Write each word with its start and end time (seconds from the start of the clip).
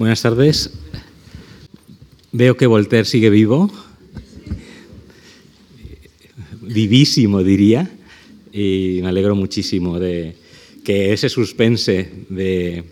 Buenas 0.00 0.22
tardes. 0.22 0.70
Veo 2.32 2.56
que 2.56 2.66
Voltaire 2.66 3.04
sigue 3.04 3.28
vivo, 3.28 3.70
vivísimo 6.62 7.42
diría, 7.42 7.90
y 8.50 9.00
me 9.02 9.08
alegro 9.08 9.36
muchísimo 9.36 9.98
de 9.98 10.36
que 10.84 11.12
ese 11.12 11.28
suspense 11.28 12.24
de 12.30 12.84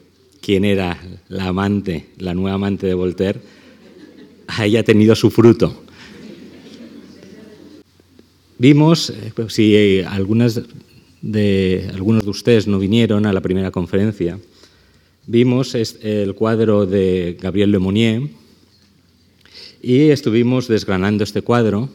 quién 0.42 0.66
era 0.66 1.02
la 1.30 1.46
amante, 1.46 2.08
la 2.18 2.34
nueva 2.34 2.56
amante 2.56 2.86
de 2.86 2.92
Voltaire, 2.92 3.40
haya 4.46 4.82
tenido 4.82 5.14
su 5.14 5.30
fruto. 5.30 5.82
Vimos, 8.58 9.08
eh, 9.08 9.32
si 9.48 10.02
algunas 10.02 10.60
de, 11.22 11.90
algunos 11.94 12.24
de 12.24 12.30
ustedes 12.30 12.66
no 12.66 12.78
vinieron 12.78 13.24
a 13.24 13.32
la 13.32 13.40
primera 13.40 13.70
conferencia, 13.70 14.38
vimos 15.28 15.74
el 15.74 16.34
cuadro 16.34 16.86
de 16.86 17.36
Gabriel 17.38 17.70
Lemonnier 17.70 18.22
y 19.82 20.08
estuvimos 20.08 20.68
desgranando 20.68 21.22
este 21.22 21.42
cuadro, 21.42 21.90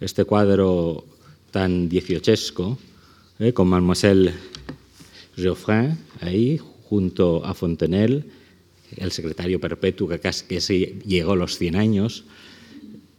este 0.00 0.24
cuadro 0.24 1.04
tan 1.52 1.88
dieciochesco, 1.88 2.76
eh, 3.38 3.52
con 3.52 3.68
Mademoiselle 3.68 4.34
Geoffrin 5.36 5.96
ahí, 6.20 6.60
junto 6.88 7.44
a 7.44 7.54
Fontenelle, 7.54 8.24
el 8.96 9.12
secretario 9.12 9.60
perpetuo 9.60 10.08
que 10.08 10.18
casi 10.18 10.98
llegó 11.06 11.32
a 11.32 11.36
los 11.36 11.56
100 11.56 11.76
años, 11.76 12.24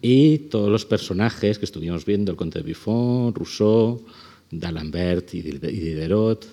y 0.01 0.39
todos 0.49 0.69
los 0.69 0.85
personajes 0.85 1.57
que 1.57 1.65
estuvimos 1.65 2.03
viendo, 2.05 2.31
el 2.31 2.37
conde 2.37 2.61
de 2.61 2.69
Buffon, 2.69 3.33
Rousseau, 3.33 4.03
d'Alembert 4.51 5.33
y 5.33 5.41
Diderot, 5.41 6.45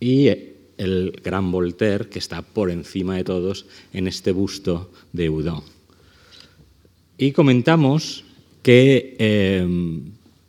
y 0.00 0.51
el 0.82 1.12
gran 1.22 1.50
Voltaire, 1.50 2.08
que 2.08 2.18
está 2.18 2.42
por 2.42 2.70
encima 2.70 3.16
de 3.16 3.24
todos 3.24 3.66
en 3.92 4.08
este 4.08 4.32
busto 4.32 4.90
de 5.12 5.28
Houdon. 5.28 5.62
Y 7.18 7.32
comentamos 7.32 8.24
que 8.62 9.16
eh, 9.18 9.66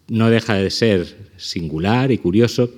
no 0.07 0.29
deja 0.29 0.55
de 0.55 0.69
ser 0.69 1.31
singular 1.37 2.11
y 2.11 2.17
curioso 2.17 2.69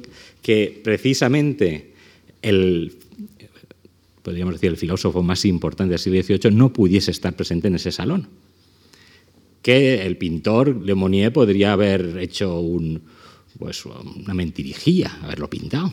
que 0.41 0.79
precisamente 0.83 1.93
el, 2.41 2.93
podríamos 4.21 4.55
decir, 4.55 4.69
el 4.69 4.77
filósofo 4.77 5.23
más 5.23 5.45
importante 5.45 5.91
del 5.91 5.99
siglo 5.99 6.21
XVIII 6.21 6.55
no 6.55 6.73
pudiese 6.73 7.11
estar 7.11 7.35
presente 7.35 7.67
en 7.67 7.75
ese 7.75 7.91
salón. 7.91 8.27
Que 9.61 10.05
el 10.05 10.17
pintor 10.17 10.85
Le 10.85 10.93
Monnier 10.93 11.33
podría 11.33 11.73
haber 11.73 12.17
hecho 12.19 12.59
un, 12.59 13.01
pues, 13.57 13.85
una 13.85 14.33
mentirijía, 14.33 15.17
haberlo 15.23 15.49
pintado, 15.49 15.91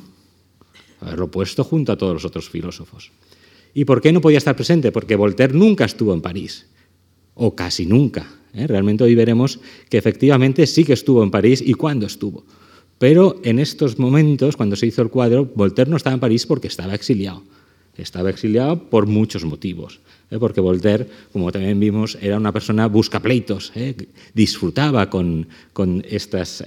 haberlo 1.02 1.30
puesto 1.30 1.64
junto 1.64 1.92
a 1.92 1.96
todos 1.96 2.14
los 2.14 2.24
otros 2.24 2.48
filósofos. 2.48 3.10
¿Y 3.74 3.84
por 3.84 4.00
qué 4.00 4.12
no 4.12 4.20
podía 4.20 4.38
estar 4.38 4.56
presente? 4.56 4.92
Porque 4.92 5.16
Voltaire 5.16 5.54
nunca 5.54 5.84
estuvo 5.84 6.12
en 6.14 6.20
París 6.20 6.66
o 7.34 7.54
casi 7.54 7.86
nunca. 7.86 8.26
¿eh? 8.54 8.66
Realmente 8.66 9.04
hoy 9.04 9.14
veremos 9.14 9.60
que 9.88 9.98
efectivamente 9.98 10.66
sí 10.66 10.84
que 10.84 10.92
estuvo 10.92 11.22
en 11.22 11.30
París 11.30 11.62
y 11.64 11.74
cuándo 11.74 12.06
estuvo. 12.06 12.44
Pero 12.98 13.40
en 13.42 13.58
estos 13.58 13.98
momentos, 13.98 14.56
cuando 14.56 14.76
se 14.76 14.86
hizo 14.86 15.02
el 15.02 15.08
cuadro, 15.08 15.50
Voltaire 15.54 15.90
no 15.90 15.96
estaba 15.96 16.14
en 16.14 16.20
París 16.20 16.46
porque 16.46 16.68
estaba 16.68 16.94
exiliado. 16.94 17.42
Estaba 17.96 18.30
exiliado 18.30 18.88
por 18.88 19.06
muchos 19.06 19.44
motivos. 19.44 20.00
¿Eh? 20.32 20.38
Porque 20.38 20.60
Voltaire, 20.60 21.06
como 21.32 21.52
también 21.52 21.78
vimos, 21.78 22.18
era 22.20 22.36
una 22.36 22.52
persona 22.52 22.86
buscapleitos, 22.86 23.72
¿eh? 23.76 23.94
disfrutaba 24.34 25.08
con, 25.10 25.46
con, 25.72 26.02
estas, 26.08 26.64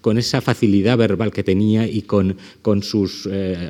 con 0.00 0.18
esa 0.18 0.40
facilidad 0.40 0.98
verbal 0.98 1.32
que 1.32 1.42
tenía 1.42 1.86
y 1.86 2.02
con, 2.02 2.36
con 2.60 2.82
sus 2.82 3.26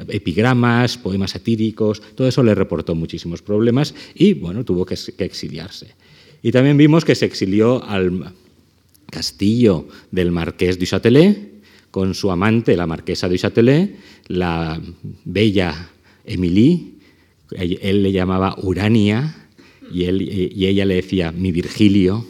epigramas, 0.08 0.98
poemas 0.98 1.32
satíricos, 1.32 2.02
todo 2.14 2.26
eso 2.26 2.42
le 2.42 2.54
reportó 2.54 2.94
muchísimos 2.94 3.42
problemas 3.42 3.94
y 4.14 4.34
bueno, 4.34 4.64
tuvo 4.64 4.84
que, 4.84 4.96
que 5.16 5.24
exiliarse. 5.24 5.88
Y 6.42 6.52
también 6.52 6.76
vimos 6.76 7.04
que 7.04 7.14
se 7.14 7.26
exilió 7.26 7.84
al 7.84 8.34
castillo 9.10 9.86
del 10.10 10.32
marqués 10.32 10.78
du 10.78 10.86
Châtelet 10.86 11.54
con 11.94 12.14
su 12.14 12.30
amante, 12.30 12.76
la 12.76 12.86
marquesa 12.90 13.28
du 13.28 13.38
Châtelet, 13.38 13.94
la 14.26 14.80
bella 15.24 15.90
Émilie, 16.26 16.93
él 17.50 18.02
le 18.02 18.12
llamaba 18.12 18.56
Urania 18.62 19.48
y, 19.92 20.04
ella 20.04 20.84
le 20.84 20.96
decía 20.96 21.32
mi 21.32 21.52
Virgilio, 21.52 22.26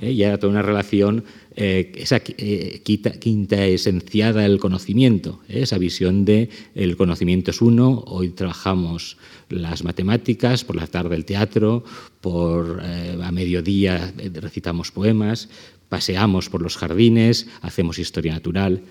y 0.00 0.22
era 0.22 0.38
toda 0.38 0.52
una 0.52 0.62
relación, 0.62 1.24
eh, 1.56 1.92
esa 1.96 2.22
eh, 2.38 2.80
quinta, 2.82 3.66
esenciada 3.66 4.42
del 4.42 4.58
conocimiento, 4.58 5.40
¿eh? 5.48 5.62
esa 5.62 5.78
visión 5.78 6.24
de 6.24 6.48
el 6.74 6.96
conocimiento 6.96 7.50
es 7.50 7.60
uno, 7.60 8.02
hoy 8.06 8.30
trabajamos 8.30 9.18
las 9.48 9.84
matemáticas, 9.84 10.64
por 10.64 10.76
la 10.76 10.86
tarde 10.86 11.16
el 11.16 11.24
teatro, 11.24 11.84
por, 12.20 12.80
a 12.80 13.32
mediodía 13.32 14.12
recitamos 14.34 14.90
poemas, 14.90 15.48
paseamos 15.88 16.48
por 16.48 16.62
los 16.62 16.76
jardines, 16.76 17.48
hacemos 17.60 17.98
historia 17.98 18.32
natural. 18.32 18.82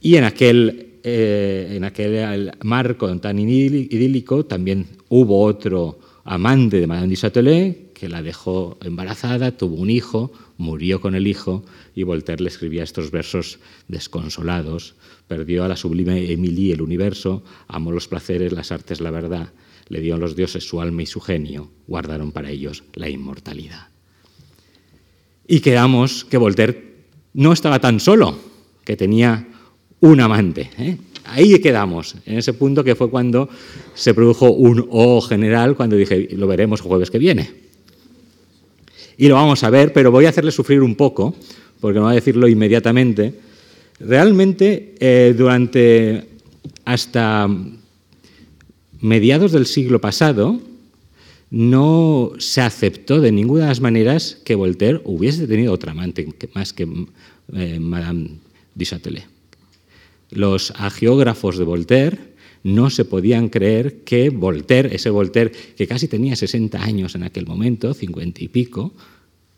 Y 0.00 0.16
en 0.16 0.24
aquel, 0.24 0.91
en 1.04 1.84
aquel 1.84 2.52
marco 2.62 3.14
tan 3.18 3.38
idílico 3.38 4.44
también 4.46 4.86
hubo 5.08 5.42
otro 5.42 5.98
amante 6.24 6.78
de 6.78 6.86
Madame 6.86 7.08
du 7.08 7.16
Châtelet 7.16 7.92
que 7.92 8.08
la 8.08 8.20
dejó 8.20 8.78
embarazada, 8.82 9.56
tuvo 9.56 9.76
un 9.76 9.88
hijo, 9.88 10.32
murió 10.56 11.00
con 11.00 11.14
el 11.14 11.28
hijo 11.28 11.64
y 11.94 12.02
Voltaire 12.02 12.42
le 12.42 12.48
escribía 12.48 12.82
estos 12.82 13.12
versos 13.12 13.60
desconsolados. 13.86 14.96
Perdió 15.28 15.62
a 15.62 15.68
la 15.68 15.76
sublime 15.76 16.32
Emilie 16.32 16.74
el 16.74 16.82
universo, 16.82 17.44
amó 17.68 17.92
los 17.92 18.08
placeres, 18.08 18.52
las 18.52 18.72
artes, 18.72 19.00
la 19.00 19.12
verdad. 19.12 19.52
Le 19.88 20.00
dio 20.00 20.16
a 20.16 20.18
los 20.18 20.34
dioses 20.34 20.66
su 20.66 20.80
alma 20.80 21.02
y 21.02 21.06
su 21.06 21.20
genio, 21.20 21.70
guardaron 21.86 22.32
para 22.32 22.50
ellos 22.50 22.82
la 22.94 23.08
inmortalidad. 23.08 23.88
Y 25.46 25.60
quedamos 25.60 26.24
que 26.24 26.38
Voltaire 26.38 27.04
no 27.34 27.52
estaba 27.52 27.78
tan 27.78 28.00
solo, 28.00 28.36
que 28.84 28.96
tenía 28.96 29.46
un 30.02 30.20
amante. 30.20 30.70
¿eh? 30.78 30.98
Ahí 31.24 31.58
quedamos, 31.60 32.16
en 32.26 32.38
ese 32.38 32.52
punto 32.52 32.84
que 32.84 32.94
fue 32.94 33.08
cuando 33.08 33.48
se 33.94 34.12
produjo 34.12 34.52
un 34.52 34.86
O 34.90 35.20
general, 35.22 35.74
cuando 35.76 35.96
dije, 35.96 36.28
lo 36.32 36.46
veremos 36.46 36.80
jueves 36.82 37.10
que 37.10 37.18
viene 37.18 37.62
y 39.16 39.28
lo 39.28 39.34
vamos 39.34 39.62
a 39.62 39.70
ver, 39.70 39.92
pero 39.92 40.10
voy 40.10 40.26
a 40.26 40.30
hacerle 40.30 40.50
sufrir 40.50 40.82
un 40.82 40.96
poco, 40.96 41.34
porque 41.80 41.98
no 41.98 42.06
voy 42.06 42.12
a 42.12 42.16
decirlo 42.16 42.48
inmediatamente. 42.48 43.34
Realmente, 44.00 44.94
eh, 44.98 45.34
durante 45.36 46.28
hasta 46.84 47.48
mediados 49.00 49.52
del 49.52 49.66
siglo 49.66 50.00
pasado, 50.00 50.60
no 51.50 52.32
se 52.38 52.62
aceptó 52.62 53.20
de 53.20 53.30
ninguna 53.30 53.62
de 53.62 53.68
las 53.68 53.80
maneras 53.80 54.38
que 54.44 54.54
Voltaire 54.54 55.00
hubiese 55.04 55.46
tenido 55.46 55.72
otra 55.72 55.92
amante 55.92 56.26
más 56.54 56.72
que 56.72 56.88
eh, 57.54 57.78
Madame 57.78 58.30
du 58.74 58.84
Châtelet. 58.84 59.31
Los 60.32 60.72
agiógrafos 60.72 61.58
de 61.58 61.64
Voltaire 61.64 62.18
no 62.64 62.90
se 62.90 63.04
podían 63.04 63.48
creer 63.48 64.02
que 64.04 64.30
Voltaire, 64.30 64.94
ese 64.94 65.10
Voltaire 65.10 65.52
que 65.76 65.86
casi 65.86 66.08
tenía 66.08 66.36
60 66.36 66.82
años 66.82 67.14
en 67.14 67.22
aquel 67.22 67.46
momento, 67.46 67.92
50 67.92 68.44
y 68.44 68.48
pico, 68.48 68.94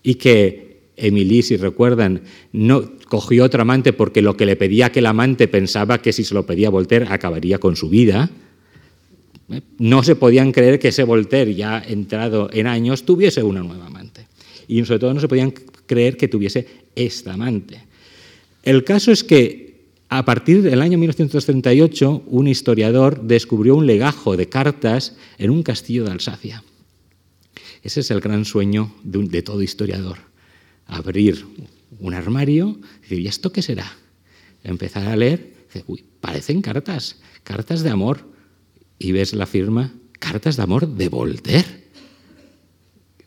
y 0.03 0.17
que 0.17 0.75
Emilie, 0.97 1.43
si 1.43 1.57
recuerdan, 1.57 2.23
no 2.53 2.93
cogió 3.09 3.45
otro 3.45 3.63
amante 3.63 3.93
porque 3.93 4.23
lo 4.23 4.37
que 4.37 4.47
le 4.47 4.57
pedía 4.57 4.87
aquel 4.87 5.07
amante 5.07 5.49
pensaba 5.49 6.01
que 6.01 6.13
si 6.13 6.25
se 6.25 6.35
lo 6.35 6.47
pedía 6.47 6.71
Voltaire 6.71 7.07
acabaría 7.09 7.59
con 7.59 7.77
su 7.77 7.89
vida. 7.89 8.31
No 9.79 10.03
se 10.03 10.17
podían 10.17 10.53
creer 10.53 10.79
que 10.79 10.89
ese 10.89 11.05
Voltaire, 11.05 11.55
ya 11.55 11.83
entrado 11.87 12.49
en 12.53 12.67
años, 12.67 13.05
tuviese 13.05 13.43
una 13.43 13.63
nueva 13.63 13.87
amante. 13.87 14.27
Y 14.67 14.83
sobre 14.85 15.01
todo 15.01 15.15
no 15.15 15.21
se 15.21 15.29
podían 15.29 15.53
creer 15.87 16.17
que 16.17 16.29
tuviese 16.29 16.67
esta 16.95 17.35
amante. 17.35 17.83
El 18.63 18.85
caso 18.85 19.13
es 19.13 19.23
que 19.23 19.64
a 20.09 20.25
partir 20.25 20.63
del 20.63 20.83
año 20.83 20.99
1938, 20.99 22.25
un 22.27 22.49
historiador 22.49 23.23
descubrió 23.23 23.75
un 23.75 23.87
legajo 23.87 24.37
de 24.37 24.49
cartas 24.49 25.17
en 25.39 25.51
un 25.51 25.63
castillo 25.63 26.05
de 26.05 26.13
Alsacia. 26.13 26.63
Ese 27.83 28.01
es 28.01 28.11
el 28.11 28.21
gran 28.21 28.45
sueño 28.45 28.95
de, 29.03 29.43
todo 29.43 29.63
historiador. 29.63 30.19
Abrir 30.87 31.45
un 31.99 32.15
armario 32.15 32.79
y 32.99 33.03
decir, 33.03 33.21
¿y 33.21 33.27
esto 33.27 33.53
qué 33.53 33.63
será? 33.63 33.91
Empezar 34.63 35.07
a 35.07 35.17
leer, 35.17 35.53
uy, 35.87 36.05
parecen 36.21 36.63
cartas, 36.63 37.21
cartas 37.43 37.83
de 37.83 37.91
amor. 37.91 38.33
Y 38.99 39.13
ves 39.13 39.35
la 39.35 39.47
firma, 39.47 39.93
cartas 40.19 40.57
de 40.57 40.63
amor 40.63 40.87
de 40.87 41.09
Voltaire. 41.09 41.85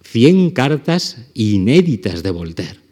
Cien 0.01 0.51
cartas 0.51 1.17
inéditas 1.33 2.23
de 2.23 2.31
Voltaire. 2.31 2.86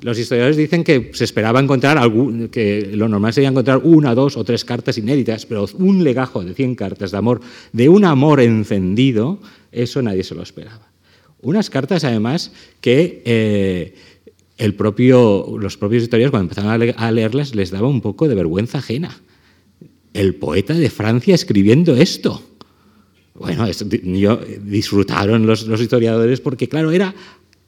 Los 0.00 0.18
historiadores 0.18 0.56
dicen 0.56 0.84
que 0.84 1.10
se 1.12 1.24
esperaba 1.24 1.58
encontrar, 1.58 1.98
algún, 1.98 2.48
que 2.48 2.90
lo 2.92 3.08
normal 3.08 3.32
sería 3.32 3.48
encontrar 3.48 3.80
una, 3.82 4.14
dos 4.14 4.36
o 4.36 4.44
tres 4.44 4.64
cartas 4.64 4.96
inéditas, 4.96 5.44
pero 5.44 5.66
un 5.74 6.04
legajo 6.04 6.44
de 6.44 6.54
100 6.54 6.74
cartas 6.76 7.10
de 7.10 7.18
amor, 7.18 7.40
de 7.72 7.88
un 7.88 8.04
amor 8.04 8.40
encendido, 8.40 9.40
eso 9.72 10.00
nadie 10.00 10.22
se 10.22 10.36
lo 10.36 10.42
esperaba. 10.42 10.88
Unas 11.40 11.68
cartas, 11.70 12.04
además, 12.04 12.52
que 12.80 13.22
eh, 13.24 13.94
el 14.56 14.74
propio, 14.74 15.56
los 15.58 15.76
propios 15.76 16.04
historiadores, 16.04 16.30
cuando 16.30 16.52
empezaron 16.52 16.94
a 16.96 17.10
leerlas, 17.10 17.54
les 17.54 17.70
daba 17.70 17.88
un 17.88 18.00
poco 18.00 18.28
de 18.28 18.34
vergüenza 18.36 18.78
ajena. 18.78 19.20
El 20.14 20.36
poeta 20.36 20.74
de 20.74 20.90
Francia 20.90 21.34
escribiendo 21.34 21.96
esto. 21.96 22.42
Bueno, 23.34 23.66
disfrutaron 24.62 25.46
los, 25.46 25.66
los 25.66 25.80
historiadores 25.80 26.40
porque, 26.40 26.68
claro, 26.68 26.90
era 26.90 27.14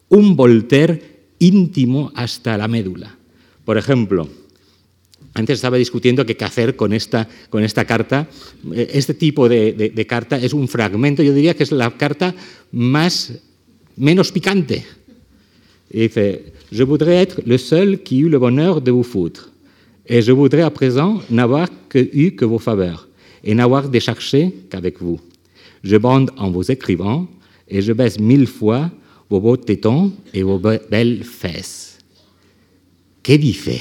un 0.09 0.35
Voltaire 0.35 1.20
íntimo 1.41 2.13
hasta 2.15 2.57
la 2.57 2.69
médula. 2.69 3.17
Por 3.65 3.77
ejemplo, 3.77 4.29
antes 5.35 5.59
estaba 5.59 5.77
discutiendo 5.77 6.25
qué 6.25 6.37
hacer 6.45 6.77
con 6.77 6.93
esta, 6.93 7.29
con 7.51 7.65
esta 7.65 7.85
carta. 7.85 8.29
Eh, 8.73 8.91
este 8.95 9.15
tipo 9.15 9.49
de, 9.49 9.73
de, 9.73 9.91
de, 9.91 10.07
carta 10.07 10.37
es 10.37 10.53
un 10.53 10.69
fragmento, 10.69 11.23
yo 11.23 11.33
diría 11.33 11.55
que 11.55 11.65
es 11.65 11.73
la 11.73 11.91
carta 11.91 12.35
más, 12.71 13.33
menos 13.97 14.31
picante. 14.31 14.85
Y 15.93 16.01
dice, 16.01 16.53
je 16.71 16.85
voudrais 16.85 17.23
être 17.23 17.43
le 17.45 17.59
seul 17.59 18.03
qui 18.03 18.21
eut 18.21 18.29
le 18.29 18.39
bonheur 18.39 18.81
de 18.81 18.93
vous 18.93 19.03
foutre. 19.03 19.51
Et 20.07 20.23
je 20.23 20.33
voudrais 20.33 20.63
à 20.63 20.71
présent 20.71 21.21
n'avoir 21.31 21.69
que 21.89 21.99
eu 21.99 22.33
que 22.33 22.45
vos 22.45 22.59
faveurs, 22.59 23.09
et 23.45 23.55
n'avoir 23.55 23.89
de 23.89 23.99
chercher 23.99 24.55
qu'avec 24.71 25.01
vous. 25.01 25.21
Je 25.83 25.97
bande 25.97 26.31
en 26.37 26.51
vous 26.51 26.71
écrivant, 26.71 27.29
et 27.69 27.83
je 27.83 27.93
baisse 27.93 28.19
mille 28.19 28.47
fois 28.47 28.91
vos 29.31 29.41
beaux 29.41 29.57
tétons 29.57 30.13
et 30.35 30.43
vos 30.43 30.61
belles. 30.61 31.99
¿Qué 33.23 33.39
dice? 33.39 33.81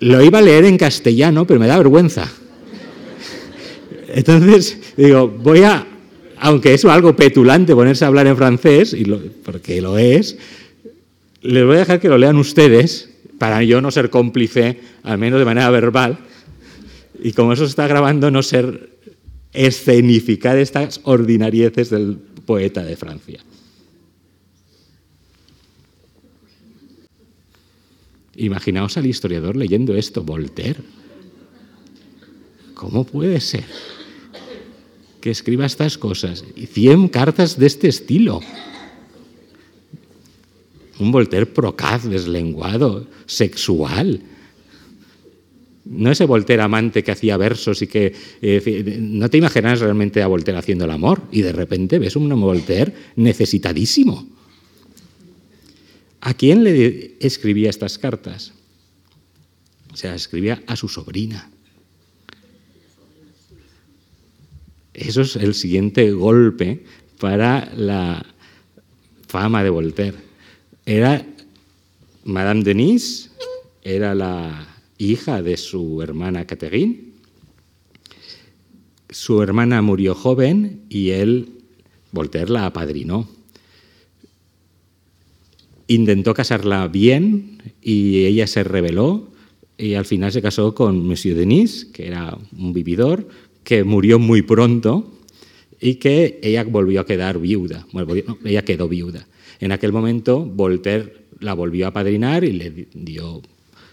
Lo 0.00 0.20
iba 0.20 0.40
a 0.40 0.42
leer 0.42 0.64
en 0.64 0.76
castellano, 0.76 1.46
pero 1.46 1.60
me 1.60 1.68
da 1.68 1.78
vergüenza. 1.78 2.28
Entonces, 4.08 4.76
digo, 4.96 5.28
voy 5.28 5.62
a, 5.62 5.86
aunque 6.38 6.74
es 6.74 6.84
algo 6.84 7.14
petulante 7.14 7.74
ponerse 7.74 8.04
a 8.04 8.08
hablar 8.08 8.26
en 8.26 8.36
francés, 8.36 8.92
y 8.92 9.04
lo, 9.04 9.20
porque 9.44 9.80
lo 9.80 9.96
es, 9.96 10.36
les 11.42 11.64
voy 11.64 11.76
a 11.76 11.80
dejar 11.80 12.00
que 12.00 12.08
lo 12.08 12.18
lean 12.18 12.36
ustedes, 12.36 13.10
para 13.38 13.62
yo 13.62 13.80
no 13.80 13.92
ser 13.92 14.10
cómplice, 14.10 14.80
al 15.04 15.18
menos 15.18 15.38
de 15.38 15.44
manera 15.44 15.70
verbal, 15.70 16.18
y 17.22 17.32
como 17.32 17.52
eso 17.52 17.64
se 17.64 17.70
está 17.70 17.86
grabando, 17.86 18.32
no 18.32 18.42
ser 18.42 18.91
escenificar 19.52 20.58
estas 20.58 21.00
ordinarieces 21.04 21.90
del 21.90 22.16
poeta 22.16 22.82
de 22.82 22.96
Francia. 22.96 23.40
Imaginaos 28.36 28.96
al 28.96 29.06
historiador 29.06 29.56
leyendo 29.56 29.94
esto, 29.94 30.22
Voltaire. 30.22 30.80
¿Cómo 32.74 33.04
puede 33.04 33.40
ser 33.40 33.64
que 35.20 35.30
escriba 35.30 35.66
estas 35.66 35.98
cosas? 35.98 36.44
Y 36.56 36.66
cien 36.66 37.08
cartas 37.08 37.58
de 37.58 37.66
este 37.66 37.88
estilo. 37.88 38.40
Un 40.98 41.12
Voltaire 41.12 41.46
procaz, 41.46 42.08
deslenguado, 42.08 43.06
sexual. 43.26 44.22
No 45.84 46.12
ese 46.12 46.26
Voltaire 46.26 46.62
amante 46.62 47.02
que 47.02 47.12
hacía 47.12 47.36
versos 47.36 47.82
y 47.82 47.86
que... 47.86 48.14
Eh, 48.40 48.98
no 49.00 49.28
te 49.28 49.38
imaginas 49.38 49.80
realmente 49.80 50.22
a 50.22 50.28
Voltaire 50.28 50.58
haciendo 50.58 50.84
el 50.84 50.90
amor 50.90 51.22
y 51.32 51.42
de 51.42 51.52
repente 51.52 51.98
ves 51.98 52.16
un 52.16 52.28
Voltaire 52.40 52.92
necesitadísimo. 53.16 54.28
¿A 56.20 56.34
quién 56.34 56.62
le 56.62 57.16
escribía 57.18 57.68
estas 57.68 57.98
cartas? 57.98 58.52
O 59.92 59.96
sea, 59.96 60.14
escribía 60.14 60.62
a 60.66 60.76
su 60.76 60.88
sobrina. 60.88 61.50
Eso 64.94 65.22
es 65.22 65.36
el 65.36 65.54
siguiente 65.54 66.12
golpe 66.12 66.84
para 67.18 67.72
la 67.74 68.24
fama 69.26 69.64
de 69.64 69.70
Voltaire. 69.70 70.18
Era 70.86 71.26
Madame 72.24 72.62
Denise, 72.62 73.30
era 73.82 74.14
la 74.14 74.71
hija 75.10 75.42
de 75.42 75.56
su 75.56 76.02
hermana 76.02 76.46
Catherine. 76.46 77.12
Su 79.10 79.42
hermana 79.42 79.82
murió 79.82 80.14
joven 80.14 80.82
y 80.88 81.10
él, 81.10 81.50
Voltaire, 82.12 82.50
la 82.50 82.66
apadrinó 82.66 83.28
intentó 85.94 86.34
casarla 86.34 86.88
bien 86.88 87.58
y 87.82 88.24
ella 88.24 88.46
se 88.46 88.64
rebeló 88.64 89.28
y 89.76 89.94
al 89.94 90.04
final 90.04 90.32
se 90.32 90.42
casó 90.42 90.74
con 90.74 91.06
Monsieur 91.06 91.36
Denis, 91.36 91.86
que 91.86 92.06
era 92.06 92.38
un 92.56 92.72
vividor, 92.72 93.28
que 93.64 93.84
murió 93.84 94.18
muy 94.18 94.42
pronto 94.42 95.12
y 95.80 95.96
que 95.96 96.38
ella 96.42 96.64
volvió 96.64 97.00
a 97.00 97.06
quedar 97.06 97.38
viuda. 97.38 97.86
Bueno, 97.92 98.38
ella 98.44 98.64
quedó 98.64 98.88
viuda. 98.88 99.26
En 99.60 99.72
aquel 99.72 99.92
momento 99.92 100.44
Voltaire 100.44 101.24
la 101.40 101.54
volvió 101.54 101.88
a 101.88 101.92
padrinar 101.92 102.44
y 102.44 102.52
le 102.52 102.88
dio 102.94 103.42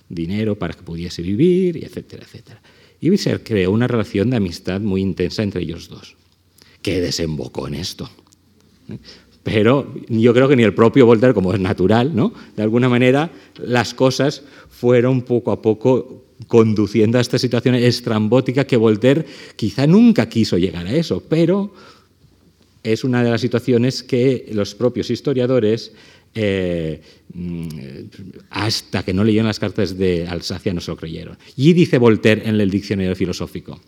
dinero 0.10 0.58
para 0.58 0.74
que 0.74 0.84
pudiese 0.84 1.22
vivir, 1.22 1.78
y 1.78 1.86
etcétera, 1.86 2.24
etcétera. 2.24 2.62
Y 3.00 3.16
se 3.18 3.42
creó 3.42 3.72
una 3.72 3.88
relación 3.88 4.30
de 4.30 4.38
amistad 4.38 4.82
muy 4.82 5.02
intensa 5.02 5.44
entre 5.44 5.62
ellos 5.62 5.88
dos, 5.88 6.16
que 6.82 7.00
desembocó 7.00 7.68
en 7.68 7.76
esto. 7.76 8.10
Pero 9.44 9.94
yo 10.10 10.34
creo 10.34 10.50
que 10.50 10.56
ni 10.56 10.64
el 10.64 10.74
propio 10.74 11.06
Voltaire, 11.06 11.34
como 11.34 11.54
es 11.54 11.60
natural, 11.60 12.16
¿no? 12.16 12.34
de 12.56 12.64
alguna 12.64 12.90
manera 12.90 13.32
las 13.58 13.94
cosas 13.94 14.44
fueron 14.70 15.22
poco 15.22 15.52
a 15.52 15.62
poco 15.62 16.26
conduciendo 16.48 17.18
a 17.18 17.22
esta 17.22 17.38
situación 17.38 17.76
estrambótica 17.76 18.66
que 18.66 18.78
Voltaire 18.78 19.26
quizá 19.56 19.88
nunca 19.88 20.28
quiso 20.30 20.58
llegar 20.58 20.88
a 20.88 20.94
eso, 20.94 21.24
pero 21.28 21.74
es 22.84 23.04
una 23.04 23.24
de 23.24 23.32
las 23.32 23.42
situaciones 23.42 24.04
que 24.04 24.50
los 24.54 24.76
propios 24.76 25.10
historiadores, 25.10 25.94
eh, 26.36 27.02
mm, 27.34 27.68
hasta 28.50 29.04
que 29.04 29.14
no 29.14 29.24
leyeron 29.24 29.48
las 29.48 29.60
cartas 29.60 29.98
de 29.98 30.28
Alsacia, 30.28 30.74
no 30.74 30.82
se 30.82 30.92
lo 30.92 30.98
creyeron. 30.98 31.38
Y 31.56 31.74
dice 31.74 31.98
Voltaire 31.98 32.48
en 32.48 32.60
el 32.60 32.70
diccionario 32.70 33.16
filosófico, 33.16 33.80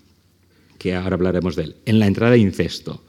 que 0.78 0.96
ahora 0.96 1.16
hablaremos 1.16 1.56
de 1.56 1.64
él, 1.64 1.76
en 1.86 2.00
la 2.00 2.08
entrada 2.08 2.38
incesto. 2.38 3.04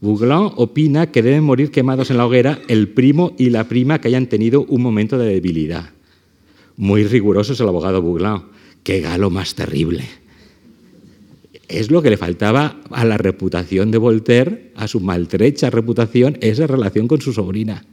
Bouglin 0.00 0.52
opina 0.56 1.10
que 1.10 1.22
deben 1.22 1.42
morir 1.42 1.72
quemados 1.72 2.10
en 2.10 2.18
la 2.18 2.26
hoguera 2.26 2.60
el 2.68 2.88
primo 2.88 3.34
y 3.36 3.50
la 3.50 3.64
prima 3.64 4.00
que 4.00 4.08
hayan 4.08 4.28
tenido 4.28 4.64
un 4.64 4.80
momento 4.80 5.18
de 5.18 5.26
debilidad. 5.34 5.90
Muy 6.76 7.04
riguroso 7.04 7.52
es 7.52 7.60
el 7.60 7.68
abogado 7.68 8.00
Bouglin. 8.00 8.42
¡Qué 8.84 9.00
galo 9.00 9.30
más 9.30 9.56
terrible! 9.56 10.04
Es 11.66 11.90
lo 11.90 12.00
que 12.00 12.10
le 12.10 12.16
faltaba 12.16 12.80
a 12.90 13.04
la 13.04 13.18
reputación 13.18 13.90
de 13.90 13.98
Voltaire, 13.98 14.72
a 14.76 14.86
su 14.88 15.00
maltrecha 15.00 15.68
reputación, 15.68 16.38
esa 16.40 16.66
relación 16.66 17.08
con 17.08 17.20
su 17.20 17.32
sobrina. 17.32 17.84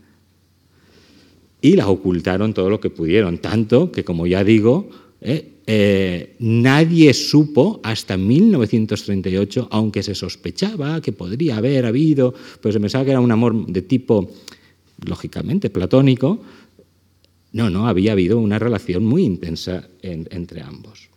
Y 1.65 1.75
la 1.75 1.87
ocultaron 1.87 2.53
todo 2.53 2.69
lo 2.69 2.79
que 2.79 2.91
pudieron, 2.91 3.39
tanto 3.39 3.91
que, 3.91 4.03
como 4.03 4.27
ya 4.27 4.43
digo, 4.43 4.87
eh, 5.19 5.53
eh, 5.65 6.35
nadie 6.37 7.11
supo 7.11 7.79
hasta 7.81 8.17
1938, 8.17 9.69
aunque 9.71 10.03
se 10.03 10.13
sospechaba 10.13 11.01
que 11.01 11.11
podría 11.11 11.57
haber 11.57 11.87
habido, 11.87 12.35
pues 12.61 12.75
se 12.75 12.79
pensaba 12.79 13.03
que 13.03 13.09
era 13.09 13.19
un 13.19 13.31
amor 13.31 13.65
de 13.65 13.81
tipo, 13.81 14.29
lógicamente, 15.07 15.71
platónico. 15.71 16.39
No, 17.53 17.71
no, 17.71 17.87
había 17.87 18.11
habido 18.11 18.37
una 18.37 18.59
relación 18.59 19.03
muy 19.03 19.23
intensa 19.23 19.87
entre 20.03 20.61
ambos. 20.61 21.09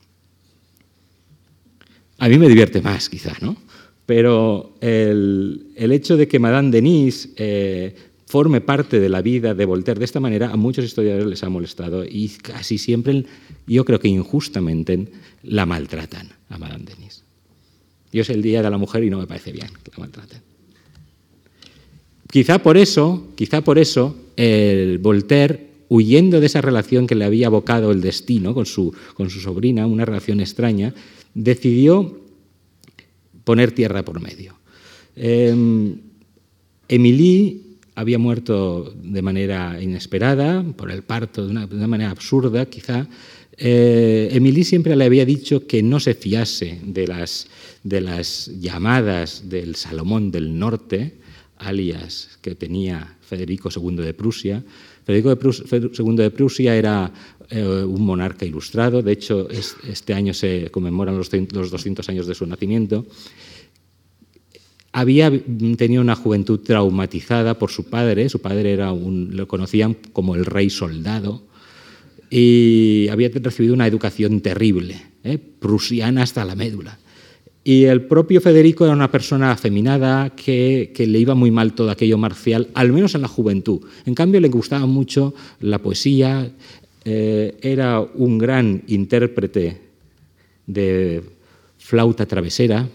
A 2.17 2.27
mí 2.27 2.39
me 2.39 2.49
divierte 2.49 2.81
más, 2.81 3.11
quizá, 3.11 3.35
¿no? 3.43 3.55
Pero 4.07 4.79
el, 4.81 5.75
hecho 5.77 6.17
de 6.17 6.27
que 6.27 6.39
Madame 6.39 6.71
Denis 6.71 7.35
eh, 7.37 7.95
forme 8.29 8.61
parte 8.61 9.01
de 9.01 9.09
la 9.09 9.23
vida 9.23 9.55
de 9.55 9.65
Voltaire 9.65 9.99
de 9.99 10.05
esta 10.05 10.21
manera, 10.21 10.51
a 10.51 10.57
muchos 10.57 10.85
historiadores 10.85 11.27
les 11.27 11.43
ha 11.43 11.49
molestado 11.49 12.05
y 12.05 12.29
casi 12.29 12.77
siempre, 12.77 13.25
yo 13.67 13.87
creo 13.87 13.99
que 13.99 14.09
injustamente, 14.09 15.09
la 15.43 15.65
maltratan 15.65 16.29
a 16.51 16.59
Madame 16.59 16.85
Denis. 16.85 17.25
Yo 18.13 18.21
es 18.21 18.29
el 18.29 18.43
Día 18.43 18.63
de 18.63 18.69
la 18.69 18.77
Mujer 18.77 19.03
y 19.03 19.11
no 19.11 19.19
me 19.19 19.27
parece 19.27 19.51
bien 19.51 19.69
que 19.83 19.91
la 19.93 20.01
maltraten. 20.01 20.43
Quizá 22.31 22.63
por 22.63 22.77
eso, 22.77 23.29
quizá 23.35 23.63
por 23.63 23.79
eso, 23.79 24.15
el 24.37 24.99
Voltaire, 24.99 25.69
huyendo 25.89 26.39
de 26.39 26.47
esa 26.47 26.61
relación 26.61 27.07
que 27.07 27.15
le 27.15 27.25
había 27.25 27.47
abocado 27.47 27.91
el 27.93 28.03
destino 28.03 28.53
con 28.53 28.67
su, 28.67 28.95
con 29.15 29.31
su 29.31 29.41
sobrina, 29.41 29.87
una 29.87 30.05
relación 30.05 30.41
extraña, 30.41 30.93
decidió 31.33 32.21
poner 33.45 33.73
tierra 33.73 34.05
por 34.05 34.21
medio. 34.21 34.55
Eh, 35.17 35.97
había 37.99 38.19
muerto 38.19 38.95
de 38.95 39.23
manera 39.23 39.83
inesperada, 39.83 40.63
por 40.63 40.93
el 40.93 41.03
parto, 41.03 41.45
de 41.45 41.51
una, 41.51 41.67
manera 41.89 42.11
absurda 42.11 42.67
quizá. 42.67 43.09
Eh, 43.57 44.63
siempre 44.63 44.95
le 44.95 45.05
había 45.05 45.25
dicho 45.25 45.67
que 45.67 45.83
no 45.83 45.99
se 45.99 46.15
fiase 46.15 46.79
de 46.85 47.09
las, 47.09 47.49
de 47.83 48.01
las 48.01 48.53
llamadas 48.61 49.49
del 49.49 49.75
Salomón 49.75 50.31
del 50.31 50.57
Norte, 50.57 51.15
alias 51.59 52.39
que 52.41 52.55
tenía 52.55 53.17
Federico 53.21 53.69
II 53.75 53.97
de 53.97 54.15
Prusia. 54.15 54.63
Federico 55.05 55.37
II 55.43 56.17
de 56.17 56.31
Prusia 56.31 56.77
era 56.77 57.13
eh, 57.51 57.65
un 57.65 58.07
monarca 58.07 58.45
ilustrado, 58.45 59.03
de 59.03 59.11
hecho 59.11 59.49
este 59.51 60.15
año 60.15 60.33
se 60.35 60.71
conmemoran 60.71 61.17
los, 61.17 61.33
los 61.53 61.71
200 61.73 62.09
años 62.11 62.29
de 62.29 62.37
su 62.37 62.47
nacimiento, 62.47 63.07
había 64.93 65.31
tenido 65.77 66.03
una 66.03 66.17
juventud 66.17 66.61
traumatizada 66.61 67.59
por 67.59 67.71
su 67.71 67.85
padre, 67.85 68.29
su 68.29 68.41
padre 68.41 68.73
era 68.73 68.93
lo 68.93 69.49
conocían 69.49 69.97
como 70.13 70.35
el 70.35 70.45
rey 70.45 70.71
soldado, 70.71 71.43
y 72.31 73.09
había 73.09 73.31
recibido 73.33 73.75
una 73.75 73.87
educación 73.87 74.41
terrible, 74.41 75.01
¿eh? 75.25 75.39
prusiana 75.39 76.23
hasta 76.23 76.45
la 76.45 76.55
médula. 76.55 76.99
Y 77.65 77.85
el 77.85 78.07
propio 78.07 78.41
Federico 78.41 78.85
era 78.85 78.95
una 78.95 79.11
persona 79.11 79.51
afeminada 79.51 80.31
que, 80.31 80.91
le 80.97 81.19
iba 81.19 81.35
muy 81.35 81.51
mal 81.51 81.75
todo 81.75 81.91
aquello 81.91 82.17
marcial, 82.17 82.69
al 82.73 82.93
menos 82.93 83.15
en 83.15 83.23
la 83.23 83.29
juventud. 83.29 83.81
En 84.07 84.15
cambio, 84.15 84.41
le 84.41 84.49
gustaba 84.49 84.87
mucho 84.87 85.35
la 85.61 85.79
poesía, 85.79 86.51
eh, 87.05 87.59
era 87.61 88.01
un 88.01 88.39
gran 88.39 88.85
intérprete 88.87 89.83
de 90.67 91.23
flauta 91.79 92.27
travesera, 92.27 92.89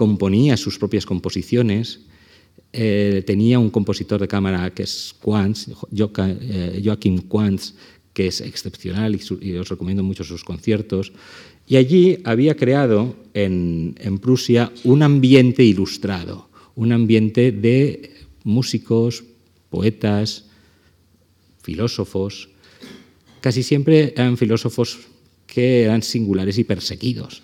componía 0.00 0.56
sus 0.56 0.78
propias 0.78 1.04
composiciones, 1.04 2.00
eh, 2.72 3.22
tenía 3.26 3.58
un 3.58 3.68
compositor 3.68 4.18
de 4.18 4.28
cámara 4.28 4.72
que 4.72 4.84
es 4.84 5.14
Quantz, 5.20 5.68
eh, 5.68 6.80
Joachim 6.82 7.28
Quantz, 7.28 7.74
que 8.14 8.28
es 8.28 8.40
excepcional 8.40 9.14
y, 9.14 9.52
os 9.56 9.68
recomiendo 9.68 10.02
mucho 10.02 10.24
sus 10.24 10.42
conciertos. 10.42 11.12
Y 11.66 11.76
allí 11.76 12.16
había 12.24 12.56
creado 12.56 13.14
en, 13.34 13.94
Prusia 14.22 14.72
un 14.84 15.02
ambiente 15.02 15.64
ilustrado, 15.64 16.48
un 16.76 16.92
ambiente 16.92 17.52
de 17.52 18.24
músicos, 18.42 19.24
poetas, 19.68 20.46
filósofos. 21.60 22.48
Casi 23.42 23.62
siempre 23.62 24.14
eran 24.16 24.38
filósofos 24.38 24.98
que 25.46 25.82
eran 25.82 26.00
singulares 26.00 26.56
y 26.56 26.64
perseguidos. 26.64 27.42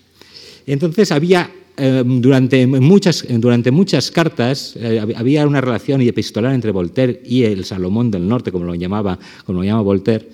Entonces 0.67 1.13
había 1.13 1.53
eh, 1.77 2.03
durante, 2.05 2.67
muchas, 2.67 3.25
durante 3.29 3.71
muchas 3.71 4.11
cartas 4.11 4.75
eh, 4.77 5.01
había 5.17 5.47
una 5.47 5.61
relación 5.61 6.01
epistolar 6.01 6.55
entre 6.55 6.71
Voltaire 6.71 7.23
y 7.25 7.45
el 7.45 7.65
Salomón 7.65 8.11
del 8.11 8.27
Norte, 8.27 8.53
como 8.53 8.65
lo 8.65 8.75
llamaba, 8.75 9.19
como 9.45 9.59
lo 9.59 9.65
llama 9.65 9.83
Voltaire, 9.83 10.29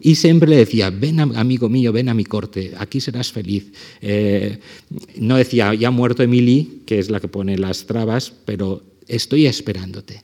y 0.00 0.16
siempre 0.16 0.50
le 0.50 0.56
decía, 0.56 0.90
ven 0.90 1.18
amigo 1.20 1.68
mío, 1.68 1.90
ven 1.90 2.08
a 2.08 2.14
mi 2.14 2.24
corte, 2.24 2.72
aquí 2.78 3.00
serás 3.00 3.32
feliz. 3.32 3.72
Eh, 4.02 4.58
no 5.16 5.36
decía, 5.36 5.72
ya 5.74 5.88
ha 5.88 5.90
muerto 5.90 6.22
Emily, 6.22 6.82
que 6.84 6.98
es 6.98 7.10
la 7.10 7.20
que 7.20 7.28
pone 7.28 7.56
las 7.56 7.86
trabas, 7.86 8.30
pero 8.44 8.82
estoy 9.08 9.46
esperándote. 9.46 10.22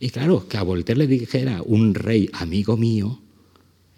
Y 0.00 0.10
claro, 0.10 0.46
que 0.46 0.58
a 0.58 0.62
Voltaire 0.62 0.98
le 0.98 1.06
dijera 1.06 1.62
un 1.64 1.94
rey 1.94 2.28
amigo 2.34 2.76
mío, 2.76 3.20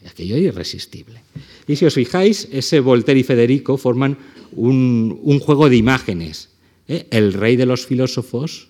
aquello 0.07 0.37
es 0.37 0.43
irresistible. 0.43 1.21
Y 1.67 1.77
si 1.77 1.85
os 1.85 1.95
fijáis, 1.95 2.49
ese 2.53 2.81
Voltaire 2.81 3.21
y 3.21 3.25
Federico 3.25 3.77
forman 3.77 4.17
un, 4.57 5.39
juego 5.41 5.69
de 5.69 5.77
imágenes. 5.77 6.51
¿eh? 6.89 7.07
El 7.11 7.33
rey 7.33 7.57
de 7.57 7.67
los 7.67 7.87
filósofos 7.87 8.69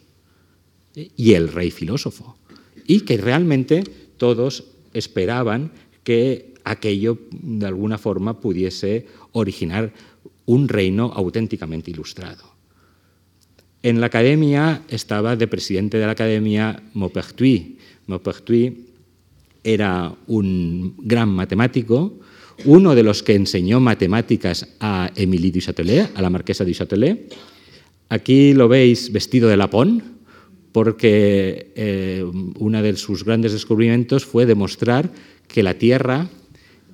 ¿eh? 0.94 1.10
y 1.16 1.32
el 1.32 1.48
rey 1.48 1.70
filósofo. 1.70 2.36
Y 2.86 3.00
que 3.00 3.16
realmente 3.16 3.84
todos 4.16 4.64
esperaban 4.92 5.72
que 6.02 6.54
aquello 6.64 7.18
de 7.30 7.66
alguna 7.66 7.98
forma 7.98 8.40
pudiese 8.40 9.06
originar 9.32 9.92
un 10.46 10.68
reino 10.68 11.12
auténticamente 11.14 11.90
ilustrado. 11.90 12.54
En 13.82 14.00
la 14.00 14.06
academia 14.06 14.82
estaba 14.88 15.36
de 15.36 15.46
presidente 15.46 15.98
de 15.98 16.06
la 16.06 16.12
academia 16.12 16.82
Maupertuis. 16.94 17.76
Maupertuis 18.06 18.72
era 19.62 20.14
un 20.26 20.94
gran 20.98 21.28
matemático, 21.28 22.18
uno 22.64 22.94
de 22.94 23.02
los 23.02 23.22
que 23.22 23.34
enseñó 23.34 23.80
matemáticas 23.80 24.68
a 24.80 25.10
Émilie 25.16 25.52
du 25.52 25.60
a 26.14 26.22
la 26.22 26.30
marquesa 26.30 26.64
du 26.64 26.72
Châtelet. 26.72 27.34
Aquí 28.08 28.54
lo 28.54 28.68
veis 28.68 29.12
vestido 29.12 29.48
de 29.48 29.56
lapón, 29.56 30.02
porque 30.72 31.72
eh, 31.74 32.24
uno 32.58 32.82
de 32.82 32.96
sus 32.96 33.24
grandes 33.24 33.52
descubrimientos 33.52 34.24
fue 34.24 34.46
demostrar 34.46 35.10
que 35.46 35.62
la 35.62 35.74
Tierra 35.74 36.28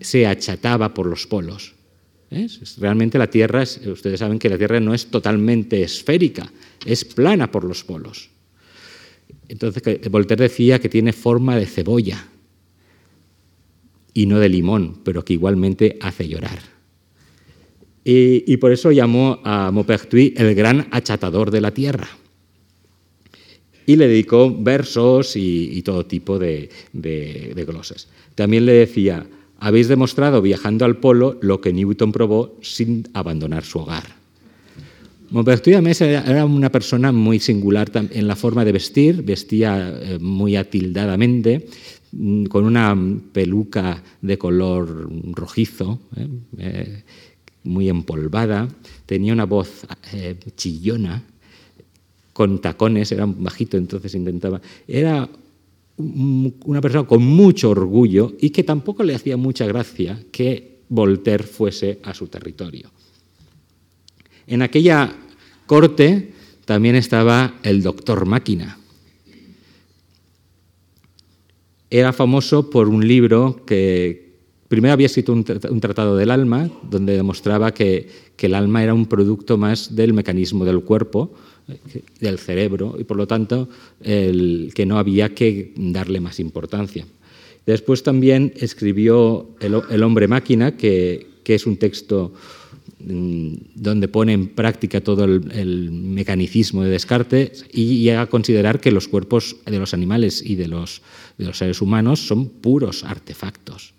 se 0.00 0.26
achataba 0.26 0.92
por 0.94 1.06
los 1.06 1.26
polos. 1.26 1.74
Realmente 2.78 3.18
la 3.18 3.28
Tierra, 3.28 3.62
ustedes 3.62 4.20
saben 4.20 4.38
que 4.38 4.48
la 4.48 4.58
Tierra 4.58 4.80
no 4.80 4.94
es 4.94 5.06
totalmente 5.06 5.82
esférica, 5.82 6.50
es 6.86 7.04
plana 7.04 7.50
por 7.50 7.64
los 7.64 7.82
polos. 7.84 8.30
Entonces 9.48 10.10
Voltaire 10.10 10.44
decía 10.44 10.78
que 10.78 10.88
tiene 10.88 11.12
forma 11.12 11.56
de 11.56 11.66
cebolla 11.66 12.24
y 14.14 14.26
no 14.26 14.38
de 14.38 14.48
limón, 14.48 14.98
pero 15.04 15.24
que 15.24 15.34
igualmente 15.34 15.98
hace 16.00 16.28
llorar. 16.28 16.58
Y, 18.02 18.56
por 18.56 18.72
eso 18.72 18.90
llamó 18.90 19.40
a 19.44 19.70
Maupertuis 19.70 20.32
el 20.36 20.54
gran 20.54 20.88
achatador 20.90 21.50
de 21.50 21.60
la 21.60 21.70
Tierra. 21.70 22.08
Y 23.86 23.96
le 23.96 24.08
dedicó 24.08 24.52
versos 24.52 25.36
y, 25.36 25.82
todo 25.82 26.06
tipo 26.06 26.38
de, 26.38 26.70
de 26.92 27.64
glosas. 27.66 28.08
También 28.34 28.66
le 28.66 28.72
decía, 28.72 29.26
habéis 29.58 29.88
demostrado 29.88 30.42
viajando 30.42 30.84
al 30.84 30.96
polo 30.96 31.38
lo 31.42 31.60
que 31.60 31.72
Newton 31.72 32.10
probó 32.10 32.56
sin 32.62 33.06
abandonar 33.12 33.64
su 33.64 33.78
hogar. 33.78 34.20
Maupertuis 35.30 36.00
era 36.00 36.44
una 36.44 36.72
persona 36.72 37.12
muy 37.12 37.38
singular 37.38 37.88
en 37.94 38.26
la 38.26 38.34
forma 38.34 38.64
de 38.64 38.72
vestir, 38.72 39.22
vestía 39.22 39.96
eh, 40.02 40.18
muy 40.18 40.56
atildadamente, 40.56 41.68
con 42.48 42.64
una 42.64 42.96
peluca 43.32 44.02
de 44.20 44.36
color 44.38 45.08
rojizo, 45.32 46.00
eh, 46.16 46.28
eh, 46.58 47.02
muy 47.64 47.88
empolvada, 47.88 48.68
tenía 49.06 49.32
una 49.32 49.44
voz 49.44 49.86
chillona, 50.56 51.22
con 52.32 52.60
tacones, 52.60 53.12
era 53.12 53.26
bajito, 53.26 53.76
entonces 53.76 54.14
intentaba. 54.14 54.60
Era 54.88 55.28
una 55.98 56.80
persona 56.80 57.06
con 57.06 57.22
mucho 57.22 57.70
orgullo 57.70 58.32
y 58.40 58.48
que 58.48 58.64
tampoco 58.64 59.02
le 59.02 59.14
hacía 59.14 59.36
mucha 59.36 59.66
gracia 59.66 60.18
que 60.32 60.80
Voltaire 60.88 61.44
fuese 61.44 62.00
a 62.02 62.14
su 62.14 62.28
territorio. 62.28 62.90
En 64.46 64.62
aquella 64.62 65.12
corte 65.66 66.32
también 66.64 66.96
estaba 66.96 67.54
el 67.62 67.82
doctor 67.82 68.26
Máquina. 68.26 68.79
Era 71.90 72.12
famoso 72.12 72.70
por 72.70 72.88
un 72.88 73.06
libro 73.06 73.62
que 73.66 74.30
primero 74.68 74.92
había 74.92 75.06
escrito 75.06 75.32
un, 75.32 75.44
tratado 75.44 76.16
del 76.16 76.30
alma, 76.30 76.70
donde 76.88 77.16
demostraba 77.16 77.74
que 77.74 78.08
el 78.38 78.54
alma 78.54 78.82
era 78.82 78.94
un 78.94 79.06
producto 79.06 79.58
más 79.58 79.94
del 79.94 80.12
mecanismo 80.12 80.64
del 80.64 80.80
cuerpo, 80.80 81.34
del 82.20 82.38
cerebro 82.38 82.96
y 82.98 83.04
por 83.04 83.16
lo 83.16 83.26
tanto 83.26 83.68
el, 84.02 84.72
que 84.74 84.86
no 84.86 84.98
había 84.98 85.34
que 85.34 85.72
darle 85.76 86.20
más 86.20 86.40
importancia. 86.40 87.06
Después 87.66 88.02
también 88.02 88.52
escribió 88.56 89.50
El, 89.60 90.02
hombre 90.02 90.28
máquina, 90.28 90.76
que, 90.76 91.26
es 91.44 91.66
un 91.66 91.78
texto 91.78 92.32
mm, 93.00 93.54
donde 93.74 94.06
pone 94.06 94.32
en 94.32 94.48
práctica 94.48 95.00
todo 95.00 95.24
el, 95.24 95.90
mecanicismo 95.90 96.84
de 96.84 96.90
Descartes 96.90 97.66
y 97.72 98.02
llega 98.02 98.22
a 98.22 98.26
considerar 98.26 98.80
que 98.80 98.92
los 98.92 99.08
cuerpos 99.08 99.56
de 99.66 99.78
los 99.78 99.94
animales 99.94 100.42
y 100.44 100.54
de 100.54 100.68
los, 100.68 101.02
los 101.44 101.58
seres 101.58 101.80
humanos 101.80 102.26
son 102.26 102.48
puros 102.48 103.04
artefactos. 103.04 103.94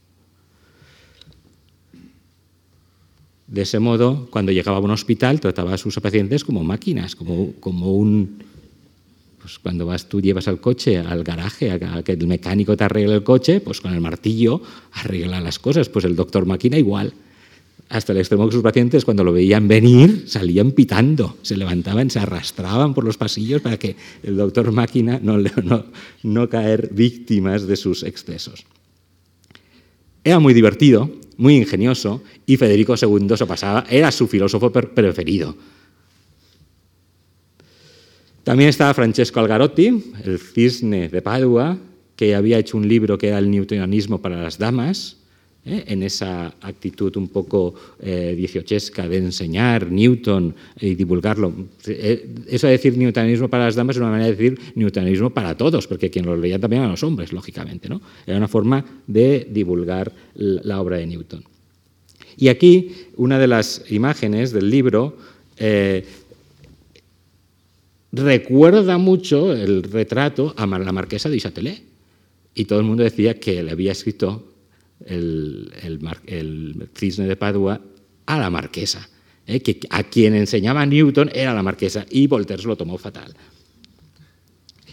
De 3.48 3.63
ese 3.63 3.79
modo, 3.79 4.27
cuando 4.31 4.53
llegaba 4.53 4.77
a 4.77 4.79
un 4.79 4.91
hospital, 4.91 5.41
trataba 5.41 5.74
a 5.74 5.77
sus 5.77 6.00
pacientes 6.00 6.45
como 6.45 6.63
máquinas, 6.63 7.15
como, 7.15 7.51
como 7.60 7.93
un... 7.93 8.43
Pues 9.41 9.60
cuando 9.60 9.86
vas, 9.86 10.07
tú 10.07 10.21
llevas 10.21 10.48
al 10.48 10.62
coche 10.62 11.00
al 11.00 11.24
garaje 11.24 11.71
a, 11.71 12.03
que 12.03 12.13
el 12.13 12.27
mecánico 12.27 12.77
te 12.77 12.83
arregle 12.83 13.15
el 13.15 13.24
coche, 13.24 13.60
pues 13.60 13.81
con 13.81 13.93
el 13.93 14.00
martillo 14.00 14.62
arregla 14.93 15.41
las 15.41 15.60
cosas. 15.60 15.89
Pues 15.89 16.05
el 16.05 16.15
doctor 16.15 16.45
máquina 16.45 16.77
igual. 16.77 17.12
Hasta 17.91 18.13
el 18.13 18.19
extremo 18.19 18.48
que 18.48 18.53
sus 18.53 18.63
pacientes, 18.63 19.03
cuando 19.03 19.25
lo 19.25 19.33
veían 19.33 19.67
venir, 19.67 20.24
salían 20.25 20.71
pitando, 20.71 21.36
se 21.41 21.57
levantaban, 21.57 22.10
se 22.10 22.19
arrastraban 22.19 22.93
por 22.93 23.03
los 23.03 23.17
pasillos 23.17 23.62
para 23.62 23.77
que 23.77 23.98
el 24.24 24.38
doctor 24.38 24.71
máquina 24.71 25.19
no, 25.21 25.38
no, 25.38 25.86
no 26.24 26.50
caer 26.50 26.89
víctimas 26.93 27.67
de 27.67 27.75
sus 27.75 28.03
excesos. 28.03 28.65
Era 30.24 30.39
muy 30.39 30.53
divertido, 30.53 31.12
muy 31.36 31.57
ingenioso, 31.57 32.24
y 32.45 32.55
Federico 32.55 32.95
II 32.95 33.36
se 33.36 33.45
pasaba, 33.45 33.83
era 33.89 34.10
su 34.13 34.25
filósofo 34.25 34.71
preferido. 34.71 35.57
También 38.45 38.69
estaba 38.69 38.93
Francesco 38.93 39.41
Algarotti, 39.41 40.13
el 40.24 40.39
cisne 40.39 41.10
de 41.10 41.21
Padua, 41.21 41.77
que 42.15 42.36
había 42.36 42.57
hecho 42.57 42.77
un 42.77 42.88
libro 42.88 43.17
que 43.17 43.27
era 43.27 43.39
el 43.39 43.51
newtonianismo 43.51 44.21
para 44.21 44.41
las 44.41 44.57
damas, 44.57 45.17
¿eh? 45.65 45.84
en 45.88 46.03
esa 46.03 46.48
actitud 46.62 47.15
un 47.18 47.27
poco 47.27 47.74
eh, 48.00 48.34
dieciochesca 48.36 49.08
de 49.08 49.18
enseñar 49.18 49.91
Newton 49.91 50.53
y 50.80 50.96
divulgarlo. 50.96 51.53
Eh, 51.88 52.34
eso 52.48 52.68
de 52.68 52.74
decir 52.74 52.98
newtonismo 52.98 53.48
para 53.48 53.65
las 53.65 53.75
damas 53.75 53.96
es 53.96 54.01
una 54.01 54.12
manera 54.12 54.30
de 54.30 54.36
decir 54.36 54.60
newtonismo 54.75 55.30
para 55.30 55.56
todos, 55.56 55.88
porque 55.88 56.10
quien 56.10 56.25
lo 56.25 56.36
leía 56.36 56.60
también 56.60 56.82
eran 56.82 56.91
los 56.91 57.03
hombres, 57.03 57.34
lógicamente. 57.34 57.89
¿no? 57.89 58.01
Era 58.25 58.38
una 58.38 58.48
forma 58.48 58.84
de 59.08 59.48
divulgar 59.50 60.12
la 60.36 60.82
obra 60.82 60.98
de 60.98 61.08
Newton. 61.08 61.44
Y 62.38 62.48
aquí 62.48 62.91
una 63.18 63.38
de 63.38 63.48
las 63.48 63.84
imágenes 63.91 64.51
del 64.51 64.70
libro 64.70 65.18
recuerda 68.12 68.98
mucho 68.98 69.53
el 69.53 69.84
retrato 69.84 70.53
a 70.58 70.65
la 70.65 70.91
marquesa 70.91 71.30
de 71.30 71.38
Isatelet. 71.38 71.84
Y 72.53 72.65
todo 72.65 72.80
el 72.80 72.86
mundo 72.86 73.03
decía 73.03 73.39
que 73.39 73.63
le 73.63 73.72
había 73.72 73.91
escrito 73.91 74.50
el, 75.08 76.89
cisne 76.96 77.27
de 77.27 77.36
Padua 77.36 77.81
a 78.25 78.39
la 78.39 78.50
marquesa. 78.50 79.08
¿eh? 79.48 79.60
que 79.62 79.79
a 79.89 80.03
quien 80.03 80.36
enseñaba 80.36 80.86
Newton 80.86 81.29
era 81.34 81.53
la 81.53 81.63
marquesa 81.63 82.05
y 82.10 82.27
Voltaire 82.27 82.62
se 82.62 82.67
lo 82.67 82.75
tomó 82.75 82.98
fatal. 82.98 83.34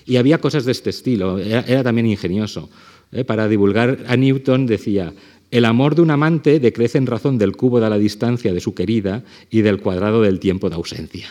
Y 0.07 0.17
había 0.17 0.39
cosas 0.39 0.65
de 0.65 0.73
este 0.73 0.91
estilo, 0.91 1.39
era, 1.39 1.83
también 1.83 2.07
ingenioso. 2.07 2.71
¿eh? 3.13 3.25
Para 3.25 3.47
divulgar 3.47 4.05
a 4.09 4.17
Newton 4.17 4.67
decía, 4.67 5.13
el 5.51 5.65
amor 5.65 5.95
de 5.95 6.03
un 6.03 6.11
amante 6.11 6.61
decrece 6.61 6.99
en 6.99 7.07
razón 7.07 7.39
del 7.39 7.57
cubo 7.57 7.81
de 7.81 7.91
la 7.91 7.99
distancia 7.99 8.53
de 8.53 8.61
su 8.61 8.75
querida 8.75 9.23
y 9.51 9.61
del 9.61 9.81
cuadrado 9.81 10.23
del 10.23 10.41
tiempo 10.41 10.71
de 10.71 10.77
ausencia. 10.77 11.29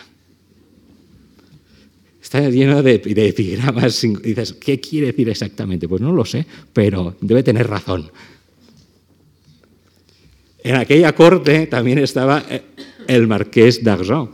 Está 2.22 2.48
lleno 2.50 2.82
de, 2.82 2.96
epigramas. 2.96 4.04
Y 4.04 4.14
dices, 4.16 4.52
¿qué 4.52 4.78
quiere 4.80 5.08
decir 5.08 5.28
exactamente? 5.28 5.88
Pues 5.88 6.02
no 6.02 6.12
lo 6.12 6.24
sé, 6.24 6.46
pero 6.72 7.16
debe 7.20 7.42
tener 7.42 7.66
razón. 7.66 8.10
En 10.68 10.76
aquella 10.76 11.14
corte 11.14 11.66
también 11.66 11.96
estaba 11.96 12.44
eh, 12.50 12.60
el 13.06 13.26
marqués 13.26 13.82
d'Argent, 13.82 14.28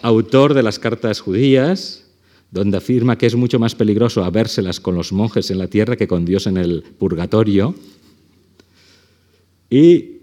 autor 0.00 0.54
de 0.54 0.62
las 0.62 0.78
cartas 0.78 1.20
judías, 1.20 2.06
donde 2.50 2.78
afirma 2.78 3.18
que 3.18 3.26
es 3.26 3.34
mucho 3.34 3.58
más 3.58 3.74
peligroso 3.74 4.24
habérselas 4.24 4.80
con 4.80 4.94
los 4.94 5.12
monjes 5.12 5.50
en 5.50 5.58
la 5.58 5.68
tierra 5.68 5.96
que 5.96 6.08
con 6.08 6.24
Dios 6.24 6.46
en 6.46 6.56
el 6.56 6.82
purgatorio, 6.82 7.74
y 9.68 10.22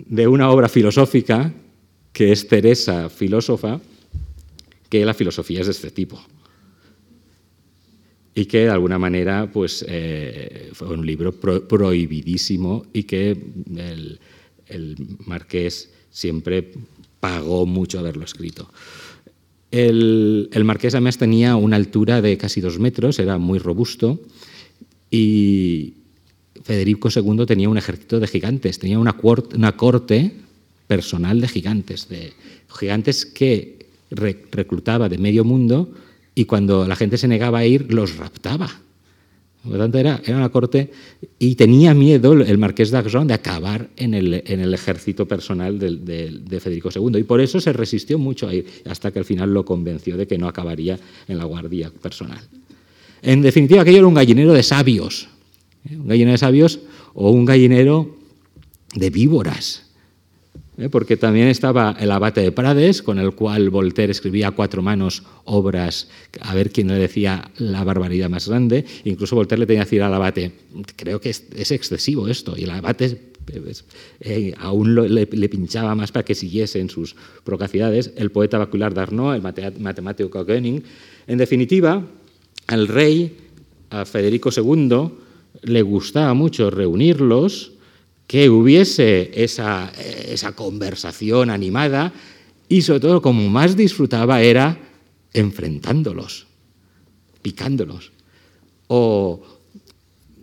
de 0.00 0.26
una 0.26 0.50
obra 0.50 0.68
filosófica 0.68 1.54
que 2.12 2.32
es 2.32 2.48
Teresa, 2.48 3.08
filósofa, 3.08 3.80
que 4.88 5.04
la 5.04 5.14
filosofía 5.14 5.60
es 5.60 5.66
de 5.66 5.72
este 5.72 5.92
tipo. 5.92 6.20
Y 8.38 8.46
que 8.46 8.58
de 8.58 8.70
alguna 8.70 9.00
manera 9.00 9.50
pues, 9.52 9.84
eh, 9.88 10.70
fue 10.72 10.90
un 10.90 11.04
libro 11.04 11.32
prohibidísimo 11.32 12.86
y 12.92 13.02
que 13.02 13.30
el, 14.70 14.96
marqués 15.26 15.90
siempre 16.12 16.70
pagó 17.18 17.66
mucho 17.66 17.98
haberlo 17.98 18.24
escrito. 18.24 18.70
El, 19.72 20.50
el, 20.52 20.62
marqués 20.62 20.94
además 20.94 21.18
tenía 21.18 21.56
una 21.56 21.74
altura 21.74 22.22
de 22.22 22.38
casi 22.38 22.60
dos 22.60 22.78
metros, 22.78 23.18
era 23.18 23.38
muy 23.38 23.58
robusto 23.58 24.20
y 25.10 25.94
Federico 26.62 27.08
II 27.12 27.44
tenía 27.44 27.68
un 27.68 27.76
ejército 27.76 28.20
de 28.20 28.28
gigantes, 28.28 28.78
tenía 28.78 29.00
una, 29.00 29.16
una 29.20 29.76
corte 29.76 30.32
personal 30.86 31.40
de 31.40 31.48
gigantes, 31.48 32.08
de 32.08 32.34
gigantes 32.68 33.26
que 33.26 33.88
reclutaba 34.12 35.08
de 35.08 35.18
medio 35.18 35.42
mundo 35.42 35.92
y 36.38 36.44
cuando 36.44 36.86
la 36.86 36.94
gente 36.94 37.18
se 37.18 37.26
negaba 37.26 37.58
a 37.58 37.66
ir, 37.66 37.92
los 37.92 38.16
raptaba. 38.16 38.70
Por 39.64 39.96
era, 39.96 40.22
una 40.28 40.48
corte 40.50 40.92
y 41.36 41.56
tenía 41.56 41.94
miedo 41.94 42.32
el 42.32 42.58
marqués 42.58 42.92
d'Axon 42.92 43.26
de 43.26 43.34
acabar 43.34 43.88
en 43.96 44.14
el, 44.14 44.72
ejército 44.72 45.26
personal 45.26 45.80
de, 45.80 45.96
de, 46.38 46.60
Federico 46.60 46.90
II. 46.94 47.18
Y 47.18 47.24
por 47.24 47.40
eso 47.40 47.58
se 47.60 47.72
resistió 47.72 48.20
mucho 48.20 48.46
a 48.46 48.54
ir, 48.54 48.66
hasta 48.86 49.10
que 49.10 49.18
al 49.18 49.24
final 49.24 49.52
lo 49.52 49.64
convenció 49.64 50.16
de 50.16 50.28
que 50.28 50.38
no 50.38 50.46
acabaría 50.46 50.96
en 51.26 51.38
la 51.38 51.44
guardia 51.44 51.90
personal. 51.90 52.40
En 53.20 53.42
definitiva, 53.42 53.82
aquello 53.82 53.98
era 53.98 54.06
un 54.06 54.14
gallinero 54.14 54.52
de 54.52 54.62
sabios. 54.62 55.28
¿eh? 55.90 55.96
Un 55.96 56.06
gallinero 56.06 56.32
de 56.32 56.38
sabios 56.38 56.78
o 57.14 57.32
un 57.32 57.44
gallinero 57.44 58.16
de 58.94 59.10
víboras. 59.10 59.87
¿Eh? 60.78 60.88
porque 60.88 61.16
también 61.16 61.48
estaba 61.48 61.96
el 61.98 62.10
abate 62.10 62.40
de 62.40 62.52
Prades, 62.52 63.02
con 63.02 63.18
el 63.18 63.32
cual 63.32 63.70
Voltaire 63.70 64.12
escribía 64.12 64.48
a 64.48 64.50
cuatro 64.52 64.80
manos 64.80 65.24
obras, 65.44 66.08
a 66.40 66.54
ver 66.54 66.70
quién 66.70 66.88
le 66.88 66.94
decía 66.94 67.50
la 67.58 67.84
barbaridad 67.84 68.30
más 68.30 68.48
grande. 68.48 68.84
Incluso 69.04 69.36
Voltaire 69.36 69.60
le 69.60 69.66
tenía 69.66 69.82
que 69.82 69.86
decir 69.86 70.02
al 70.02 70.14
abate, 70.14 70.52
creo 70.96 71.20
que 71.20 71.30
es, 71.30 71.70
excesivo 71.70 72.28
esto, 72.28 72.54
y 72.56 72.64
el 72.64 72.70
abate 72.70 73.18
pues, 73.44 73.84
eh, 74.20 74.54
aún 74.58 74.94
le, 75.14 75.26
pinchaba 75.26 75.94
más 75.94 76.12
para 76.12 76.24
que 76.24 76.34
siguiese 76.34 76.80
en 76.80 76.90
sus 76.90 77.16
procacidades. 77.44 78.12
El 78.16 78.30
poeta 78.30 78.58
bacular 78.58 78.94
d'Arnaud, 78.94 79.34
el 79.34 79.42
matemático 79.80 80.44
Koenig. 80.44 80.84
En 81.26 81.38
definitiva, 81.38 82.04
al 82.66 82.88
rey, 82.88 83.36
a 83.90 84.04
Federico 84.04 84.50
II, 84.54 85.10
le 85.62 85.82
gustaba 85.82 86.34
mucho 86.34 86.70
reunirlos, 86.70 87.72
que 88.28 88.50
hubiese 88.50 89.30
esa, 89.42 89.90
esa 90.28 90.52
conversación 90.52 91.48
animada 91.48 92.12
y 92.68 92.82
sobre 92.82 93.00
todo 93.00 93.22
como 93.22 93.48
más 93.48 93.74
disfrutaba 93.74 94.42
era 94.42 94.78
enfrentándolos, 95.32 96.46
picándolos 97.40 98.12
o 98.86 99.42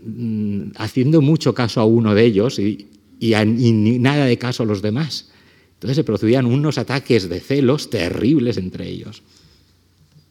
mm, 0.03 0.71
haciendo 0.77 1.21
mucho 1.21 1.53
caso 1.53 1.79
a 1.79 1.85
uno 1.85 2.15
de 2.15 2.25
ellos 2.25 2.57
y, 2.57 2.89
y, 3.19 3.31
nada 3.71 4.25
de 4.25 4.37
caso 4.39 4.63
a 4.63 4.65
los 4.65 4.81
demás. 4.81 5.29
Entonces 5.75 5.95
se 5.95 6.03
producían 6.03 6.47
unos 6.47 6.79
ataques 6.79 7.29
de 7.29 7.39
celos 7.39 7.91
terribles 7.91 8.57
entre 8.57 8.89
ellos. 8.89 9.21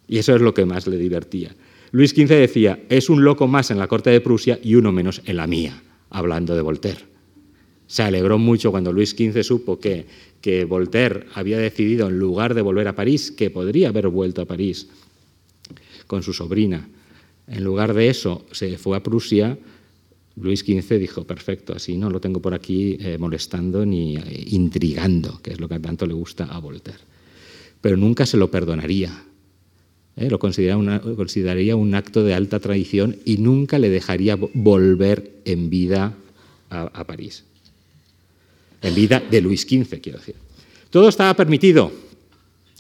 Y 0.09 0.19
eso 0.19 0.35
es 0.35 0.43
lo 0.43 0.55
que 0.55 0.67
más 0.67 0.89
le 0.89 0.99
divertía. 0.99 1.55
Luis 1.93 2.11
XV 2.11 2.29
decía, 2.31 2.83
es 2.89 3.09
un 3.09 3.23
loco 3.23 3.47
más 3.47 3.71
en 3.71 3.79
la 3.79 3.87
corte 3.87 4.11
de 4.11 4.21
Prusia 4.21 4.59
y 4.61 4.75
uno 4.75 4.91
menos 4.91 5.23
en 5.25 5.37
la 5.37 5.47
mía, 5.47 5.81
hablando 6.11 6.57
de 6.57 6.63
Voltaire. 6.63 7.14
Se 7.87 8.03
alegró 8.03 8.39
mucho 8.39 8.71
cuando 8.71 8.93
Luis 8.93 9.11
XV 9.11 9.43
supo 9.43 9.79
que, 9.79 10.07
que 10.41 10.65
Voltaire 10.65 11.27
había 11.35 11.59
decidido, 11.59 12.09
en 12.09 12.19
lugar 12.19 12.55
de 12.55 12.63
volver 12.63 12.89
a 12.89 12.95
París, 12.95 13.31
que 13.31 13.51
podría 13.51 13.89
haber 13.89 14.09
vuelto 14.09 14.43
a 14.43 14.47
París 14.47 14.89
con 16.07 16.23
su 16.23 16.33
sobrina. 16.33 16.89
En 17.47 17.65
lugar 17.65 17.95
de 17.95 18.09
eso, 18.09 18.47
se 18.53 18.79
fue 18.79 18.97
a 18.97 19.03
Prusia. 19.03 19.59
Luis 20.37 20.61
XV 20.61 20.99
dijo, 20.99 21.25
perfecto, 21.25 21.75
así 21.75 21.97
no 21.97 22.11
lo 22.11 22.21
tengo 22.21 22.41
por 22.41 22.55
aquí 22.55 22.97
eh, 23.01 23.19
molestando 23.19 23.85
ni 23.87 24.17
eh, 24.17 24.45
intrigando, 24.49 25.41
que 25.43 25.53
es 25.53 25.61
lo 25.61 25.69
que 25.69 25.79
tanto 25.79 26.07
le 26.07 26.15
gusta 26.15 26.45
a 26.45 26.59
Voltaire. 26.59 27.01
Pero 27.81 27.97
nunca 27.97 28.27
se 28.27 28.39
lo 28.39 28.51
perdonaría. 28.51 29.25
¿eh? 30.17 30.31
Lo 30.31 30.39
consideraría 30.39 31.77
un 31.77 31.95
acto 31.95 32.25
de 32.25 32.35
alta 32.35 32.61
tradición 32.61 33.17
y 33.25 33.37
nunca 33.37 33.79
le 33.79 33.91
dejaría 33.91 34.37
volver 34.37 35.41
en 35.45 35.71
vida 35.71 36.15
a 36.71 37.05
París 37.05 37.45
en 38.85 38.95
vida 38.95 39.19
de 39.19 39.41
Luis 39.41 39.63
XV, 39.63 40.01
quiero 40.01 40.19
decir. 40.19 40.37
Todo 40.91 41.09
estaba 41.09 41.35
permitido 41.35 41.91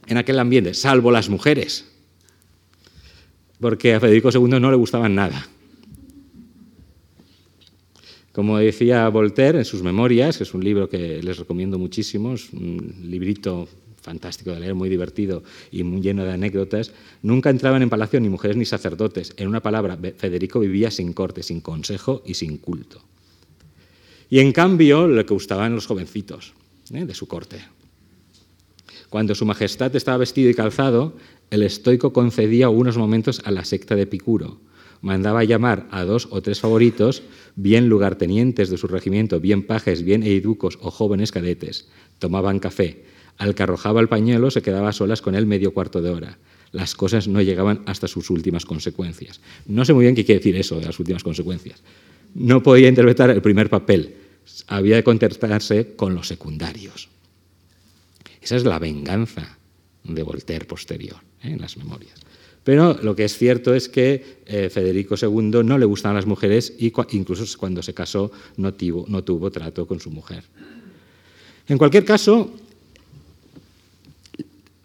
en 0.07 0.19
aquel 0.19 0.39
ambiente, 0.39 0.75
salvo 0.75 1.11
las 1.11 1.29
mujeres, 1.29 1.87
porque 3.59 3.95
a 3.95 4.01
Federico 4.01 4.31
II 4.31 4.61
no 4.61 4.71
le 4.71 4.77
gustaban 4.77 5.15
nada. 5.15 5.49
Como 8.33 8.59
decía 8.59 9.09
Voltaire 9.09 9.59
en 9.59 9.65
sus 9.65 9.83
memorias, 9.83 10.37
que 10.37 10.45
es 10.45 10.55
un 10.55 10.63
libro 10.63 10.89
que 10.89 11.23
les 11.23 11.39
recomiendo 11.39 11.79
muchísimo, 11.79 12.35
es 12.35 12.53
un 12.53 12.95
librito 13.05 13.69
fantástico 14.03 14.51
de 14.51 14.61
leer, 14.61 14.75
muy 14.75 14.91
divertido 14.91 15.43
y 15.71 15.83
muy 15.85 16.03
lleno 16.03 16.25
de 16.25 16.33
anécdotas, 16.33 16.93
nunca 17.23 17.49
entraban 17.49 17.81
en 17.81 17.89
palacio 17.89 18.21
ni 18.21 18.29
mujeres 18.29 18.57
ni 18.59 18.67
sacerdotes. 18.67 19.33
En 19.39 19.49
una 19.49 19.63
palabra, 19.63 19.97
Federico 20.19 20.61
vivía 20.61 20.91
sin 20.91 21.15
corte, 21.15 21.43
sin 21.43 21.63
consejo 21.63 22.23
y 22.27 22.35
sin 22.35 22.59
culto. 22.59 23.01
Y 24.31 24.41
en 24.41 24.53
cambio 24.53 25.07
le 25.07 25.23
gustaban 25.25 25.75
los 25.75 25.87
jovencitos 25.87 26.55
¿eh? 26.93 27.05
de 27.05 27.15
su 27.15 27.27
corte. 27.27 27.65
Cuando 29.09 29.35
su 29.35 29.45
majestad 29.45 29.95
estaba 29.95 30.19
vestido 30.19 30.51
y 30.51 30.55
calzado, 30.55 31.15
el 31.51 31.63
estoico 31.63 32.13
concedía 32.13 32.69
unos 32.69 32.97
momentos 32.97 33.41
a 33.45 33.51
la 33.51 33.65
secta 33.65 33.95
de 33.95 34.07
Picuro. 34.07 34.61
Mandaba 35.03 35.45
llamar 35.45 35.87
a 35.91 36.05
dos 36.05 36.29
o 36.31 36.41
tres 36.41 36.61
favoritos, 36.61 37.23
bien 37.55 37.89
lugartenientes 37.89 38.71
de 38.71 38.79
su 38.79 38.87
regimiento, 38.87 39.39
bien 39.39 39.67
pajes, 39.67 40.03
bien 40.03 40.23
eiducos 40.23 40.79
o 40.81 40.91
jóvenes 40.91 41.31
cadetes. 41.31 41.89
Tomaban 42.19 42.59
café. 42.59 43.05
Al 43.37 43.55
que 43.55 43.63
arrojaba 43.63 44.01
el 44.01 44.09
pañuelo 44.09 44.51
se 44.51 44.63
quedaba 44.63 44.89
a 44.89 44.93
solas 44.93 45.21
con 45.21 45.35
él 45.35 45.47
medio 45.47 45.75
cuarto 45.75 46.01
de 46.01 46.11
hora. 46.11 46.39
Las 46.73 46.97
cosas 46.97 47.29
no 47.29 47.41
llegaban 47.41 47.83
hasta 47.87 48.09
sus 48.09 48.31
últimas 48.31 48.65
consecuencias. 48.65 49.41
No 49.67 49.85
sé 49.85 49.93
muy 49.93 50.07
bien 50.07 50.17
qué 50.17 50.25
quiere 50.25 50.41
decir 50.41 50.57
eso 50.57 50.81
de 50.81 50.87
las 50.87 50.99
últimas 50.99 51.23
consecuencias, 51.23 51.83
no 52.35 52.63
podía 52.63 52.89
interpretar 52.89 53.31
el 53.31 53.43
primer 53.43 53.71
papel, 53.71 54.17
había 54.67 54.97
de 54.97 55.05
contestarse 55.05 55.95
con 55.97 56.15
los 56.15 56.29
secundarios. 56.29 57.09
Esa 58.41 58.57
es 58.57 58.65
la 58.65 58.79
venganza 58.79 59.59
de 60.03 60.23
Voltaire 60.23 60.67
posterior 60.67 61.17
¿eh? 61.43 61.51
en 61.51 61.61
las 61.61 61.77
memorias. 61.77 62.15
Pero 62.63 62.99
lo 63.03 63.15
que 63.15 63.25
es 63.25 63.37
cierto 63.37 63.75
es 63.75 63.89
que 63.89 64.39
eh, 64.47 64.71
Federico 64.71 65.17
II 65.21 65.63
no 65.65 65.79
le 65.79 65.85
gustaban 65.85 66.17
las 66.17 66.27
mujeres 66.27 66.75
y 66.79 66.93
incluso 67.13 67.45
cuando 67.59 67.83
se 67.83 67.93
casó 67.93 68.33
no 68.57 68.75
no 69.07 69.25
tuvo 69.25 69.51
trato 69.51 69.87
con 69.87 70.01
su 70.01 70.11
mujer. 70.11 70.45
En 71.69 71.79
cualquier 71.79 72.05
caso, 72.05 72.55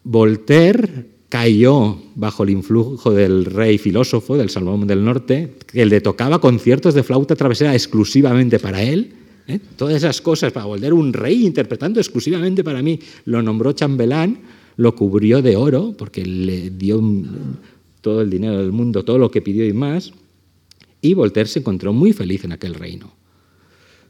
Voltaire 0.03 1.05
cayó 1.29 1.97
bajo 2.15 2.43
el 2.43 2.49
influjo 2.49 3.11
del 3.11 3.45
rey 3.45 3.77
filósofo, 3.77 4.35
del 4.35 4.49
Salomón 4.49 4.87
del 4.87 5.05
Norte, 5.05 5.55
que 5.67 5.85
le 5.85 6.01
tocaba 6.01 6.41
conciertos 6.41 6.95
de 6.95 7.03
flauta 7.03 7.35
travesera 7.35 7.73
exclusivamente 7.73 8.59
para 8.59 8.81
él. 8.81 9.13
¿eh? 9.47 9.59
Todas 9.77 9.95
esas 9.95 10.21
cosas 10.21 10.51
para 10.51 10.65
volver 10.65 10.93
un 10.93 11.13
rey 11.13 11.45
interpretando 11.45 11.99
exclusivamente 11.99 12.63
para 12.63 12.81
mí. 12.81 12.99
Lo 13.25 13.43
nombró 13.43 13.73
chambelán, 13.73 14.39
lo 14.77 14.95
cubrió 14.95 15.41
de 15.43 15.55
oro, 15.55 15.93
porque 15.95 16.25
le 16.25 16.71
dio 16.71 16.99
todo 18.01 18.21
el 18.21 18.29
dinero 18.29 18.57
del 18.57 18.71
mundo, 18.71 19.05
todo 19.05 19.19
lo 19.19 19.29
que 19.29 19.41
pidió 19.41 19.65
y 19.65 19.73
más. 19.73 20.11
Y 21.01 21.13
Voltaire 21.13 21.47
se 21.47 21.59
encontró 21.59 21.93
muy 21.93 22.11
feliz 22.11 22.43
en 22.43 22.53
aquel 22.53 22.73
reino. 22.73 23.18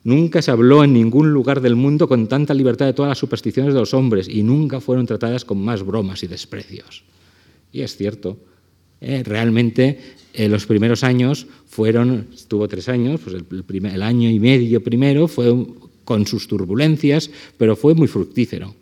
Nunca 0.04 0.42
se 0.42 0.52
habló 0.52 0.84
en 0.84 0.94
ningún 0.94 1.32
lugar 1.32 1.62
del 1.62 1.76
mundo 1.76 2.08
con 2.08 2.28
tanta 2.28 2.54
libertad 2.54 2.86
de 2.86 2.94
todas 2.94 3.10
las 3.10 3.18
supersticiones 3.18 3.74
de 3.74 3.80
los 3.80 3.94
hombres 3.94 4.30
y 4.30 4.44
nunca 4.44 4.80
fueron 4.80 5.06
tratadas 5.06 5.44
con 5.44 5.62
más 5.62 5.84
bromas 5.84 6.24
y 6.24 6.28
desprecios. 6.28 7.04
Y 7.72 7.82
es 7.82 7.96
cierto, 7.98 8.38
eh, 9.02 9.24
realmente 9.24 10.00
eh, 10.34 10.48
los 10.48 10.66
primeros 10.66 11.04
años 11.04 11.48
fueron, 11.68 12.28
estuvo 12.34 12.68
tres 12.68 12.88
años, 12.90 13.20
pues 13.22 13.36
el, 13.36 13.86
el 13.86 14.02
año 14.02 14.30
y 14.30 14.40
medio 14.40 14.82
primero 14.82 15.28
fue 15.28 15.54
con 16.06 16.26
sus 16.26 16.48
turbulencias, 16.48 17.30
pero 17.58 17.76
fue 17.76 17.94
muy 17.94 18.08
fructífero. 18.08 18.74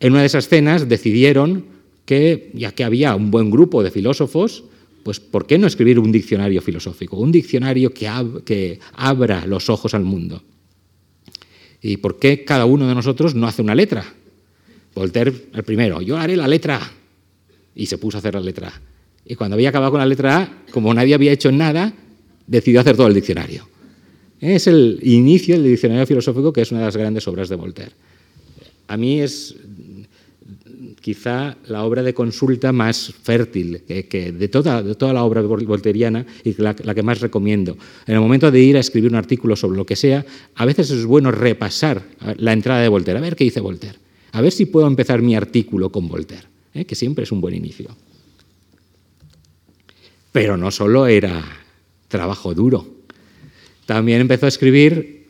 En 0.00 0.12
una 0.12 0.20
de 0.20 0.26
esas 0.26 0.48
cenas 0.48 0.88
decidieron 0.88 1.66
que, 2.06 2.50
ya 2.54 2.72
que 2.72 2.84
había 2.84 3.14
un 3.14 3.30
buen 3.30 3.50
grupo 3.50 3.82
de 3.82 3.90
filósofos, 3.90 4.64
pues 5.02 5.20
¿por 5.20 5.46
qué 5.46 5.58
no 5.58 5.66
escribir 5.66 5.98
un 5.98 6.12
diccionario 6.12 6.62
filosófico? 6.62 7.16
Un 7.16 7.32
diccionario 7.32 7.92
que, 7.92 8.78
abra 8.94 9.46
los 9.46 9.68
ojos 9.68 9.94
al 9.94 10.04
mundo. 10.04 10.42
¿Y 11.80 11.96
por 11.96 12.18
qué 12.18 12.44
cada 12.44 12.64
uno 12.64 12.86
de 12.88 12.94
nosotros 12.94 13.34
no 13.34 13.46
hace 13.46 13.62
una 13.62 13.74
letra? 13.74 14.04
Voltaire, 14.94 15.32
el 15.52 15.64
primero, 15.64 16.00
yo 16.00 16.16
haré 16.16 16.36
la 16.36 16.46
letra 16.46 16.76
A. 16.76 16.92
Y 17.74 17.86
se 17.86 17.98
puso 17.98 18.18
a 18.18 18.20
hacer 18.20 18.34
la 18.34 18.40
letra 18.40 18.68
A. 18.68 18.80
Y 19.24 19.34
cuando 19.34 19.54
había 19.54 19.70
acabado 19.70 19.92
con 19.92 20.00
la 20.00 20.06
letra 20.06 20.38
A, 20.38 20.62
como 20.70 20.92
nadie 20.94 21.14
había 21.14 21.32
hecho 21.32 21.50
nada, 21.50 21.92
decidió 22.46 22.80
hacer 22.80 22.96
todo 22.96 23.06
el 23.06 23.14
diccionario. 23.14 23.68
Es 24.40 24.66
el 24.66 24.98
inicio 25.02 25.54
del 25.54 25.70
diccionario 25.70 26.06
filosófico, 26.06 26.52
que 26.52 26.62
es 26.62 26.70
una 26.70 26.80
de 26.80 26.86
las 26.86 26.96
grandes 26.96 27.26
obras 27.28 27.48
de 27.48 27.56
Voltaire. 27.56 27.92
A 28.88 28.96
mí 28.96 29.20
es 29.20 29.56
quizá 31.02 31.56
la 31.66 31.84
obra 31.84 32.02
de 32.02 32.14
consulta 32.14 32.72
más 32.72 33.12
fértil 33.22 33.82
que, 33.82 34.32
de, 34.32 34.48
toda, 34.48 34.82
de, 34.82 34.94
toda, 34.94 35.12
la 35.12 35.24
obra 35.24 35.42
volteriana 35.42 36.24
y 36.44 36.54
la, 36.62 36.74
que 36.74 37.02
más 37.02 37.20
recomiendo. 37.20 37.76
En 38.06 38.14
el 38.14 38.20
momento 38.20 38.50
de 38.50 38.60
ir 38.60 38.76
a 38.76 38.80
escribir 38.80 39.10
un 39.10 39.16
artículo 39.16 39.56
sobre 39.56 39.76
lo 39.76 39.84
que 39.84 39.96
sea, 39.96 40.24
a 40.54 40.64
veces 40.64 40.90
es 40.90 41.04
bueno 41.04 41.30
repasar 41.30 42.02
la 42.36 42.52
entrada 42.52 42.80
de 42.80 42.88
Voltaire, 42.88 43.18
a 43.18 43.22
ver 43.22 43.36
qué 43.36 43.44
dice 43.44 43.60
Voltaire, 43.60 43.98
a 44.30 44.40
ver 44.40 44.52
si 44.52 44.64
puedo 44.64 44.86
empezar 44.86 45.20
mi 45.20 45.34
artículo 45.34 45.90
con 45.90 46.08
Voltaire, 46.08 46.46
¿eh? 46.72 46.84
que 46.84 46.94
siempre 46.94 47.24
es 47.24 47.32
un 47.32 47.40
buen 47.40 47.54
inicio. 47.54 47.94
Pero 50.30 50.56
no 50.56 50.70
solo 50.70 51.06
era 51.08 51.42
trabajo 52.08 52.54
duro, 52.54 52.86
también 53.86 54.20
empezó 54.20 54.46
a 54.46 54.48
escribir 54.48 55.26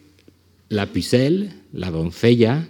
La 0.68 0.86
Pucelle, 0.86 1.50
La 1.72 1.90
doncella, 1.90 2.68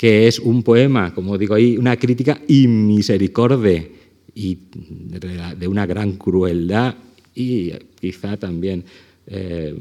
que 0.00 0.26
es 0.26 0.38
un 0.38 0.62
poema, 0.62 1.12
como 1.12 1.36
digo 1.36 1.54
ahí, 1.54 1.76
una 1.76 1.94
crítica 1.98 2.40
inmisericordia 2.48 3.86
y 4.34 4.56
de 5.58 5.68
una 5.68 5.84
gran 5.84 6.12
crueldad 6.12 6.94
y 7.34 7.70
quizá 8.00 8.38
también 8.38 8.82
eh, 9.26 9.76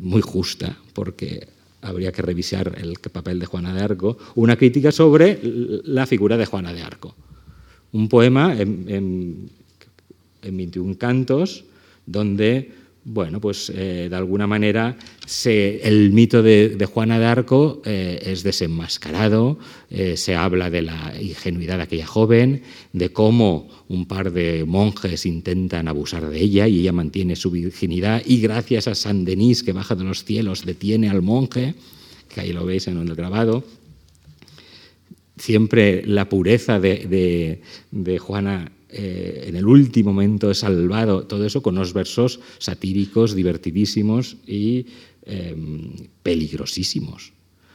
muy 0.00 0.20
justa, 0.20 0.78
porque 0.92 1.44
habría 1.82 2.12
que 2.12 2.22
revisar 2.22 2.72
el 2.80 2.98
papel 3.10 3.40
de 3.40 3.46
Juana 3.46 3.74
de 3.74 3.80
Arco, 3.80 4.16
una 4.36 4.54
crítica 4.54 4.92
sobre 4.92 5.40
la 5.42 6.06
figura 6.06 6.36
de 6.36 6.46
Juana 6.46 6.72
de 6.72 6.82
Arco. 6.82 7.12
Un 7.90 8.08
poema 8.08 8.56
en, 8.56 8.84
en, 8.86 9.50
en 10.40 10.56
21 10.56 10.96
cantos 10.96 11.64
donde 12.06 12.70
bueno, 13.04 13.40
pues 13.40 13.72
eh, 13.74 14.08
de 14.10 14.16
alguna 14.16 14.46
manera 14.46 14.96
el 15.44 16.12
mito 16.12 16.42
de, 16.42 16.86
Juana 16.92 17.18
de 17.18 17.24
Arco 17.24 17.80
eh, 17.84 18.20
es 18.26 18.42
desenmascarado, 18.42 19.58
eh, 19.88 20.16
se 20.16 20.34
habla 20.34 20.68
de 20.68 20.82
la 20.82 21.14
ingenuidad 21.20 21.78
de 21.78 21.84
aquella 21.84 22.06
joven, 22.06 22.62
de 22.92 23.10
cómo 23.10 23.68
un 23.88 24.06
par 24.06 24.32
de 24.32 24.64
monjes 24.66 25.24
intentan 25.24 25.88
abusar 25.88 26.28
de 26.28 26.40
ella 26.40 26.68
y 26.68 26.80
ella 26.80 26.92
mantiene 26.92 27.36
su 27.36 27.50
virginidad 27.50 28.22
y 28.26 28.40
gracias 28.40 28.86
a 28.86 28.94
San 28.94 29.24
Denis 29.24 29.62
que 29.62 29.72
baja 29.72 29.94
de 29.94 30.04
los 30.04 30.24
cielos 30.24 30.66
detiene 30.66 31.08
al 31.08 31.22
monje, 31.22 31.74
que 32.32 32.42
ahí 32.42 32.52
lo 32.52 32.66
veis 32.66 32.86
en 32.86 32.98
el 32.98 33.14
grabado. 33.14 33.64
Siempre 35.38 36.04
la 36.04 36.28
pureza 36.28 36.78
de, 36.78 37.62
de 37.90 38.18
Juana 38.18 38.70
eh, 38.92 39.44
en 39.46 39.56
el 39.56 39.66
último 39.66 40.12
momento 40.12 40.50
he 40.50 40.54
salvado, 40.54 41.24
todo 41.24 41.44
eso 41.44 41.62
con 41.62 41.76
unos 41.76 41.92
versos 41.92 42.40
satíricos, 42.58 43.34
divertidísimos 43.34 44.36
y 44.46 44.86
em, 45.24 45.92
peligrosísimos, 46.22 47.32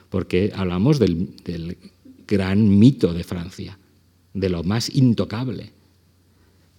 porque 0.10 0.52
hablamos 0.54 1.00
del, 1.00 1.78
gran 2.28 2.80
mito 2.80 3.14
de 3.14 3.24
Francia, 3.24 3.78
de 4.34 4.50
lo 4.50 4.64
más 4.64 4.94
intocable. 4.94 5.72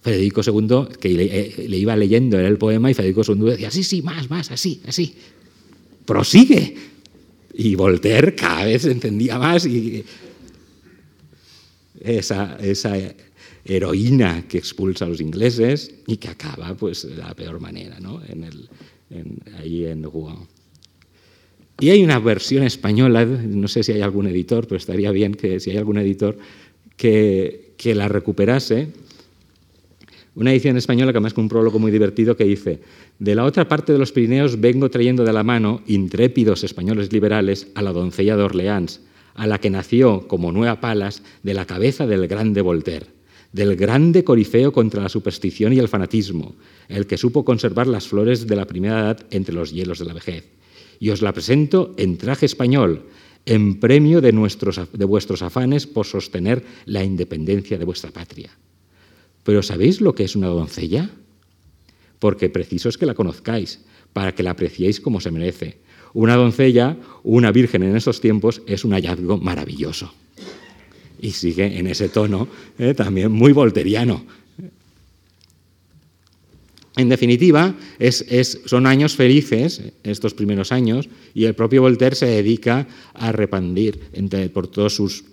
Federico 0.01 0.41
II, 0.45 0.97
que 0.99 1.09
eh, 1.09 1.67
le, 1.67 1.77
iba 1.77 1.95
leyendo 1.95 2.39
el 2.39 2.57
poema, 2.57 2.91
y 2.91 2.93
Federico 2.93 3.23
II 3.27 3.51
decía, 3.51 3.71
sí, 3.71 3.83
sí, 3.83 4.01
más, 4.01 4.29
más, 4.29 4.51
así, 4.51 4.81
así. 4.85 5.15
Prosigue. 6.05 6.75
Y 7.55 7.73
Voltaire 7.73 8.35
cada 8.35 8.65
vez 8.65 8.85
encendía 8.85 9.39
más 9.39 9.65
y 9.65 10.03
esa, 11.99 12.55
esa 12.61 12.95
heroína 13.67 14.47
que 14.47 14.57
expulsa 14.57 15.05
a 15.05 15.09
los 15.09 15.21
ingleses 15.21 15.93
y 16.07 16.17
que 16.17 16.29
acaba 16.29 16.73
pues, 16.75 17.07
de 17.07 17.17
la 17.17 17.33
peor 17.35 17.59
manera, 17.59 17.99
¿no? 17.99 18.21
en 18.27 18.43
el, 18.43 18.69
ahí 19.59 19.85
en 19.85 20.03
Rouen. 20.03 20.47
Y 21.79 21.89
hay 21.89 22.03
una 22.03 22.17
versión 22.17 22.63
española, 22.63 23.23
no 23.25 23.67
sé 23.67 23.83
si 23.83 23.91
hay 23.91 24.01
algún 24.01 24.27
editor, 24.27 24.65
pero 24.65 24.77
estaría 24.77 25.11
bien 25.11 25.35
que 25.35 25.59
si 25.59 25.69
hay 25.69 25.77
algún 25.77 25.97
editor 25.97 26.37
que, 26.95 27.73
que 27.77 27.93
la 27.93 28.07
recuperase. 28.07 28.87
Una 30.33 30.51
edición 30.51 30.77
española 30.77 31.11
que 31.11 31.17
además 31.17 31.33
con 31.33 31.45
un 31.45 31.49
prólogo 31.49 31.77
muy 31.77 31.91
divertido 31.91 32.35
que 32.35 32.45
dice, 32.45 32.79
de 33.19 33.35
la 33.35 33.43
otra 33.43 33.67
parte 33.67 33.91
de 33.91 33.99
los 33.99 34.11
Pirineos 34.11 34.59
vengo 34.59 34.89
trayendo 34.89 35.23
de 35.23 35.33
la 35.33 35.43
mano 35.43 35.81
intrépidos 35.87 36.63
españoles 36.63 37.11
liberales 37.11 37.67
a 37.75 37.81
la 37.81 37.91
doncella 37.91 38.37
de 38.37 38.43
Orleans, 38.43 39.01
a 39.35 39.45
la 39.45 39.59
que 39.59 39.69
nació 39.69 40.27
como 40.27 40.51
nueva 40.51 40.79
palas 40.79 41.21
de 41.43 41.53
la 41.53 41.65
cabeza 41.65 42.07
del 42.07 42.27
grande 42.27 42.61
Voltaire 42.61 43.16
del 43.51 43.75
grande 43.75 44.23
corifeo 44.23 44.71
contra 44.71 45.01
la 45.01 45.09
superstición 45.09 45.73
y 45.73 45.79
el 45.79 45.87
fanatismo, 45.87 46.55
el 46.89 47.07
que 47.07 47.17
supo 47.17 47.45
conservar 47.45 47.87
las 47.87 48.07
flores 48.07 48.47
de 48.47 48.55
la 48.55 48.67
primera 48.67 48.99
edad 48.99 49.25
entre 49.31 49.55
los 49.55 49.71
hielos 49.71 49.99
de 49.99 50.05
la 50.05 50.13
vejez. 50.13 50.45
Y 50.99 51.09
os 51.09 51.21
la 51.21 51.33
presento 51.33 51.93
en 51.97 52.17
traje 52.17 52.45
español, 52.45 53.05
en 53.45 53.79
premio 53.79 54.19
de, 54.19 54.33
nuestros, 54.33 54.79
de 54.91 55.05
vuestros 55.05 55.41
afanes 55.41 55.87
por 55.87 56.05
sostener 56.05 56.63
la 56.85 57.03
independencia 57.03 57.77
de 57.77 57.85
vuestra 57.85 58.11
patria. 58.11 58.51
Pero 59.43 59.63
¿sabéis 59.63 60.01
lo 60.01 60.13
que 60.13 60.25
es 60.25 60.35
una 60.35 60.47
doncella? 60.47 61.09
Porque 62.19 62.49
preciso 62.49 62.89
es 62.89 62.97
que 62.97 63.05
la 63.05 63.13
conozcáis, 63.13 63.85
para 64.11 64.33
que 64.33 64.43
la 64.43 64.51
apreciéis 64.51 64.99
como 64.99 65.21
se 65.21 65.31
merece. 65.31 65.77
Una 66.13 66.35
doncella, 66.35 66.97
una 67.23 67.51
virgen 67.51 67.83
en 67.83 67.95
esos 67.95 68.19
tiempos, 68.19 68.61
es 68.65 68.83
un 68.83 68.91
hallazgo 68.91 69.37
maravilloso 69.37 70.13
y 71.21 71.31
sigue 71.31 71.77
en 71.77 71.87
ese 71.87 72.09
tono 72.09 72.47
eh, 72.77 72.93
también 72.93 73.31
muy 73.31 73.53
volteriano. 73.53 74.25
En 76.95 77.09
definitiva, 77.09 77.75
es, 77.99 78.59
son 78.65 78.87
años 78.87 79.15
felices, 79.15 79.81
estos 80.03 80.33
primeros 80.33 80.71
años, 80.71 81.07
y 81.35 81.45
el 81.45 81.53
propio 81.53 81.83
Voltaire 81.83 82.15
se 82.15 82.25
dedica 82.25 82.87
a 83.13 83.31
repandir 83.31 83.99
por 84.51 84.67
todos 84.67 84.95
sus, 84.95 85.23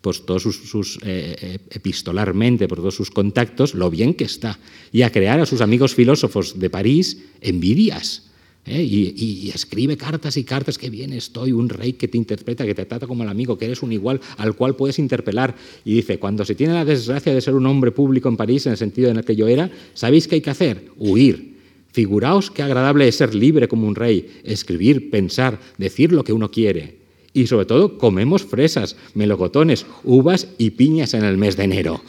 todos 0.00 0.42
sus, 0.42 0.98
eh, 1.02 1.36
eh, 1.40 1.58
epistolarmente, 1.70 2.68
por 2.68 2.78
todos 2.78 2.94
sus 2.94 3.10
contactos, 3.10 3.74
lo 3.74 3.90
bien 3.90 4.14
que 4.14 4.24
está, 4.24 4.60
y 4.92 5.02
a 5.02 5.10
crear 5.10 5.40
a 5.40 5.46
sus 5.46 5.60
amigos 5.60 5.92
filósofos 5.92 6.60
de 6.60 6.70
París 6.70 7.18
envidias 7.40 8.31
¿eh? 8.66 8.82
Y, 8.82 9.50
escribe 9.54 9.96
cartas 9.96 10.36
y 10.36 10.44
cartas 10.44 10.78
que 10.78 10.90
bien 10.90 11.12
estoy, 11.12 11.52
un 11.52 11.68
rey 11.68 11.94
que 11.94 12.08
te 12.08 12.16
interpreta, 12.16 12.64
que 12.64 12.74
te 12.74 12.86
trata 12.86 13.06
como 13.06 13.22
el 13.22 13.28
amigo, 13.28 13.58
que 13.58 13.66
eres 13.66 13.82
un 13.82 13.92
igual 13.92 14.20
al 14.38 14.54
cual 14.54 14.76
puedes 14.76 14.98
interpelar. 14.98 15.54
Y 15.84 15.94
dice, 15.94 16.18
cuando 16.18 16.44
se 16.44 16.54
tiene 16.54 16.74
la 16.74 16.84
desgracia 16.84 17.34
de 17.34 17.40
ser 17.40 17.54
un 17.54 17.66
hombre 17.66 17.90
público 17.90 18.28
en 18.28 18.36
París, 18.36 18.66
en 18.66 18.72
el 18.72 18.78
sentido 18.78 19.10
en 19.10 19.18
el 19.18 19.24
que 19.24 19.36
yo 19.36 19.48
era, 19.48 19.70
¿sabéis 19.94 20.28
qué 20.28 20.36
hay 20.36 20.40
que 20.40 20.50
hacer? 20.50 20.86
Huir. 20.96 21.52
Figuraos 21.92 22.50
qué 22.50 22.62
agradable 22.62 23.06
es 23.06 23.16
ser 23.16 23.34
libre 23.34 23.68
como 23.68 23.86
un 23.86 23.94
rey, 23.94 24.40
escribir, 24.44 25.10
pensar, 25.10 25.60
decir 25.76 26.10
lo 26.12 26.24
que 26.24 26.32
uno 26.32 26.50
quiere. 26.50 27.02
Y 27.34 27.46
sobre 27.46 27.66
todo, 27.66 27.98
comemos 27.98 28.44
fresas, 28.44 28.96
melocotones, 29.14 29.84
uvas 30.04 30.48
y 30.56 30.70
piñas 30.70 31.12
en 31.12 31.24
el 31.24 31.36
mes 31.36 31.56
de 31.56 31.64
enero. 31.64 32.02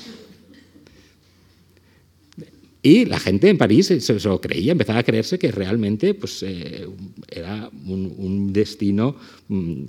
Y 2.85 3.05
la 3.05 3.17
gente 3.17 3.47
en 3.47 3.57
París 3.57 3.87
se, 3.97 4.19
lo 4.19 4.41
creía, 4.41 4.73
empezaba 4.73 4.99
a 4.99 5.03
creerse 5.03 5.39
que 5.39 5.53
realmente 5.53 6.13
pues, 6.13 6.43
eh, 6.43 6.85
era 7.29 7.69
un, 7.85 8.51
destino 8.51 9.15
mm, 9.47 9.83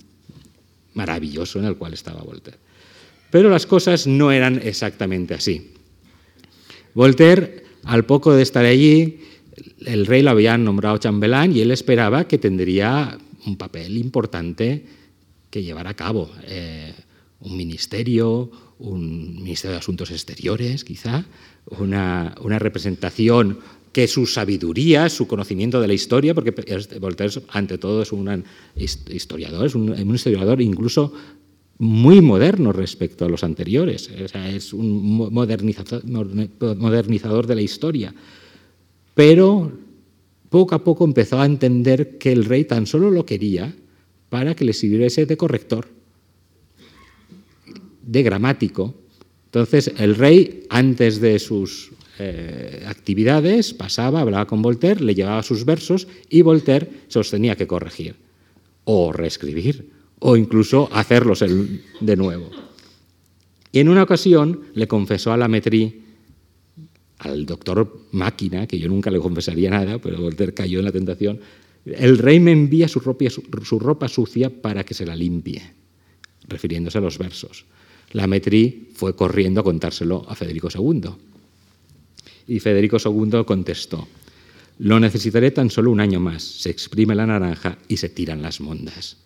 maravilloso 0.94 1.58
en 1.58 1.64
el 1.64 1.76
cual 1.76 1.92
estaba 1.92 2.22
Voltaire. 2.22 2.60
Pero 3.32 3.50
las 3.50 3.66
cosas 3.66 4.06
no 4.06 4.30
eran 4.30 4.60
exactamente 4.62 5.34
así. 5.34 5.72
Voltaire, 6.94 7.64
al 7.82 8.06
poco 8.06 8.32
de 8.32 8.44
estar 8.44 8.64
allí, 8.64 9.18
el 9.84 10.06
rey 10.06 10.22
lo 10.22 10.30
había 10.30 10.56
nombrado 10.56 10.98
chambelán 10.98 11.50
y 11.50 11.62
él 11.62 11.72
esperaba 11.72 12.28
que 12.28 12.38
tendría 12.38 13.18
un 13.44 13.56
papel 13.56 13.98
importante 13.98 14.86
que 15.50 15.64
llevar 15.64 15.88
a 15.88 15.94
cabo. 15.94 16.30
Eh, 16.46 16.94
un 17.40 17.56
ministerio, 17.56 18.50
un 18.78 19.42
ministerio 19.42 19.72
de 19.72 19.78
Asuntos 19.78 20.10
Exteriores, 20.10 20.84
quizá, 20.84 21.24
una, 21.78 22.34
representación 22.58 23.58
que 23.92 24.08
su 24.08 24.26
sabiduría, 24.26 25.08
su 25.08 25.26
conocimiento 25.26 25.80
de 25.80 25.88
la 25.88 25.94
historia, 25.94 26.34
porque 26.34 26.52
Voltaire 27.00 27.42
ante 27.50 27.78
todo 27.78 28.02
es 28.02 28.12
un 28.12 28.44
historiador, 29.06 29.66
es 29.66 29.74
un, 29.74 30.14
historiador 30.14 30.60
incluso 30.60 31.12
muy 31.78 32.20
moderno 32.20 32.72
respecto 32.72 33.24
a 33.24 33.28
los 33.28 33.44
anteriores, 33.44 34.10
es 34.10 34.72
un 34.72 35.30
modernizador 36.78 37.46
de 37.46 37.54
la 37.54 37.62
historia. 37.62 38.14
Pero 39.14 39.72
poco 40.50 40.74
a 40.74 40.84
poco 40.84 41.04
empezó 41.04 41.40
a 41.40 41.46
entender 41.46 42.18
que 42.18 42.32
el 42.32 42.44
rey 42.44 42.64
tan 42.64 42.86
solo 42.86 43.10
lo 43.10 43.24
quería 43.24 43.74
para 44.28 44.54
que 44.54 44.64
le 44.64 44.72
sirviese 44.72 45.26
de 45.26 45.36
corrector, 45.36 45.88
de 48.06 48.22
gramático. 48.22 48.94
Entonces 49.46 49.92
el 49.98 50.16
rey, 50.16 50.64
antes 50.68 51.20
de 51.20 51.38
sus 51.38 51.92
eh, 52.18 52.84
actividades, 52.86 53.74
pasaba, 53.74 54.20
hablaba 54.20 54.46
con 54.46 54.62
Voltaire, 54.62 55.02
le 55.02 55.14
llevaba 55.14 55.42
sus 55.42 55.64
versos 55.64 56.06
y 56.28 56.42
Voltaire 56.42 56.88
se 57.08 57.20
tenía 57.22 57.56
que 57.56 57.66
corregir 57.66 58.16
o 58.84 59.12
reescribir 59.12 59.90
o 60.20 60.36
incluso 60.36 60.88
hacerlos 60.92 61.44
de 62.00 62.16
nuevo. 62.16 62.50
Y 63.72 63.80
en 63.80 63.88
una 63.88 64.04
ocasión 64.04 64.60
le 64.74 64.86
confesó 64.86 65.32
a 65.32 65.36
la 65.36 65.48
Metrí, 65.48 66.02
al 67.18 67.46
doctor 67.46 68.06
Máquina, 68.12 68.66
que 68.66 68.78
yo 68.78 68.88
nunca 68.88 69.10
le 69.10 69.18
confesaría 69.18 69.70
nada, 69.70 69.98
pero 69.98 70.20
Voltaire 70.20 70.54
cayó 70.54 70.78
en 70.78 70.84
la 70.84 70.92
tentación, 70.92 71.40
el 71.84 72.18
rey 72.18 72.40
me 72.40 72.52
envía 72.52 72.88
su 72.88 73.00
ropa 73.00 74.08
sucia 74.08 74.50
para 74.50 74.84
que 74.84 74.94
se 74.94 75.04
la 75.04 75.16
limpie, 75.16 75.62
refiriéndose 76.46 76.98
a 76.98 77.00
los 77.00 77.18
versos. 77.18 77.66
La 78.12 78.26
Metrí 78.26 78.88
fue 78.94 79.16
corriendo 79.16 79.60
a 79.60 79.64
contárselo 79.64 80.24
a 80.28 80.34
Federico 80.34 80.68
II. 80.72 81.10
Y 82.46 82.60
Federico 82.60 82.98
II 83.02 83.44
contestó, 83.44 84.06
lo 84.78 84.98
necesitaré 84.98 85.50
tan 85.50 85.70
solo 85.70 85.90
un 85.90 86.00
año 86.00 86.20
más, 86.20 86.42
se 86.42 86.70
exprime 86.70 87.14
la 87.14 87.26
naranja 87.26 87.78
y 87.88 87.96
se 87.96 88.08
tiran 88.08 88.42
las 88.42 88.60
mondas. 88.60 89.16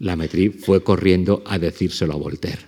La 0.00 0.16
Metrí 0.16 0.48
fue 0.50 0.82
corriendo 0.82 1.42
a 1.46 1.58
decírselo 1.58 2.14
a 2.14 2.16
Voltaire. 2.16 2.62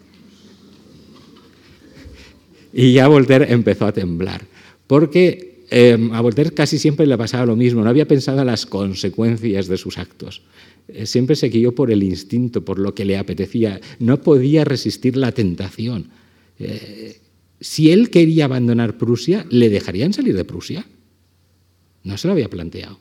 Y 2.72 2.92
ya 2.92 3.09
Voltaire 3.09 3.53
empezó 3.53 3.87
a 3.87 3.92
temblar, 3.92 4.42
porque 4.87 5.64
em, 5.70 6.12
a 6.12 6.20
Voltaire 6.20 6.53
casi 6.53 6.79
siempre 6.79 7.07
le 7.07 7.18
pasaba 7.18 7.46
lo 7.46 7.57
mismo, 7.57 7.83
no 7.83 7.90
había 7.90 8.07
pensado 8.07 8.40
en 8.40 8.46
las 8.46 8.66
consecuencias 8.66 9.66
de 9.66 9.77
sus 9.77 9.99
actos. 9.99 10.42
Eh, 10.88 11.07
siempre 11.07 11.37
se 11.37 11.49
guió 11.49 11.75
por 11.75 11.90
el 11.90 12.03
instinto, 12.03 12.64
por 12.64 12.79
lo 12.79 12.94
que 12.94 13.05
le 13.05 13.18
apetecía, 13.18 13.81
no 13.99 14.20
podía 14.20 14.64
resistir 14.64 15.16
la 15.16 15.33
tentación. 15.33 16.11
Eh, 16.59 17.20
si 17.61 17.90
él 17.90 18.11
quería 18.11 18.44
abandonar 18.44 18.99
Prusia, 18.99 19.46
¿le 19.51 19.68
dejarían 19.68 20.12
salir 20.12 20.37
de 20.37 20.44
Prusia? 20.44 20.87
No 22.05 22.16
se 22.16 22.29
lo 22.29 22.33
había 22.33 22.49
planteado. 22.49 22.99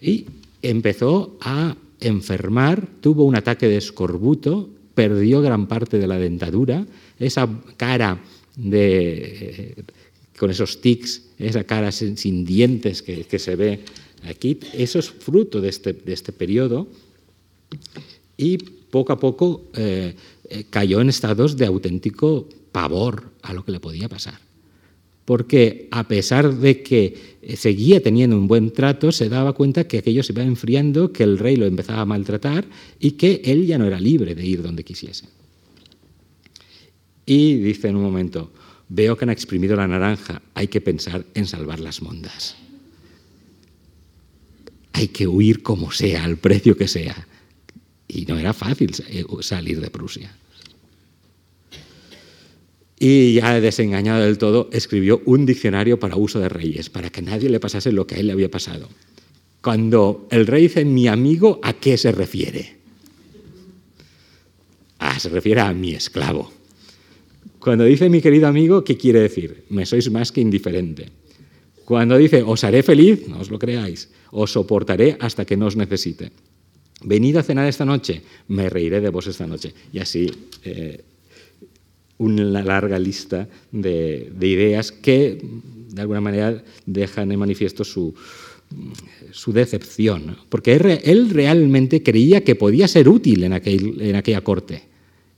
Y 0.00 0.26
empezó 0.62 1.36
a 1.40 1.76
enfermar, 2.00 2.88
tuvo 3.00 3.24
un 3.24 3.36
ataque 3.36 3.68
de 3.68 3.76
escorbuto, 3.76 4.70
perdió 4.94 5.40
gran 5.40 5.66
parte 5.68 5.98
de 5.98 6.06
la 6.06 6.18
dentadura, 6.18 6.86
esa 7.18 7.48
cara 7.76 8.20
de, 8.56 9.74
con 10.38 10.50
esos 10.50 10.80
tics, 10.80 11.22
esa 11.38 11.64
cara 11.64 11.92
sin, 11.92 12.44
dientes 12.44 13.02
que, 13.02 13.38
se 13.38 13.56
ve 13.56 13.80
aquí, 14.24 14.58
eso 14.72 14.98
es 14.98 15.10
fruto 15.10 15.60
de 15.60 15.68
este, 15.68 15.92
de 15.92 16.12
este 16.12 16.32
periodo 16.32 16.88
y 18.36 18.58
poco 18.58 19.12
a 19.12 19.18
poco 19.18 19.64
eh, 19.74 20.14
eh, 20.48 20.64
cayó 20.70 21.00
en 21.00 21.08
estados 21.08 21.56
de 21.56 21.66
auténtico 21.66 22.48
pavor 22.72 23.32
a 23.42 23.52
lo 23.52 23.64
que 23.64 23.72
le 23.72 23.80
podía 23.80 24.08
pasar 24.08 24.48
porque 25.28 25.88
a 25.90 26.08
pesar 26.08 26.54
de 26.54 26.82
que 26.82 27.36
eh, 27.42 27.56
seguía 27.56 28.02
teniendo 28.02 28.34
un 28.34 28.48
buen 28.48 28.72
trato, 28.72 29.12
se 29.12 29.28
daba 29.28 29.52
cuenta 29.52 29.86
que 29.86 29.98
aquello 29.98 30.22
se 30.22 30.32
iba 30.32 30.42
enfriando, 30.42 31.12
que 31.12 31.22
el 31.22 31.36
rey 31.36 31.56
lo 31.56 31.66
empezaba 31.66 32.00
a 32.00 32.06
maltratar 32.06 32.64
y 32.98 33.10
que 33.10 33.42
él 33.44 33.66
ya 33.66 33.76
no 33.76 33.84
era 33.84 34.00
libre 34.00 34.34
de 34.34 34.46
ir 34.46 34.62
donde 34.62 34.84
quisiese. 34.84 35.26
Y 37.26 37.56
dice 37.56 37.88
en 37.88 37.96
un 37.96 38.04
momento, 38.04 38.50
veo 38.88 39.18
que 39.18 39.26
han 39.26 39.30
exprimido 39.30 39.76
la 39.76 39.86
naranja, 39.86 40.40
hay 40.54 40.68
que 40.68 40.80
pensar 40.80 41.26
en 41.34 41.46
salvar 41.46 41.80
las 41.80 42.00
mondas. 42.00 42.56
Hay 44.92 45.08
que 45.08 45.26
huir 45.26 45.62
como 45.62 45.92
sea, 45.92 46.24
al 46.24 46.36
precio 46.36 46.76
que 46.76 46.88
sea. 46.88 47.26
Y 48.08 48.24
no 48.26 48.38
era 48.38 48.52
fácil 48.52 48.92
eh, 49.08 49.24
salir 49.40 49.80
de 49.80 49.90
Prusia 49.90 50.34
y 53.00 53.34
ya 53.34 53.60
desengañado 53.60 54.24
del 54.24 54.38
todo, 54.38 54.68
escribió 54.72 55.22
un 55.24 55.46
diccionario 55.46 55.98
para 56.00 56.16
uso 56.16 56.40
de 56.40 56.48
reyes, 56.48 56.90
para 56.90 57.10
que 57.10 57.22
nadie 57.22 57.48
le 57.48 57.60
pasase 57.60 57.92
lo 57.92 58.06
que 58.06 58.16
a 58.16 58.18
él 58.18 58.26
le 58.26 58.32
había 58.32 58.50
pasado. 58.50 58.88
Cuando 59.62 60.26
el 60.30 60.46
rey 60.46 60.62
dice 60.62 60.84
mi 60.84 61.06
amigo, 61.06 61.60
¿a 61.62 61.74
qué 61.74 61.96
se 61.96 62.10
refiere? 62.12 62.76
Ah, 64.98 65.18
se 65.20 65.28
refiere 65.28 65.60
a 65.60 65.72
mi 65.72 65.94
esclavo. 65.94 66.52
Cuando 67.60 67.84
dice 67.84 68.08
mi 68.08 68.20
querido 68.20 68.48
amigo, 68.48 68.82
¿qué 68.82 68.96
quiere 68.96 69.20
decir? 69.20 69.64
Me 69.68 69.86
sois 69.86 70.10
más 70.10 70.32
que 70.32 70.40
indiferente. 70.40 71.08
Cuando 71.88 72.18
dice 72.18 72.44
os 72.44 72.68
haré 72.68 72.84
feliz, 72.84 73.24
no 73.32 73.40
os 73.40 73.48
lo 73.48 73.56
creáis, 73.56 74.12
os 74.28 74.52
soportaré 74.52 75.16
hasta 75.24 75.48
que 75.48 75.56
no 75.56 75.72
os 75.72 75.76
necesite. 75.80 76.28
Venid 77.00 77.40
a 77.40 77.42
cenar 77.42 77.64
esta 77.64 77.88
noche, 77.88 78.20
me 78.52 78.68
reiré 78.68 79.00
de 79.00 79.08
vos 79.08 79.24
esta 79.24 79.48
noche. 79.48 79.72
Y 79.88 79.96
así 79.96 80.28
eh, 80.68 81.00
una 82.20 82.60
larga 82.60 83.00
lista 83.00 83.48
de, 83.72 84.28
ideas 84.36 84.92
que, 84.92 85.40
de 85.40 86.00
alguna 86.02 86.20
manera, 86.20 86.60
dejan 86.84 87.32
en 87.32 87.40
manifiesto 87.40 87.88
su, 87.88 88.12
su 89.32 89.56
decepción, 89.56 90.36
porque 90.50 90.76
él, 90.76 91.30
realmente 91.30 92.02
creía 92.02 92.44
que 92.44 92.54
podía 92.54 92.86
ser 92.86 93.08
útil 93.08 93.44
en, 93.44 93.56
en 93.64 94.14
aquella 94.14 94.44
corte, 94.44 94.82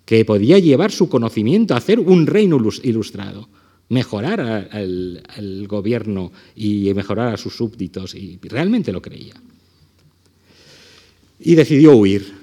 que 0.05 0.25
podía 0.25 0.59
llevar 0.59 0.91
su 0.91 1.09
conocimiento 1.09 1.75
a 1.75 1.79
hacer 1.79 2.01
un 2.01 2.27
reino 2.27 2.59
ilustrado, 2.83 3.47
mejorar 3.91 4.41
al 4.41 5.67
gobierno 5.67 6.33
y 6.57 6.95
mejorar 6.95 7.35
a 7.35 7.37
sus 7.37 7.55
súbditos, 7.55 8.15
y 8.15 8.39
realmente 8.43 8.93
lo 8.93 9.03
creía. 9.03 9.35
Y 11.41 11.55
decidió 11.57 11.97
huir. 11.97 12.41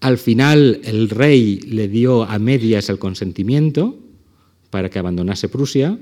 Al 0.00 0.18
final 0.18 0.80
el 0.84 1.08
rey 1.08 1.60
le 1.60 1.88
dio 1.88 2.24
a 2.24 2.38
medias 2.38 2.88
el 2.90 2.98
consentimiento 2.98 3.96
para 4.70 4.90
que 4.90 4.98
abandonase 4.98 5.48
Prusia 5.48 5.98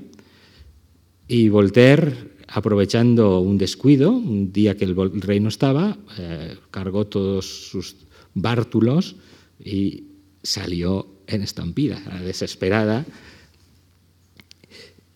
y 1.27 1.49
Voltaire, 1.49 2.35
aprovechando 2.47 3.39
un 3.39 3.57
descuido, 3.57 4.11
un 4.11 4.51
día 4.51 4.75
que 4.75 4.85
el 4.85 4.95
rey 5.21 5.39
no 5.39 5.49
estaba, 5.49 5.97
eh, 6.17 6.55
cargó 6.71 7.05
todos 7.05 7.69
sus 7.69 7.95
bártulos 8.33 9.15
y 9.63 10.05
salió 10.43 11.14
en 11.27 11.41
estampida, 11.41 11.99
desesperada. 12.23 13.05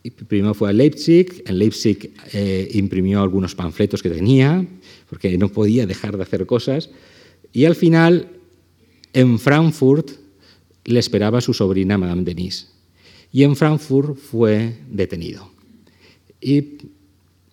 Y 0.03 0.11
primero 0.11 0.53
fue 0.53 0.69
a 0.69 0.73
Leipzig, 0.73 1.43
en 1.45 1.59
Leipzig 1.59 2.13
eh, 2.33 2.69
imprimió 2.73 3.21
algunos 3.21 3.55
panfletos 3.55 4.01
que 4.01 4.09
tenía, 4.09 4.65
porque 5.09 5.37
no 5.37 5.49
podía 5.49 5.85
dejar 5.85 6.15
de 6.15 6.23
hacer 6.23 6.45
cosas, 6.45 6.89
y 7.51 7.65
al 7.65 7.75
final 7.75 8.29
en 9.13 9.39
Frankfurt 9.39 10.11
le 10.85 10.99
esperaba 10.99 11.41
su 11.41 11.53
sobrina 11.53 11.97
Madame 11.97 12.23
Denise 12.23 12.67
y 13.31 13.43
en 13.43 13.55
Frankfurt 13.55 14.17
fue 14.17 14.75
detenido. 14.89 15.51
Y 16.41 16.77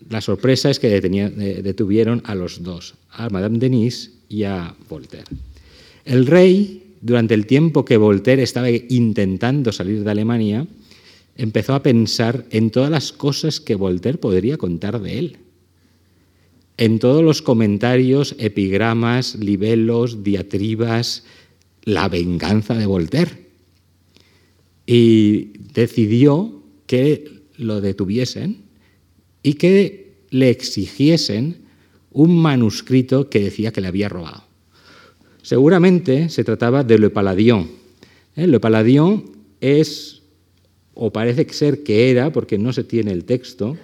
la 0.09 0.21
sorpresa 0.21 0.69
es 0.69 0.79
que 0.79 0.89
detuvieron 0.89 2.21
a 2.25 2.35
los 2.35 2.63
dos, 2.63 2.95
a 3.11 3.29
Madame 3.29 3.59
Denise 3.59 4.11
y 4.29 4.43
a 4.43 4.75
Voltaire. 4.89 5.27
El 6.05 6.25
rey, 6.25 6.86
durante 7.01 7.33
el 7.33 7.45
tiempo 7.45 7.85
que 7.85 7.97
Voltaire 7.97 8.43
estaba 8.43 8.69
intentando 8.69 9.71
salir 9.71 10.03
de 10.03 10.11
Alemania, 10.11 10.67
empezó 11.35 11.73
a 11.73 11.83
pensar 11.83 12.45
en 12.49 12.71
todas 12.71 12.89
las 12.89 13.11
cosas 13.11 13.59
que 13.59 13.75
Voltaire 13.75 14.17
podría 14.17 14.57
contar 14.57 15.01
de 15.01 15.19
él. 15.19 15.37
En 16.77 16.99
todos 16.99 17.23
los 17.23 17.41
comentarios, 17.41 18.35
epigramas, 18.39 19.35
libelos, 19.35 20.23
diatribas, 20.23 21.23
la 21.83 22.09
venganza 22.09 22.75
de 22.75 22.85
Voltaire 22.85 23.47
y 24.87 25.51
decidió 25.73 26.63
que 26.87 27.41
lo 27.57 27.81
detuviesen 27.81 28.63
y 29.43 29.53
que 29.53 30.15
le 30.29 30.49
exigiesen 30.49 31.57
un 32.11 32.37
manuscrito 32.41 33.29
que 33.29 33.41
decía 33.41 33.71
que 33.71 33.81
le 33.81 33.89
había 33.89 34.09
robado. 34.09 34.46
Seguramente 35.47 36.27
se 36.27 36.43
trataba 36.43 36.83
de 36.83 36.99
Le 36.99 37.09
Paladion. 37.09 37.69
¿Eh? 38.35 38.47
Le 38.47 38.59
Paladion 38.59 39.23
es, 39.61 40.21
o 40.93 41.13
parece 41.13 41.47
ser 41.53 41.83
que 41.83 42.11
era, 42.11 42.33
porque 42.33 42.57
no 42.57 42.73
se 42.73 42.83
tiene 42.83 43.13
el 43.13 43.23
texto, 43.23 43.77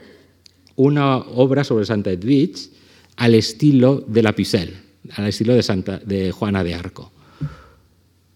una 0.76 1.20
obra 1.20 1.64
sobre 1.64 1.86
Santa 1.86 2.12
Edwidge 2.12 2.68
al 3.16 3.34
estilo 3.36 4.04
de 4.06 4.24
la 4.24 4.36
Pucelle, 4.36 4.74
al 5.16 5.28
estilo 5.28 5.54
de, 5.54 5.64
Santa, 5.64 6.00
de 6.00 6.34
Juana 6.34 6.66
de 6.66 6.74
Arco 6.74 7.14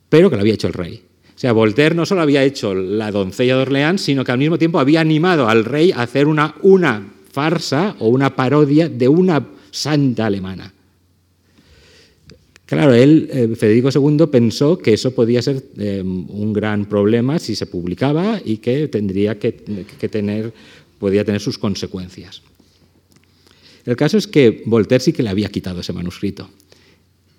pero 0.08 0.30
que 0.30 0.38
lo 0.38 0.42
había 0.42 0.54
hecho 0.54 0.68
el 0.68 0.74
rey. 0.74 1.02
O 1.36 1.38
sea, 1.38 1.52
Voltaire 1.52 1.96
no 1.96 2.06
solo 2.06 2.22
había 2.22 2.46
hecho 2.46 2.74
La 2.74 3.12
doncella 3.12 3.58
de 3.58 3.63
Orleans, 3.63 4.00
sino 4.00 4.24
que 4.24 4.32
al 4.32 4.38
mismo 4.38 4.58
tiempo 4.58 4.80
había 4.80 5.02
animado 5.02 5.50
al 5.50 5.66
rey 5.66 5.92
a 5.92 6.04
hacer 6.04 6.28
una, 6.28 6.56
una 6.62 7.06
farsa 7.30 7.98
o 8.00 8.08
una 8.08 8.38
parodia 8.38 8.88
de 8.88 9.10
una 9.10 9.46
santa 9.70 10.28
alemana. 10.28 10.74
Claro, 12.67 12.93
él, 12.93 13.30
eh, 13.32 13.56
Federico 13.56 13.89
II, 13.89 14.27
pensó 14.30 14.77
que 14.77 14.93
eso 14.93 15.15
podía 15.15 15.41
ser 15.41 15.63
eh, 15.77 16.01
un 16.03 16.51
gran 16.51 16.86
problema 16.86 17.39
si 17.39 17.56
se 17.56 17.65
publicaba 17.65 18.41
y 18.43 18.58
que 18.58 18.89
tendría 18.89 19.39
que, 19.39 19.53
tener, 19.53 20.53
podía 20.99 21.23
tener 21.23 21.39
sus 21.39 21.58
consecuencias. 21.58 22.41
El 23.86 23.95
caso 23.95 24.17
es 24.17 24.27
que 24.27 24.63
Voltaire 24.65 25.01
sí 25.01 25.13
que 25.13 25.23
le 25.23 25.30
había 25.30 25.47
quitado 25.47 25.80
ese 25.80 25.93
manuscrito, 25.93 26.49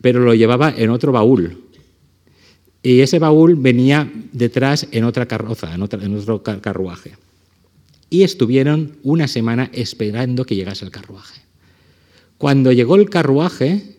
pero 0.01 0.21
lo 0.21 0.33
llevaba 0.33 0.73
en 0.75 0.89
otro 0.89 1.13
baúl. 1.13 1.59
Y 2.83 3.01
ese 3.01 3.19
baúl 3.19 3.55
venía 3.55 4.11
detrás 4.33 4.89
en 4.93 5.05
otra 5.05 5.27
carroza, 5.27 5.75
en 5.75 5.83
otro 5.83 6.43
carruaje. 6.43 7.13
Y 8.09 8.23
estuvieron 8.23 8.97
una 9.03 9.29
semana 9.29 9.69
esperando 9.75 10.47
que 10.47 10.57
llegase 10.57 10.87
el 10.87 10.91
carruaje. 10.91 11.43
Cuando 12.39 12.73
llegó 12.73 12.97
el 12.97 13.11
carruaje, 13.11 13.98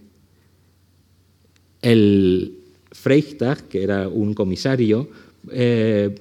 el 1.81 2.55
Freitag, 2.91 3.67
que 3.67 3.83
era 3.83 4.07
un 4.07 4.33
comisario, 4.33 5.09
eh, 5.51 6.15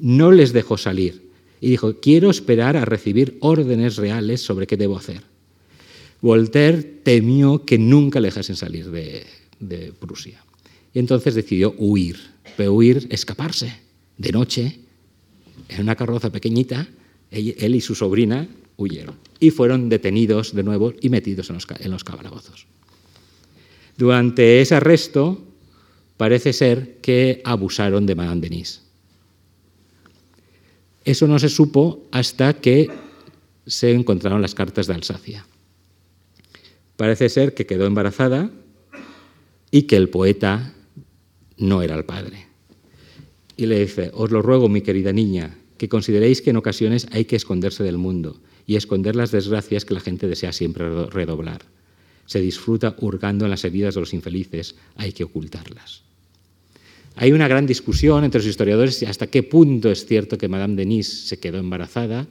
no 0.00 0.32
les 0.32 0.52
dejó 0.52 0.76
salir 0.76 1.22
y 1.60 1.70
dijo, 1.70 1.94
quiero 2.00 2.30
esperar 2.30 2.76
a 2.76 2.84
recibir 2.84 3.38
órdenes 3.40 3.96
reales 3.96 4.42
sobre 4.42 4.66
qué 4.66 4.76
debo 4.76 4.98
hacer. 4.98 5.22
Voltaire 6.20 6.82
temió 6.82 7.64
que 7.64 7.78
nunca 7.78 8.20
le 8.20 8.28
dejasen 8.28 8.56
salir 8.56 8.90
de, 8.90 9.92
Prusia. 9.98 10.44
Y 10.92 10.98
entonces 10.98 11.34
decidió 11.34 11.74
huir, 11.78 12.18
pero 12.56 12.74
huir, 12.74 13.06
escaparse, 13.08 13.74
de 14.18 14.32
noche, 14.32 14.78
en 15.70 15.80
una 15.80 15.96
carroza 15.96 16.30
pequeñita, 16.30 16.86
él, 17.30 17.74
y 17.74 17.80
su 17.80 17.94
sobrina 17.94 18.46
huyeron. 18.76 19.14
Y 19.40 19.50
fueron 19.50 19.88
detenidos 19.88 20.54
de 20.54 20.62
nuevo 20.64 20.92
y 21.00 21.08
metidos 21.08 21.48
en 21.48 21.54
los, 21.54 21.66
en 21.78 21.90
los. 21.90 22.04
Durante 23.96 24.60
ese 24.60 24.74
arresto 24.74 25.44
parece 26.16 26.52
ser 26.52 26.98
que 27.00 27.40
abusaron 27.44 28.06
de 28.06 28.14
Madame 28.14 28.40
Denis. 28.40 28.82
Eso 31.04 31.28
no 31.28 31.38
se 31.38 31.48
supo 31.48 32.02
hasta 32.10 32.54
que 32.54 32.90
se 33.66 33.92
encontraron 33.92 34.42
las 34.42 34.54
cartas 34.54 34.86
de 34.86 34.94
Alsacia. 34.94 35.46
Parece 36.96 37.28
ser 37.28 37.54
que 37.54 37.66
quedó 37.66 37.86
embarazada 37.86 38.50
y 39.70 39.82
que 39.82 39.96
el 39.96 40.08
poeta 40.08 40.72
no 41.56 41.82
era 41.82 41.94
el 41.94 42.04
padre. 42.04 42.46
Y 43.56 43.66
le 43.66 43.80
dice, 43.80 44.10
os 44.14 44.30
lo 44.30 44.42
ruego, 44.42 44.68
mi 44.68 44.80
querida 44.80 45.12
niña, 45.12 45.56
que 45.78 45.88
consideréis 45.88 46.42
que 46.42 46.50
en 46.50 46.56
ocasiones 46.56 47.06
hay 47.12 47.26
que 47.26 47.36
esconderse 47.36 47.84
del 47.84 47.98
mundo 47.98 48.40
y 48.66 48.76
esconder 48.76 49.14
las 49.14 49.30
desgracias 49.30 49.84
que 49.84 49.94
la 49.94 50.00
gente 50.00 50.26
desea 50.26 50.52
siempre 50.52 51.06
redoblar 51.06 51.62
se 52.26 52.40
disfruta 52.40 52.94
hurgando 52.98 53.44
en 53.44 53.50
las 53.50 53.64
heridas 53.64 53.94
de 53.94 54.00
los 54.00 54.14
infelices, 54.14 54.76
hay 54.96 55.12
que 55.12 55.24
ocultarlas. 55.24 56.02
Hay 57.16 57.32
una 57.32 57.48
gran 57.48 57.66
discusión 57.66 58.24
entre 58.24 58.40
los 58.40 58.48
historiadores 58.48 59.02
hasta 59.04 59.28
qué 59.28 59.42
punto 59.42 59.90
es 59.90 60.04
cierto 60.06 60.36
que 60.36 60.48
Madame 60.48 60.74
Denis 60.74 61.28
se 61.28 61.38
quedó 61.38 61.58
embarazada, 61.58 62.26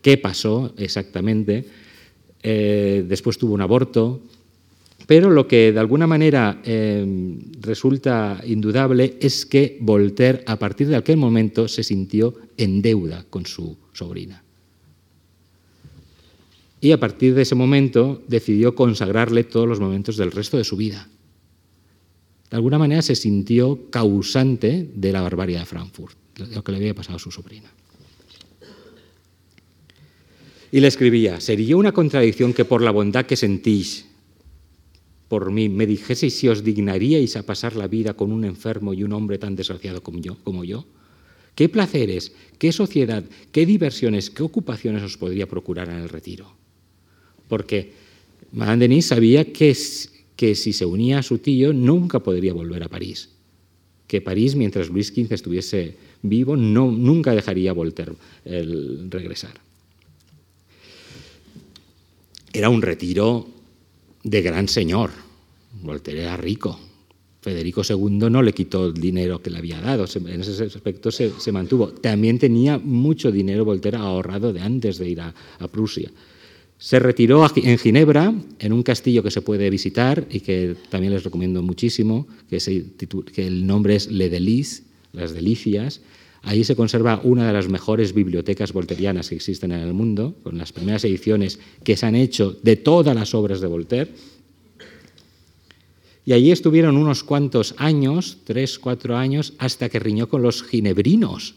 qué 0.00 0.16
pasó 0.16 0.72
exactamente, 0.78 1.66
eh, 2.42 3.04
después 3.06 3.36
tuvo 3.36 3.54
un 3.54 3.60
aborto, 3.60 4.22
pero 5.06 5.30
lo 5.30 5.46
que 5.46 5.72
de 5.72 5.80
alguna 5.80 6.06
manera 6.06 6.60
eh, 6.64 7.04
resulta 7.60 8.40
indudable 8.46 9.18
es 9.20 9.44
que 9.44 9.76
Voltaire 9.80 10.42
a 10.46 10.58
partir 10.58 10.88
de 10.88 10.96
aquel 10.96 11.16
momento 11.16 11.68
se 11.68 11.82
sintió 11.82 12.34
en 12.56 12.80
deuda 12.80 13.24
con 13.28 13.44
su 13.44 13.76
sobrina 13.92 14.42
y 16.80 16.92
a 16.92 17.00
partir 17.00 17.34
de 17.34 17.42
ese 17.42 17.54
momento 17.54 18.22
decidió 18.28 18.74
consagrarle 18.74 19.44
todos 19.44 19.68
los 19.68 19.80
momentos 19.80 20.16
del 20.16 20.30
resto 20.30 20.56
de 20.56 20.64
su 20.64 20.76
vida. 20.76 21.08
De 22.50 22.56
alguna 22.56 22.78
manera 22.78 23.02
se 23.02 23.14
sintió 23.14 23.90
causante 23.90 24.90
de 24.94 25.12
la 25.12 25.20
barbarie 25.20 25.58
de 25.58 25.66
Frankfurt, 25.66 26.16
de 26.36 26.54
lo 26.54 26.64
que 26.64 26.72
le 26.72 26.78
había 26.78 26.94
pasado 26.94 27.16
a 27.16 27.20
su 27.20 27.30
sobrina. 27.30 27.70
Y 30.70 30.80
le 30.80 30.88
escribía, 30.88 31.40
sería 31.40 31.76
una 31.76 31.92
contradicción 31.92 32.52
que 32.52 32.64
por 32.64 32.82
la 32.82 32.90
bondad 32.90 33.26
que 33.26 33.36
sentís 33.36 34.08
por 35.28 35.52
mí 35.52 35.68
me 35.68 35.86
dijeseis 35.86 36.34
si 36.34 36.48
os 36.48 36.64
dignaríais 36.64 37.36
a 37.36 37.44
pasar 37.44 37.76
la 37.76 37.86
vida 37.86 38.14
con 38.14 38.32
un 38.32 38.44
enfermo 38.44 38.94
y 38.94 39.04
un 39.04 39.12
hombre 39.12 39.36
tan 39.36 39.54
desgraciado 39.54 40.02
como 40.02 40.18
yo, 40.18 40.38
como 40.42 40.64
yo. 40.64 40.86
¿Qué 41.54 41.68
placeres, 41.68 42.32
qué 42.56 42.72
sociedad, 42.72 43.24
qué 43.52 43.66
diversiones, 43.66 44.30
qué 44.30 44.42
ocupaciones 44.42 45.02
os 45.02 45.18
podría 45.18 45.46
procurar 45.46 45.90
en 45.90 45.96
el 45.96 46.08
retiro? 46.08 46.56
Porque 47.48 47.92
Madame 48.52 48.88
Denis 48.88 49.06
sabía 49.06 49.52
que, 49.52 49.76
que 50.36 50.54
si 50.54 50.72
se 50.72 50.86
unía 50.86 51.18
a 51.18 51.22
su 51.22 51.38
tío 51.38 51.72
nunca 51.72 52.20
podría 52.20 52.52
volver 52.52 52.82
a 52.82 52.88
París, 52.88 53.30
que 54.06 54.20
París, 54.20 54.54
mientras 54.54 54.88
Luis 54.88 55.08
XV 55.08 55.32
estuviese 55.32 55.96
vivo, 56.22 56.56
no, 56.56 56.90
nunca 56.90 57.34
dejaría 57.34 57.72
Voltaire 57.72 58.12
el 58.44 59.10
regresar. 59.10 59.60
Era 62.52 62.70
un 62.70 62.82
retiro 62.82 63.46
de 64.24 64.42
gran 64.42 64.68
señor. 64.68 65.10
Voltaire 65.82 66.22
era 66.22 66.36
rico. 66.36 66.78
Federico 67.40 67.82
II 67.88 68.30
no 68.30 68.42
le 68.42 68.52
quitó 68.52 68.86
el 68.86 68.94
dinero 68.94 69.40
que 69.40 69.50
le 69.50 69.58
había 69.58 69.80
dado, 69.80 70.06
en 70.12 70.40
ese 70.40 70.64
aspecto 70.64 71.10
se, 71.12 71.52
mantuvo. 71.52 71.88
También 71.88 72.38
tenía 72.38 72.78
mucho 72.78 73.30
dinero 73.30 73.64
Voltaire 73.64 73.96
ahorrado 73.96 74.52
de 74.52 74.60
antes 74.60 74.98
de 74.98 75.08
ir 75.08 75.20
a 75.20 75.68
Prusia. 75.70 76.10
Se 76.78 77.00
retiró 77.00 77.44
en 77.56 77.76
Ginebra, 77.76 78.32
en 78.60 78.72
un 78.72 78.84
castillo 78.84 79.24
que 79.24 79.32
se 79.32 79.42
puede 79.42 79.68
visitar 79.68 80.26
y 80.30 80.40
que 80.40 80.76
también 80.90 81.12
les 81.12 81.24
recomiendo 81.24 81.60
muchísimo, 81.60 82.28
que, 82.48 82.58
el 83.36 83.66
nombre 83.66 83.96
es 83.96 84.10
Le 84.12 84.30
Delices, 84.30 84.84
las 85.12 85.32
Delicias. 85.34 86.00
Ahí 86.42 86.62
se 86.62 86.76
conserva 86.76 87.20
una 87.24 87.48
de 87.48 87.52
las 87.52 87.68
mejores 87.68 88.14
bibliotecas 88.14 88.72
volterianas 88.72 89.28
que 89.28 89.34
existen 89.34 89.72
en 89.72 89.80
el 89.80 89.92
mundo, 89.92 90.36
con 90.44 90.56
las 90.56 90.72
primeras 90.72 91.04
ediciones 91.04 91.58
que 91.82 91.96
se 91.96 92.06
han 92.06 92.14
hecho 92.14 92.56
de 92.62 92.76
todas 92.76 93.14
las 93.16 93.34
obras 93.34 93.60
de 93.60 93.66
Voltaire. 93.66 94.12
Y 96.24 96.32
allí 96.32 96.52
estuvieron 96.52 96.96
unos 96.96 97.24
cuantos 97.24 97.74
años, 97.78 98.38
tres, 98.44 98.78
cuatro 98.78 99.16
años, 99.16 99.54
hasta 99.58 99.88
que 99.88 99.98
riñó 99.98 100.28
con 100.28 100.42
los 100.42 100.62
ginebrinos, 100.62 101.56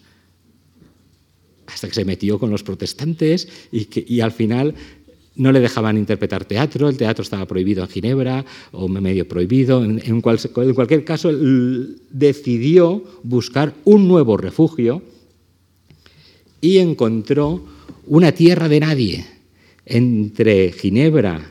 hasta 1.68 1.88
que 1.88 1.94
se 1.94 2.06
metió 2.06 2.40
con 2.40 2.50
los 2.50 2.64
protestantes 2.64 3.48
y, 3.72 3.86
que, 3.86 4.04
y 4.08 4.22
al 4.22 4.32
final 4.32 4.74
no 5.36 5.52
le 5.52 5.60
dejaban 5.60 5.98
interpretar 5.98 6.46
teatro, 6.46 6.90
el 6.90 6.98
teatro 6.98 7.24
estaba 7.24 7.46
prohibido 7.46 7.84
en 7.84 7.90
Ginebra 7.90 8.46
o 8.72 8.88
medio 8.88 9.28
prohibido. 9.28 9.84
En, 9.84 10.22
cualquier 10.22 11.06
caso, 11.06 11.32
decidió 12.10 13.04
buscar 13.24 13.74
un 13.86 14.08
nuevo 14.08 14.38
refugio 14.38 15.02
y 16.60 16.78
encontró 16.80 17.66
una 18.08 18.34
tierra 18.34 18.68
de 18.68 18.80
nadie 18.80 19.26
entre 19.86 20.72
Ginebra 20.74 21.50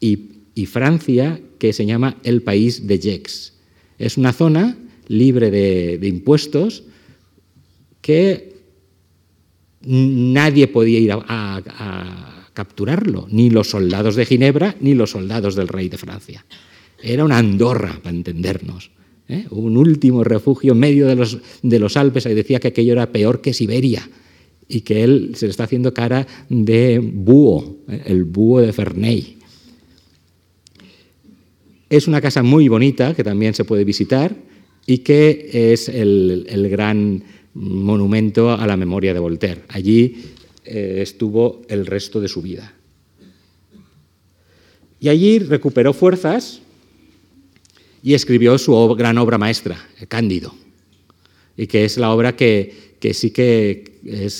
y, 0.00 0.30
Francia 0.66 1.40
que 1.58 1.72
se 1.72 1.84
llama 1.84 2.16
el 2.22 2.42
país 2.42 2.86
de 2.86 2.98
Gex. 2.98 3.54
Es 3.98 4.16
una 4.16 4.32
zona 4.32 4.76
libre 5.08 5.50
de, 5.50 6.06
impuestos 6.06 6.84
que 8.00 8.54
nadie 9.82 10.68
podía 10.68 10.98
ir 11.00 11.12
a 11.12 12.33
capturarlo, 12.54 13.26
ni 13.30 13.50
los 13.50 13.68
soldados 13.68 14.14
de 14.16 14.24
Ginebra 14.24 14.76
ni 14.80 14.94
los 14.94 15.10
soldados 15.10 15.56
del 15.56 15.68
rey 15.68 15.88
de 15.88 15.98
Francia. 15.98 16.46
Era 17.02 17.24
una 17.24 17.38
Andorra, 17.38 18.00
para 18.02 18.16
entendernos. 18.16 18.90
¿eh? 19.28 19.46
Un 19.50 19.76
último 19.76 20.24
refugio 20.24 20.72
en 20.72 20.78
medio 20.78 21.06
de 21.06 21.16
los, 21.16 21.38
de 21.62 21.78
los 21.78 21.96
Alpes, 21.96 22.26
y 22.26 22.34
decía 22.34 22.60
que 22.60 22.68
aquello 22.68 22.92
era 22.92 23.12
peor 23.12 23.40
que 23.40 23.52
Siberia 23.52 24.08
y 24.66 24.80
que 24.80 25.04
él 25.04 25.32
se 25.34 25.46
le 25.46 25.50
está 25.50 25.64
haciendo 25.64 25.92
cara 25.92 26.26
de 26.48 26.98
búho, 26.98 27.76
¿eh? 27.88 28.02
el 28.06 28.24
búho 28.24 28.60
de 28.60 28.72
Ferney. 28.72 29.36
Es 31.90 32.08
una 32.08 32.20
casa 32.20 32.42
muy 32.42 32.68
bonita 32.68 33.14
que 33.14 33.22
también 33.22 33.54
se 33.54 33.64
puede 33.64 33.84
visitar 33.84 34.34
y 34.86 34.98
que 34.98 35.72
es 35.72 35.88
el, 35.88 36.46
el 36.48 36.68
gran 36.68 37.22
monumento 37.54 38.50
a 38.50 38.66
la 38.66 38.76
memoria 38.76 39.14
de 39.14 39.20
Voltaire. 39.20 39.62
Allí 39.68 40.16
eh, 40.64 40.98
estuvo 41.02 41.62
el 41.68 41.86
resto 41.86 42.20
de 42.20 42.28
su 42.28 42.42
vida. 42.42 42.74
Y 45.00 45.10
allí 45.10 45.38
recuperó 45.38 45.92
fuerzas 45.92 46.62
y 48.02 48.14
escribió 48.14 48.56
su 48.58 48.94
gran 48.94 49.18
obra 49.18 49.38
maestra, 49.38 49.78
Cándido, 50.08 50.54
y 51.56 51.66
que 51.66 51.84
es 51.84 51.98
la 51.98 52.10
obra 52.10 52.36
que, 52.36 52.96
sí 53.12 53.30
que 53.30 53.84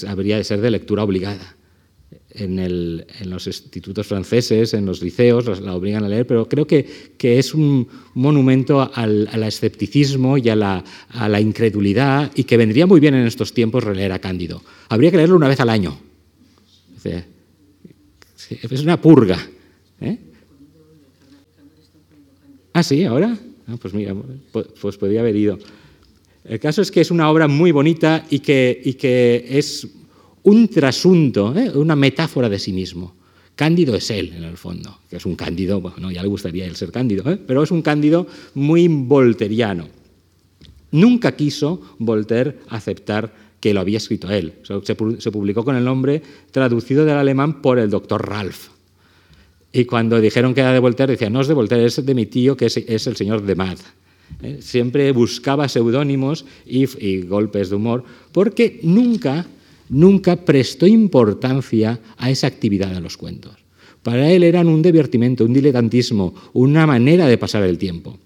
habría 0.06 0.38
de 0.38 0.44
ser 0.44 0.60
de 0.60 0.70
lectura 0.70 1.02
obligada. 1.02 1.56
en, 2.30 3.04
los 3.26 3.46
institutos 3.46 4.06
franceses, 4.06 4.74
en 4.74 4.86
los 4.86 5.02
liceos, 5.02 5.60
la 5.60 5.74
obligan 5.74 6.04
a 6.04 6.08
leer, 6.08 6.26
pero 6.26 6.48
creo 6.48 6.66
que, 6.66 6.86
es 7.18 7.54
un 7.54 7.86
monumento 8.14 8.90
al, 8.94 9.28
escepticismo 9.42 10.38
y 10.38 10.48
a 10.48 10.56
la, 10.56 11.40
incredulidad 11.40 12.32
y 12.34 12.44
que 12.44 12.56
vendría 12.56 12.86
muy 12.86 13.00
bien 13.00 13.14
en 13.14 13.26
estos 13.26 13.52
tiempos 13.52 13.84
releer 13.84 14.12
a 14.12 14.18
Cándido. 14.18 14.62
Habría 14.88 15.10
que 15.10 15.18
leerlo 15.18 15.36
una 15.36 15.48
vez 15.48 15.60
al 15.60 15.68
año. 15.68 15.98
Es 17.04 18.82
una 18.82 19.00
purga. 19.00 19.38
¿eh? 20.00 20.18
Ah, 22.72 22.82
sí, 22.82 23.04
ahora. 23.04 23.36
Ah, 23.66 23.76
pues 23.80 23.94
mira, 23.94 24.14
pues, 24.52 24.96
podría 24.96 25.20
haber 25.20 25.36
ido. 25.36 25.58
El 26.44 26.60
caso 26.60 26.82
es 26.82 26.90
que 26.90 27.00
es 27.00 27.10
una 27.10 27.30
obra 27.30 27.48
muy 27.48 27.72
bonita 27.72 28.26
y 28.28 28.40
que, 28.40 28.80
y 28.84 28.94
que 28.94 29.46
es 29.48 29.88
un 30.42 30.68
trasunto, 30.68 31.56
¿eh? 31.56 31.70
una 31.74 31.96
metáfora 31.96 32.48
de 32.48 32.58
sí 32.58 32.72
mismo. 32.72 33.14
Cándido 33.56 33.94
es 33.94 34.10
él, 34.10 34.32
en 34.36 34.44
el 34.44 34.56
fondo, 34.56 34.98
que 35.08 35.16
es 35.16 35.24
un 35.24 35.36
cándido, 35.36 35.80
bueno, 35.80 36.10
ya 36.10 36.22
le 36.22 36.28
gustaría 36.28 36.66
él 36.66 36.76
ser 36.76 36.90
cándido, 36.90 37.30
¿eh? 37.30 37.38
pero 37.46 37.62
es 37.62 37.70
un 37.70 37.82
cándido 37.82 38.26
muy 38.54 38.88
volteriano. 38.88 39.88
Nunca 40.90 41.34
quiso 41.34 41.80
Voltaire 41.98 42.58
aceptar 42.68 43.32
que 43.64 43.72
lo 43.72 43.80
había 43.80 43.96
escrito 43.96 44.28
él. 44.28 44.52
Se, 44.82 44.94
publicó 45.32 45.64
con 45.64 45.74
el 45.74 45.82
nombre 45.82 46.20
traducido 46.50 47.06
del 47.06 47.16
alemán 47.16 47.62
por 47.62 47.78
el 47.78 47.88
doctor 47.88 48.28
Ralph. 48.28 48.68
Y 49.72 49.86
cuando 49.86 50.20
dijeron 50.20 50.52
que 50.52 50.60
era 50.60 50.74
de 50.74 50.80
Voltaire, 50.80 51.14
decía, 51.14 51.30
no 51.30 51.40
es 51.40 51.48
de 51.48 51.54
Voltaire, 51.54 51.86
es 51.86 52.04
de 52.04 52.14
mi 52.14 52.26
tío, 52.26 52.58
que 52.58 52.66
es, 52.66 52.76
el 52.76 53.16
señor 53.16 53.40
de 53.40 53.54
Mad. 53.54 53.78
¿eh? 54.42 54.58
Siempre 54.60 55.10
buscaba 55.12 55.66
seudónimos 55.66 56.44
y 56.66 57.22
golpes 57.22 57.70
de 57.70 57.76
humor, 57.76 58.04
porque 58.32 58.80
nunca 58.82 59.46
nunca 59.88 60.36
prestó 60.36 60.86
importancia 60.86 62.00
a 62.18 62.30
esa 62.30 62.46
actividad 62.46 62.90
de 62.90 63.00
los 63.00 63.16
cuentos. 63.16 63.54
Para 64.02 64.30
él 64.30 64.42
eran 64.42 64.68
un 64.68 64.82
divertimento, 64.82 65.46
un 65.46 65.54
diletantismo, 65.54 66.34
una 66.52 66.86
manera 66.86 67.26
de 67.28 67.38
pasar 67.38 67.62
el 67.62 67.78
tiempo. 67.78 68.18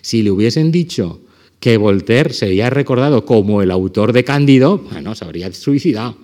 Si 0.00 0.24
le 0.24 0.32
hubiesen 0.32 0.72
dicho 0.72 1.20
que 1.60 1.76
Voltaire 1.76 2.32
sería 2.32 2.70
recordado 2.70 3.24
como 3.24 3.62
el 3.62 3.70
autor 3.70 4.12
de 4.12 4.24
Cándido, 4.24 4.78
bueno, 4.78 5.14
se 5.14 5.24
habría 5.24 5.52
suicidado. 5.52 6.16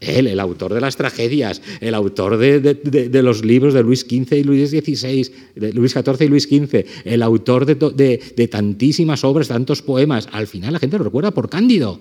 Él, 0.00 0.26
el 0.26 0.40
autor 0.40 0.72
de 0.72 0.80
las 0.80 0.96
tragedias, 0.96 1.60
el 1.80 1.94
autor 1.94 2.38
de, 2.38 3.22
los 3.22 3.44
libros 3.44 3.74
de 3.74 3.82
Luis 3.82 4.00
XV 4.00 4.32
y 4.32 4.44
Luis 4.44 4.70
XVI, 4.70 5.30
de 5.54 5.72
Luis 5.74 5.92
XIV 5.92 6.22
y 6.22 6.28
Luis 6.28 6.44
XV, 6.44 6.86
el 7.04 7.22
autor 7.22 7.66
de, 7.66 8.48
tantísimas 8.50 9.24
obras, 9.24 9.48
tantos 9.48 9.82
poemas. 9.82 10.28
Al 10.32 10.46
final 10.46 10.72
la 10.72 10.78
gente 10.78 10.96
lo 10.96 11.04
recuerda 11.04 11.32
por 11.32 11.50
Cándido, 11.50 12.00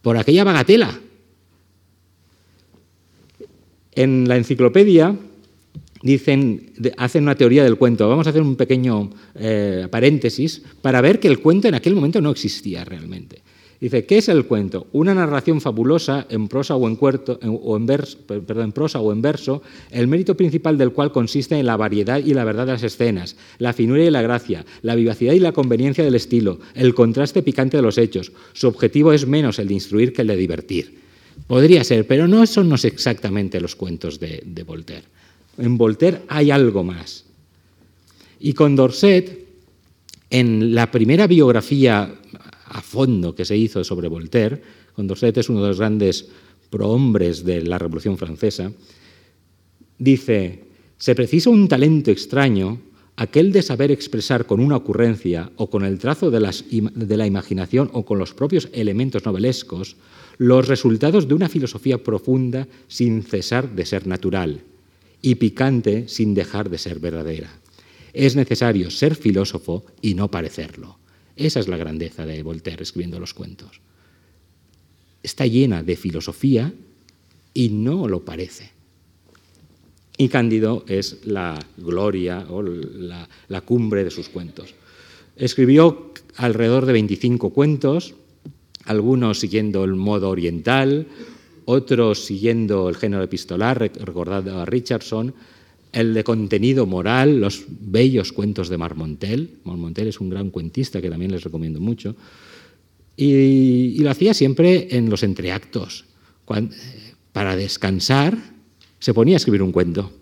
por 0.00 0.16
aquella 0.16 0.44
bagatela. 0.44 0.98
En 3.92 4.26
la 4.26 4.36
enciclopedia 4.38 5.14
dicen, 6.04 6.70
hacen 6.98 7.22
una 7.22 7.34
teoría 7.34 7.64
del 7.64 7.76
cuento. 7.76 8.08
Vamos 8.08 8.26
a 8.26 8.30
hacer 8.30 8.42
un 8.42 8.56
pequeño 8.56 9.10
eh, 9.34 9.88
paréntesis 9.90 10.62
para 10.82 11.00
ver 11.00 11.18
que 11.18 11.28
el 11.28 11.40
cuento 11.40 11.66
en 11.66 11.74
aquel 11.74 11.94
momento 11.94 12.20
no 12.20 12.30
existía 12.30 12.84
realmente. 12.84 13.42
Dice, 13.80 14.04
¿qué 14.04 14.18
es 14.18 14.28
el 14.28 14.46
cuento? 14.46 14.86
Una 14.92 15.14
narración 15.14 15.60
fabulosa 15.60 16.26
en 16.30 16.46
prosa 16.48 16.76
o 16.76 16.88
en, 16.88 16.98
o 17.00 17.76
en, 17.76 17.86
verso, 17.86 18.18
en 18.28 18.72
prosa 18.72 19.00
o 19.00 19.12
en 19.12 19.20
verso, 19.20 19.62
el 19.90 20.06
mérito 20.06 20.36
principal 20.36 20.78
del 20.78 20.92
cual 20.92 21.10
consiste 21.10 21.58
en 21.58 21.66
la 21.66 21.76
variedad 21.76 22.18
y 22.18 22.34
la 22.34 22.44
verdad 22.44 22.66
de 22.66 22.72
las 22.72 22.82
escenas, 22.82 23.36
la 23.58 23.72
finura 23.72 24.04
y 24.04 24.10
la 24.10 24.22
gracia, 24.22 24.64
la 24.82 24.94
vivacidad 24.94 25.32
y 25.32 25.40
la 25.40 25.52
conveniencia 25.52 26.04
del 26.04 26.14
estilo, 26.14 26.60
el 26.74 26.94
contraste 26.94 27.42
picante 27.42 27.76
de 27.76 27.82
los 27.82 27.98
hechos. 27.98 28.32
Su 28.52 28.68
objetivo 28.68 29.12
es 29.12 29.26
menos 29.26 29.58
el 29.58 29.68
de 29.68 29.74
instruir 29.74 30.12
que 30.12 30.22
el 30.22 30.28
de 30.28 30.36
divertir. 30.36 30.98
Podría 31.46 31.82
ser, 31.82 32.06
pero 32.06 32.28
no 32.28 32.46
son 32.46 32.72
exactamente 32.72 33.60
los 33.60 33.74
cuentos 33.74 34.20
de, 34.20 34.64
Voltaire. 34.66 35.04
En 35.58 35.78
Voltaire 35.78 36.22
hay 36.28 36.50
algo 36.50 36.82
más. 36.82 37.24
Y 38.40 38.52
con 38.52 38.76
Dorset, 38.76 39.46
en 40.30 40.74
la 40.74 40.90
primera 40.90 41.26
biografía 41.26 42.12
a 42.66 42.82
fondo 42.82 43.34
que 43.34 43.44
se 43.44 43.56
hizo 43.56 43.84
sobre 43.84 44.08
Voltaire, 44.08 44.60
Condorcet 44.94 45.38
es 45.38 45.48
uno 45.48 45.62
de 45.62 45.68
los 45.68 45.78
grandes 45.78 46.28
prohombres 46.70 47.44
de 47.44 47.62
la 47.62 47.78
Revolución 47.78 48.18
Francesa, 48.18 48.72
dice, 49.98 50.64
se 50.98 51.14
precisa 51.14 51.50
un 51.50 51.68
talento 51.68 52.10
extraño, 52.10 52.80
aquel 53.16 53.52
de 53.52 53.62
saber 53.62 53.92
expresar 53.92 54.46
con 54.46 54.58
una 54.58 54.76
ocurrencia 54.76 55.52
o 55.56 55.70
con 55.70 55.84
el 55.84 55.98
trazo 55.98 56.32
de, 56.32 56.40
de 56.94 57.16
la 57.16 57.26
imaginación 57.26 57.90
o 57.92 58.04
con 58.04 58.18
los 58.18 58.34
propios 58.34 58.68
elementos 58.72 59.24
novelescos 59.24 59.96
los 60.36 60.66
resultados 60.66 61.28
de 61.28 61.34
una 61.34 61.48
filosofía 61.48 62.02
profunda 62.02 62.66
sin 62.88 63.22
cesar 63.22 63.70
de 63.70 63.86
ser 63.86 64.08
natural 64.08 64.62
y 65.24 65.36
picante 65.36 66.06
sin 66.06 66.34
dejar 66.34 66.68
de 66.68 66.76
ser 66.76 66.98
verdadera. 66.98 67.48
Es 68.12 68.36
necesario 68.36 68.90
ser 68.90 69.14
filósofo 69.14 69.82
y 70.02 70.12
no 70.12 70.30
parecerlo. 70.30 70.98
Esa 71.34 71.60
es 71.60 71.66
la 71.66 71.78
grandeza 71.78 72.26
de 72.26 72.42
Voltaire 72.42 72.82
escribiendo 72.82 73.18
los 73.18 73.32
cuentos. 73.32 73.80
Está 75.22 75.46
llena 75.46 75.82
de 75.82 75.96
filosofía 75.96 76.74
y 77.54 77.70
no 77.70 78.06
lo 78.06 78.22
parece. 78.22 78.72
Y 80.18 80.28
Cándido 80.28 80.84
es 80.88 81.24
la 81.24 81.58
gloria 81.78 82.44
o 82.50 82.60
la, 82.60 83.26
la 83.48 83.62
cumbre 83.62 84.04
de 84.04 84.10
sus 84.10 84.28
cuentos. 84.28 84.74
Escribió 85.36 86.12
alrededor 86.36 86.84
de 86.84 86.92
25 86.92 87.48
cuentos, 87.48 88.14
algunos 88.84 89.40
siguiendo 89.40 89.84
el 89.84 89.94
modo 89.94 90.28
oriental, 90.28 91.06
otros 91.66 92.24
siguiendo 92.24 92.88
el 92.88 92.96
género 92.96 93.22
epistolar, 93.22 93.78
recordando 93.78 94.60
a 94.60 94.64
Richardson, 94.64 95.34
el 95.92 96.12
de 96.12 96.24
contenido 96.24 96.86
moral, 96.86 97.40
los 97.40 97.64
bellos 97.68 98.32
cuentos 98.32 98.68
de 98.68 98.78
Marmontel. 98.78 99.58
Marmontel 99.64 100.08
es 100.08 100.20
un 100.20 100.30
gran 100.30 100.50
cuentista 100.50 101.00
que 101.00 101.10
también 101.10 101.30
les 101.30 101.44
recomiendo 101.44 101.80
mucho. 101.80 102.16
Y, 103.16 103.98
lo 104.00 104.10
hacía 104.10 104.34
siempre 104.34 104.88
en 104.90 105.08
los 105.08 105.22
entreactos. 105.22 106.04
para 107.32 107.56
descansar, 107.56 108.36
se 108.98 109.14
ponía 109.14 109.36
a 109.36 109.38
escribir 109.38 109.62
un 109.62 109.72
cuento. 109.72 110.12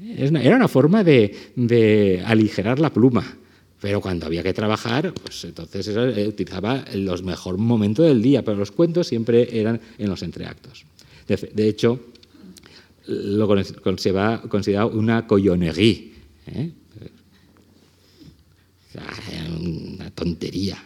Era 0.00 0.56
una 0.56 0.68
forma 0.68 1.02
de 1.02 2.22
aligerar 2.24 2.78
la 2.78 2.92
pluma. 2.92 3.38
Pero 3.80 4.00
cuando 4.00 4.26
había 4.26 4.42
que 4.42 4.52
trabajar, 4.52 5.12
pues 5.14 5.44
entonces 5.44 5.88
eh, 5.88 6.26
utilizaba 6.26 6.84
los 6.94 7.22
mejores 7.22 7.60
momentos 7.60 8.06
del 8.06 8.20
día, 8.20 8.44
pero 8.44 8.56
los 8.56 8.72
cuentos 8.72 9.06
siempre 9.06 9.60
eran 9.60 9.80
en 9.98 10.08
los 10.08 10.22
entreactos. 10.22 10.84
De, 11.28 11.68
hecho, 11.68 12.00
lo 13.06 13.46
va 13.46 14.42
considerado 14.48 14.88
una 14.90 15.26
coyonerie, 15.26 16.12
¿eh? 16.46 16.70
una 19.60 20.10
tontería. 20.10 20.82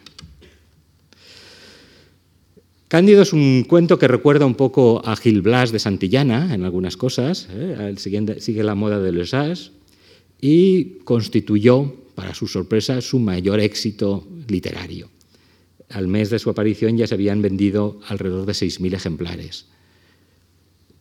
Cándido 2.89 3.23
es 3.23 3.33
un 3.33 3.65
cuento 3.67 3.99
que 3.99 4.07
recuerda 4.07 4.45
un 4.45 4.55
poco 4.55 5.01
a 5.07 5.17
Gil 5.17 5.41
Blas 5.41 5.73
de 5.73 5.79
Santillana 5.79 6.55
en 6.55 6.65
algunas 6.65 6.99
cosas, 6.99 7.49
¿eh? 7.51 7.95
sigue 7.97 8.63
la 8.63 8.75
moda 8.75 8.99
de 8.99 9.13
Lesage 9.13 9.71
y 10.43 10.99
constituyó 11.05 12.02
para 12.23 12.35
su 12.35 12.47
sorpresa, 12.47 13.01
su 13.01 13.19
mayor 13.19 13.59
éxito 13.59 14.29
literario. 14.47 15.11
Al 15.89 16.07
mes 16.07 16.31
de 16.31 16.39
su 16.39 16.51
aparición 16.51 16.97
ya 16.97 17.09
se 17.09 17.15
habían 17.15 17.43
vendido 17.43 17.99
alrededor 18.07 18.47
de 18.47 18.53
6.000 18.53 18.95
ejemplares. 18.95 19.67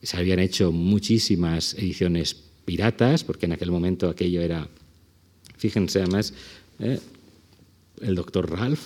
Se 0.02 0.18
habían 0.18 0.40
hecho 0.40 0.72
muchísimas 0.72 1.76
ediciones 1.76 2.34
piratas, 2.66 3.24
porque 3.24 3.46
en 3.46 3.52
aquel 3.52 3.70
momento 3.70 4.10
aquello 4.10 4.42
era, 4.42 4.68
fíjense 5.58 6.00
además, 6.00 6.34
¿eh? 6.80 7.00
el 8.02 8.16
doctor 8.16 8.50
Ralph, 8.50 8.82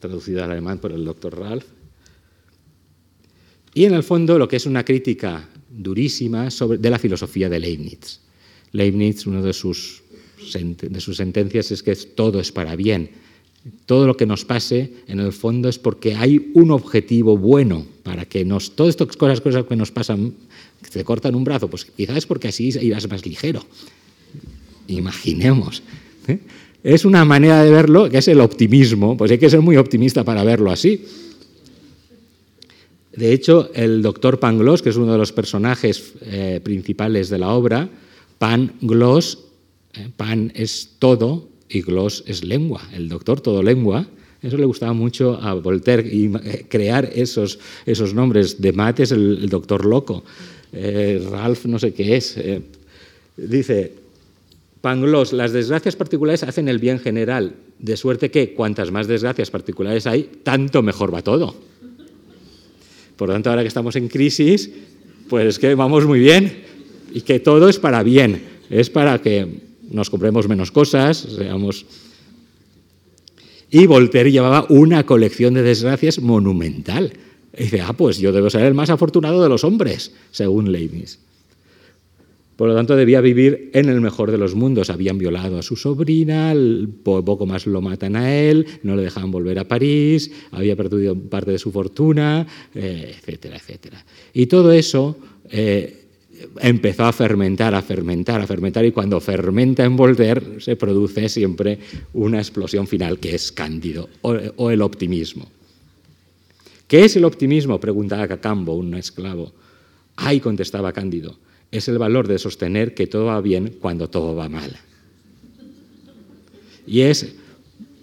traducido 0.00 0.42
al 0.42 0.52
alemán 0.52 0.78
por 0.78 0.92
el 0.92 1.04
doctor 1.04 1.38
Ralph. 1.38 1.66
Y 3.74 3.84
en 3.84 3.92
el 3.92 4.04
fondo 4.04 4.38
lo 4.38 4.48
que 4.48 4.56
es 4.56 4.64
una 4.64 4.86
crítica 4.86 5.50
durísima 5.68 6.50
sobre, 6.50 6.78
de 6.78 6.88
la 6.88 6.98
filosofía 6.98 7.50
de 7.50 7.58
Leibniz. 7.58 8.20
Leibniz, 8.72 9.26
uno 9.26 9.42
de 9.42 9.52
sus 9.52 10.03
de 10.52 11.00
sus 11.00 11.16
sentencias 11.16 11.70
es 11.70 11.82
que 11.82 11.94
todo 11.94 12.40
es 12.40 12.52
para 12.52 12.76
bien. 12.76 13.10
Todo 13.86 14.06
lo 14.06 14.16
que 14.16 14.26
nos 14.26 14.44
pase, 14.44 14.92
en 15.08 15.20
el 15.20 15.32
fondo, 15.32 15.68
es 15.68 15.78
porque 15.78 16.14
hay 16.14 16.50
un 16.54 16.70
objetivo 16.70 17.38
bueno 17.38 17.86
para 18.02 18.26
que 18.26 18.44
nos. 18.44 18.76
Todas 18.76 18.90
estas 18.90 19.16
cosas, 19.16 19.40
cosas 19.40 19.64
que 19.64 19.76
nos 19.76 19.90
pasan, 19.90 20.34
que 20.82 20.90
te 20.90 21.04
cortan 21.04 21.34
un 21.34 21.44
brazo, 21.44 21.68
pues 21.68 21.86
quizás 21.86 22.18
es 22.18 22.26
porque 22.26 22.48
así 22.48 22.70
irás 22.80 23.08
más 23.08 23.24
ligero. 23.24 23.64
Imaginemos. 24.86 25.82
¿eh? 26.28 26.40
Es 26.82 27.06
una 27.06 27.24
manera 27.24 27.64
de 27.64 27.70
verlo 27.70 28.10
que 28.10 28.18
es 28.18 28.28
el 28.28 28.40
optimismo, 28.40 29.16
pues 29.16 29.30
hay 29.30 29.38
que 29.38 29.48
ser 29.48 29.62
muy 29.62 29.78
optimista 29.78 30.24
para 30.24 30.44
verlo 30.44 30.70
así. 30.70 31.02
De 33.16 33.32
hecho, 33.32 33.70
el 33.74 34.02
doctor 34.02 34.40
Pangloss, 34.40 34.82
que 34.82 34.90
es 34.90 34.96
uno 34.96 35.12
de 35.12 35.18
los 35.18 35.32
personajes 35.32 36.12
eh, 36.22 36.60
principales 36.62 37.30
de 37.30 37.38
la 37.38 37.50
obra, 37.50 37.88
Pangloss. 38.38 39.38
Pan 40.16 40.52
es 40.54 40.96
todo 40.98 41.48
y 41.68 41.82
gloss 41.82 42.24
es 42.26 42.44
lengua. 42.44 42.82
El 42.92 43.08
doctor 43.08 43.40
todo 43.40 43.62
lengua 43.62 44.06
Eso 44.42 44.56
le 44.58 44.66
gustaba 44.66 44.92
mucho 44.92 45.38
a 45.40 45.54
Voltaire 45.54 46.06
y 46.06 46.30
eh, 46.44 46.66
crear 46.68 47.10
esos, 47.14 47.58
esos 47.86 48.12
nombres. 48.12 48.60
De 48.60 48.72
Mates, 48.72 49.10
el, 49.12 49.38
el 49.42 49.48
doctor 49.48 49.84
loco. 49.86 50.22
Eh, 50.72 51.24
Ralph, 51.30 51.66
no 51.66 51.78
sé 51.78 51.94
qué 51.94 52.16
es. 52.16 52.36
Eh, 52.36 52.60
dice, 53.36 53.92
Pangloss, 54.80 55.32
las 55.32 55.52
desgracias 55.52 55.96
particulares 55.96 56.42
hacen 56.42 56.68
el 56.68 56.78
bien 56.78 56.98
general, 56.98 57.54
de 57.78 57.96
suerte 57.96 58.30
que 58.30 58.52
cuantas 58.52 58.90
más 58.90 59.06
desgracias 59.06 59.50
particulares 59.50 60.06
hay, 60.06 60.28
tanto 60.42 60.82
mejor 60.82 61.14
va 61.14 61.22
todo. 61.22 61.54
Por 63.16 63.28
lo 63.28 63.34
tanto, 63.34 63.50
ahora 63.50 63.62
que 63.62 63.68
estamos 63.68 63.96
en 63.96 64.08
crisis, 64.08 64.70
pues 65.30 65.46
es 65.46 65.58
que 65.58 65.74
vamos 65.74 66.04
muy 66.04 66.18
bien 66.18 66.64
y 67.14 67.22
que 67.22 67.40
todo 67.40 67.68
es 67.68 67.78
para 67.78 68.02
bien, 68.02 68.42
es 68.68 68.90
para 68.90 69.22
que 69.22 69.62
nos 69.94 70.10
compremos 70.10 70.48
menos 70.48 70.70
cosas, 70.70 71.16
seamos 71.16 71.86
y 73.74 73.86
Voltaire 73.86 74.30
llevaba 74.30 74.66
una 74.68 75.04
colección 75.04 75.54
de 75.54 75.62
desgracias 75.62 76.20
monumental. 76.20 77.12
Y 77.58 77.64
dice, 77.64 77.80
ah, 77.80 77.92
pues 77.92 78.18
yo 78.18 78.30
debo 78.30 78.48
ser 78.48 78.62
el 78.62 78.72
más 78.74 78.88
afortunado 78.88 79.42
de 79.42 79.48
los 79.48 79.64
hombres, 79.64 80.14
según 80.30 80.70
Leibniz. 80.70 81.18
Por 82.54 82.68
lo 82.68 82.74
tanto, 82.76 82.94
debía 82.94 83.20
vivir 83.20 83.70
en 83.74 83.88
el 83.88 84.00
mejor 84.00 84.30
de 84.30 84.38
los 84.38 84.54
mundos. 84.54 84.90
Habían 84.90 85.18
violado 85.18 85.58
a 85.58 85.62
su 85.62 85.74
sobrina, 85.74 86.54
poco 87.02 87.46
más 87.46 87.66
lo 87.66 87.80
matan 87.80 88.14
a 88.14 88.32
él, 88.32 88.64
no 88.84 88.94
le 88.94 89.02
dejaban 89.02 89.32
volver 89.32 89.58
a 89.58 89.66
París, 89.66 90.30
había 90.52 90.76
perdido 90.76 91.18
parte 91.18 91.50
de 91.50 91.58
su 91.58 91.72
fortuna, 91.72 92.46
eh, 92.76 93.16
etcétera, 93.18 93.56
etcétera. 93.56 94.04
Y 94.32 94.46
todo 94.46 94.70
eso 94.70 95.16
eh, 95.50 96.03
empezó 96.60 97.04
a 97.04 97.12
fermentar, 97.12 97.74
a 97.74 97.82
fermentar, 97.82 98.40
a 98.40 98.46
fermentar, 98.46 98.84
y 98.84 98.92
cuando 98.92 99.20
fermenta 99.20 99.84
en 99.84 99.96
Voltaire 99.96 100.60
se 100.60 100.76
produce 100.76 101.28
siempre 101.28 101.78
una 102.12 102.38
explosión 102.38 102.86
final, 102.86 103.18
que 103.18 103.34
es 103.34 103.52
Cándido, 103.52 104.08
o, 104.22 104.70
el 104.70 104.82
optimismo. 104.82 105.48
¿Qué 106.86 107.04
es 107.04 107.16
el 107.16 107.24
optimismo? 107.24 107.80
preguntaba 107.80 108.28
Cacambo, 108.28 108.74
un 108.74 108.94
esclavo. 108.94 109.52
Ay, 110.16 110.40
contestaba 110.40 110.92
Cándido, 110.92 111.38
es 111.70 111.88
el 111.88 111.98
valor 111.98 112.28
de 112.28 112.38
sostener 112.38 112.94
que 112.94 113.06
todo 113.06 113.26
va 113.26 113.40
bien 113.40 113.76
cuando 113.80 114.08
todo 114.08 114.34
va 114.36 114.48
mal. 114.48 114.76
Y 116.86 117.00
es 117.00 117.34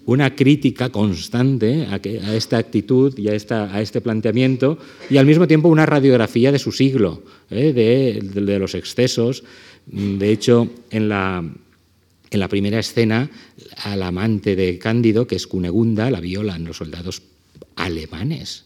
una 0.06 0.34
crítica 0.34 0.90
constante 0.90 1.86
a, 1.86 1.96
esta 2.34 2.58
actitud 2.58 3.16
y 3.18 3.28
a, 3.28 3.34
este 3.34 4.00
planteamiento 4.00 4.78
y 5.08 5.16
al 5.16 5.26
mismo 5.26 5.46
tiempo 5.46 5.68
una 5.68 5.86
radiografía 5.86 6.50
de 6.50 6.58
su 6.58 6.72
siglo, 6.72 7.22
¿eh? 7.50 7.72
de, 7.72 8.58
los 8.58 8.74
excesos. 8.74 9.44
De 9.86 10.30
hecho, 10.30 10.68
en 10.90 11.08
la, 11.08 11.44
en 12.30 12.40
la 12.40 12.48
primera 12.48 12.78
escena, 12.78 13.30
al 13.84 14.02
amante 14.02 14.56
de 14.56 14.78
Cándido, 14.78 15.26
que 15.26 15.36
es 15.36 15.46
Cunegunda, 15.46 16.10
la 16.10 16.20
violan 16.20 16.64
los 16.64 16.78
soldados 16.78 17.22
alemanes. 17.76 18.64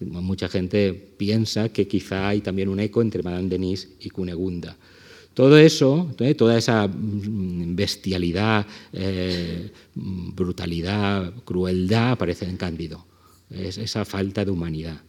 Mucha 0.00 0.48
gente 0.48 0.94
piensa 0.94 1.68
que 1.68 1.86
quizá 1.86 2.28
hay 2.28 2.40
también 2.40 2.68
un 2.68 2.80
eco 2.80 3.02
entre 3.02 3.22
Madame 3.22 3.48
Denis 3.48 3.88
y 4.00 4.10
Cunegunda. 4.10 4.76
Todo 5.40 5.56
eso, 5.56 6.06
toda 6.36 6.58
esa 6.58 6.86
mm, 6.86 7.74
bestialidad, 7.74 8.66
eh, 8.92 9.70
brutalidad, 9.94 11.32
crueldad 11.46 12.10
aparece 12.10 12.44
en 12.44 12.58
Cándido. 12.58 13.06
Es 13.48 13.78
esa 13.78 14.04
falta 14.04 14.44
de 14.44 14.50
humanidad. 14.50 15.00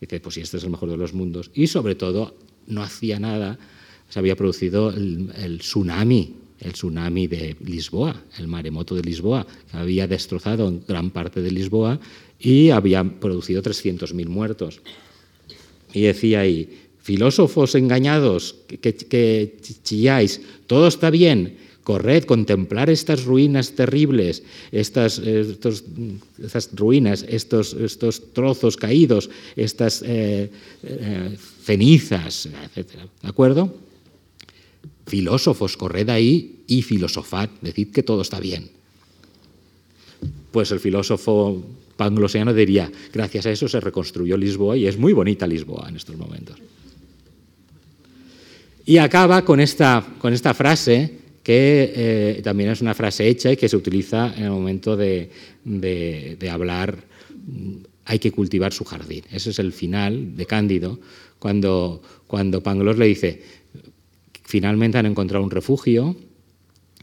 Dice, 0.00 0.20
pues 0.20 0.36
si 0.36 0.40
este 0.40 0.56
es 0.56 0.64
el 0.64 0.70
mejor 0.70 0.88
de 0.88 0.96
los 0.96 1.12
mundos. 1.12 1.50
Y 1.52 1.66
sobre 1.66 1.96
todo, 1.96 2.34
no 2.66 2.82
hacía 2.82 3.20
nada. 3.20 3.58
Se 4.08 4.18
había 4.18 4.36
producido 4.36 4.88
el, 4.88 5.58
tsunami, 5.58 6.34
el 6.60 6.72
tsunami 6.72 7.26
de 7.26 7.54
Lisboa, 7.62 8.24
el 8.38 8.48
maremoto 8.48 8.94
de 8.94 9.02
Lisboa, 9.02 9.46
que 9.70 9.76
había 9.76 10.06
destrozado 10.06 10.80
gran 10.88 11.10
parte 11.10 11.42
de 11.42 11.50
Lisboa 11.50 12.00
y 12.40 12.70
había 12.70 13.04
producido 13.04 13.60
300.000 13.62 14.28
muertos. 14.28 14.80
Y 15.92 16.00
decía 16.00 16.40
ahí, 16.40 16.87
filósofos 17.08 17.72
engañados 17.74 18.68
que, 18.68 19.56
chilláis, 19.80 20.44
todo 20.68 20.92
está 20.92 21.08
bien, 21.08 21.56
corred, 21.80 22.28
contemplar 22.28 22.92
estas 22.92 23.24
ruinas 23.24 23.72
terribles, 23.72 24.44
estas, 24.76 25.16
ruinas, 26.76 27.24
estos, 27.24 27.72
trozos 28.36 28.76
caídos, 28.76 29.32
estas 29.56 30.04
eh, 30.04 30.52
eh, 30.84 31.36
cenizas, 31.64 32.44
etc. 32.76 33.08
¿De 33.24 33.28
acuerdo? 33.32 33.72
Filósofos, 35.06 35.78
corred 35.80 36.10
ahí 36.10 36.60
y 36.68 36.82
filosofad, 36.82 37.48
decid 37.62 37.88
que 37.88 38.02
todo 38.02 38.20
está 38.20 38.38
bien. 38.38 38.68
Pues 40.52 40.72
el 40.72 40.80
filósofo 40.80 41.64
panglosiano 41.96 42.52
diría, 42.52 42.92
gracias 43.14 43.46
a 43.46 43.50
eso 43.50 43.66
se 43.66 43.80
reconstruyó 43.80 44.36
Lisboa 44.36 44.76
y 44.76 44.86
es 44.86 44.98
muy 44.98 45.14
bonita 45.14 45.46
Lisboa 45.46 45.88
en 45.88 45.96
estos 45.96 46.18
momentos. 46.18 46.60
Y 48.88 48.96
acaba 48.96 49.44
con 49.44 49.60
esta, 49.60 50.02
con 50.18 50.32
esta 50.32 50.54
frase 50.54 51.18
que 51.42 51.92
eh, 51.94 52.40
también 52.42 52.70
es 52.70 52.80
una 52.80 52.94
frase 52.94 53.28
hecha 53.28 53.52
y 53.52 53.56
que 53.58 53.68
se 53.68 53.76
utiliza 53.76 54.32
en 54.34 54.44
el 54.44 54.50
momento 54.50 54.96
de, 54.96 55.28
hablar, 56.50 56.96
hay 58.06 58.18
que 58.18 58.32
cultivar 58.32 58.72
su 58.72 58.86
jardín. 58.86 59.24
Ese 59.30 59.50
es 59.50 59.58
el 59.58 59.74
final 59.74 60.34
de 60.38 60.46
Cándido, 60.46 60.98
cuando, 61.38 62.00
cuando 62.26 62.62
Pangloss 62.62 62.96
le 62.96 63.04
dice, 63.04 63.42
finalmente 64.44 64.96
han 64.96 65.04
encontrado 65.04 65.44
un 65.44 65.50
refugio, 65.50 66.16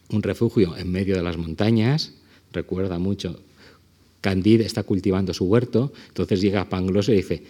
un 0.09 0.23
refugio 0.23 0.75
en 0.75 0.91
medio 0.91 1.15
de 1.15 1.21
las 1.21 1.37
montañas, 1.37 2.13
recuerda 2.51 2.97
mucho, 2.97 3.39
Cándido 4.21 4.63
está 4.63 4.81
cultivando 4.81 5.35
su 5.35 5.45
huerto, 5.45 5.93
entonces 6.07 6.41
llega 6.41 6.67
Pangloss 6.67 7.09
y 7.09 7.11
le 7.11 7.17
dice, 7.17 7.43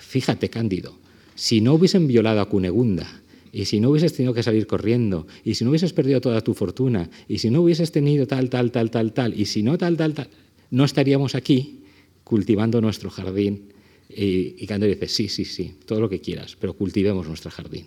fíjate 0.00 0.50
Cándido, 0.50 0.98
si 1.40 1.62
no 1.62 1.72
hubiesen 1.72 2.06
violado 2.06 2.42
a 2.42 2.48
Cunegunda, 2.50 3.19
y 3.52 3.64
si 3.64 3.80
no 3.80 3.90
hubieses 3.90 4.12
tenido 4.12 4.34
que 4.34 4.42
salir 4.42 4.66
corriendo, 4.66 5.26
y 5.44 5.54
si 5.54 5.64
no 5.64 5.70
hubieses 5.70 5.92
perdido 5.92 6.20
toda 6.20 6.40
tu 6.40 6.54
fortuna, 6.54 7.10
y 7.28 7.38
si 7.38 7.50
no 7.50 7.62
hubieses 7.62 7.92
tenido 7.92 8.26
tal, 8.26 8.48
tal, 8.50 8.70
tal, 8.70 8.90
tal, 8.90 9.12
tal, 9.12 9.38
y 9.38 9.46
si 9.46 9.62
no 9.62 9.76
tal, 9.78 9.96
tal, 9.96 10.14
tal, 10.14 10.28
no 10.70 10.84
estaríamos 10.84 11.34
aquí 11.34 11.80
cultivando 12.24 12.80
nuestro 12.80 13.10
jardín. 13.10 13.72
Y, 14.08 14.56
y 14.58 14.66
dice, 14.66 15.08
sí, 15.08 15.28
sí, 15.28 15.44
sí, 15.44 15.74
todo 15.86 16.00
lo 16.00 16.08
que 16.08 16.20
quieras, 16.20 16.56
pero 16.58 16.74
cultivemos 16.74 17.26
nuestro 17.28 17.50
jardín. 17.50 17.86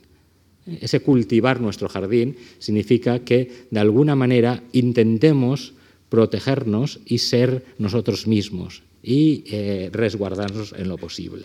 Ese 0.66 1.01
cultivar 1.01 1.59
nuestro 1.59 1.89
jardín 1.89 2.38
significa 2.59 3.20
que 3.20 3.68
de 3.70 3.80
alguna 3.80 4.16
manera 4.16 4.64
intentemos 4.72 5.74
protegernos 6.07 6.99
y 7.05 7.18
ser 7.18 7.66
nosotros 7.78 8.28
mismos 8.28 8.84
y 9.01 9.43
eh, 9.47 9.89
resguardarnos 9.91 10.74
en 10.78 10.88
lo 10.88 10.97
posible. 10.97 11.43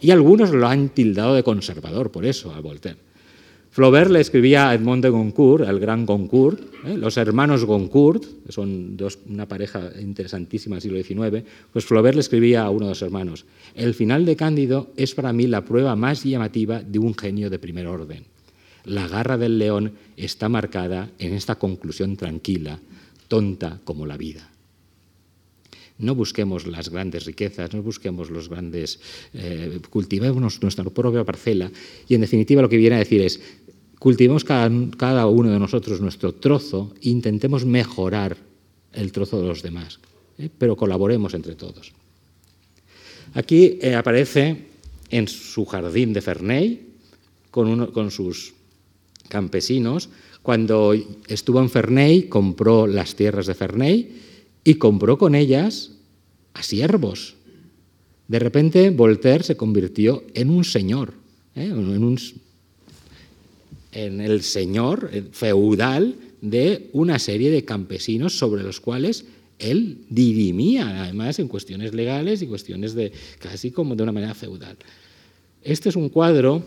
Y 0.00 0.12
algunos 0.12 0.50
lo 0.50 0.66
han 0.68 0.90
tildado 0.90 1.34
de 1.34 1.42
conservador 1.42 2.10
por 2.10 2.24
eso 2.24 2.54
a 2.54 2.60
Voltaire. 2.60 3.07
Flaubert 3.70 4.10
le 4.10 4.20
escribía 4.20 4.68
a 4.68 4.74
Edmond 4.74 5.04
de 5.04 5.10
Goncourt, 5.10 5.68
el 5.68 5.78
gran 5.78 6.06
Goncourt, 6.06 6.60
¿eh? 6.86 6.96
los 6.96 7.16
hermanos 7.16 7.64
Goncourt, 7.64 8.24
son 8.48 8.96
una 9.28 9.46
pareja 9.46 9.90
interesantísima 10.00 10.76
del 10.76 10.82
siglo 10.82 11.02
XIX, 11.02 11.44
pues 11.72 11.84
Flaubert 11.84 12.14
le 12.14 12.20
escribía 12.20 12.64
a 12.64 12.70
uno 12.70 12.86
de 12.86 12.90
los 12.92 13.02
hermanos, 13.02 13.44
el 13.74 13.94
final 13.94 14.24
de 14.24 14.36
Cándido 14.36 14.90
es 14.96 15.14
para 15.14 15.32
mí 15.32 15.46
la 15.46 15.64
prueba 15.64 15.94
más 15.96 16.24
llamativa 16.24 16.82
de 16.82 16.98
un 16.98 17.14
genio 17.14 17.50
de 17.50 17.58
primer 17.58 17.86
orden. 17.86 18.24
La 18.84 19.06
garra 19.06 19.36
del 19.36 19.58
león 19.58 19.92
está 20.16 20.48
marcada 20.48 21.10
en 21.18 21.34
esta 21.34 21.56
conclusión 21.56 22.16
tranquila, 22.16 22.78
tonta 23.28 23.80
como 23.84 24.06
la 24.06 24.16
vida. 24.16 24.48
No 25.98 26.14
busquemos 26.14 26.66
las 26.66 26.90
grandes 26.90 27.24
riquezas, 27.24 27.74
no 27.74 27.82
busquemos 27.82 28.30
los 28.30 28.48
grandes, 28.48 29.00
eh, 29.34 29.80
cultivemos 29.90 30.62
nuestra 30.62 30.84
propia 30.84 31.24
parcela 31.24 31.70
y 32.08 32.14
en 32.14 32.20
definitiva 32.20 32.62
lo 32.62 32.68
que 32.68 32.76
viene 32.76 32.96
a 32.96 33.00
decir 33.00 33.20
es, 33.20 33.40
cultivemos 33.98 34.44
cada, 34.44 35.26
uno 35.26 35.50
de 35.50 35.58
nosotros 35.58 36.00
nuestro 36.00 36.34
trozo 36.34 36.94
e 37.02 37.10
intentemos 37.10 37.64
mejorar 37.64 38.36
el 38.92 39.10
trozo 39.10 39.40
de 39.42 39.48
los 39.48 39.62
demás, 39.62 39.98
¿eh? 40.38 40.48
pero 40.56 40.76
colaboremos 40.76 41.34
entre 41.34 41.56
todos. 41.56 41.92
Aquí 43.34 43.78
eh, 43.82 43.94
aparece 43.94 44.68
en 45.10 45.26
su 45.26 45.66
jardín 45.66 46.12
de 46.12 46.22
Ferney, 46.22 46.86
con, 47.50 47.90
con 47.90 48.10
sus 48.10 48.54
campesinos, 49.28 50.08
cuando 50.42 50.94
estuvo 51.26 51.60
en 51.60 51.68
Ferney, 51.68 52.22
compró 52.28 52.86
las 52.86 53.16
tierras 53.16 53.46
de 53.46 53.54
Ferney 53.54 54.27
y 54.68 54.74
compró 54.74 55.16
con 55.16 55.34
ellas 55.34 55.92
a 56.52 56.62
siervos. 56.62 57.36
De 58.26 58.38
repente 58.38 58.90
Voltaire 58.90 59.42
se 59.42 59.56
convirtió 59.56 60.24
en 60.34 60.50
un 60.50 60.62
señor, 60.62 61.14
¿eh? 61.54 61.64
en 61.64 62.18
en 63.92 64.20
el 64.20 64.42
señor 64.42 65.10
feudal 65.32 66.16
de 66.42 66.90
una 66.92 67.18
serie 67.18 67.50
de 67.50 67.64
campesinos 67.64 68.36
sobre 68.36 68.62
los 68.62 68.78
cuales 68.78 69.24
él 69.58 70.04
dirimía, 70.10 71.04
además, 71.04 71.38
en 71.38 71.48
cuestiones 71.48 71.94
legales 71.94 72.42
y 72.42 72.46
cuestiones 72.46 72.92
de 72.92 73.10
casi 73.38 73.70
como 73.70 73.96
de 73.96 74.02
una 74.02 74.12
manera 74.12 74.34
feudal. 74.34 74.76
Este 75.62 75.88
es 75.88 75.96
un 75.96 76.10
cuadro 76.10 76.62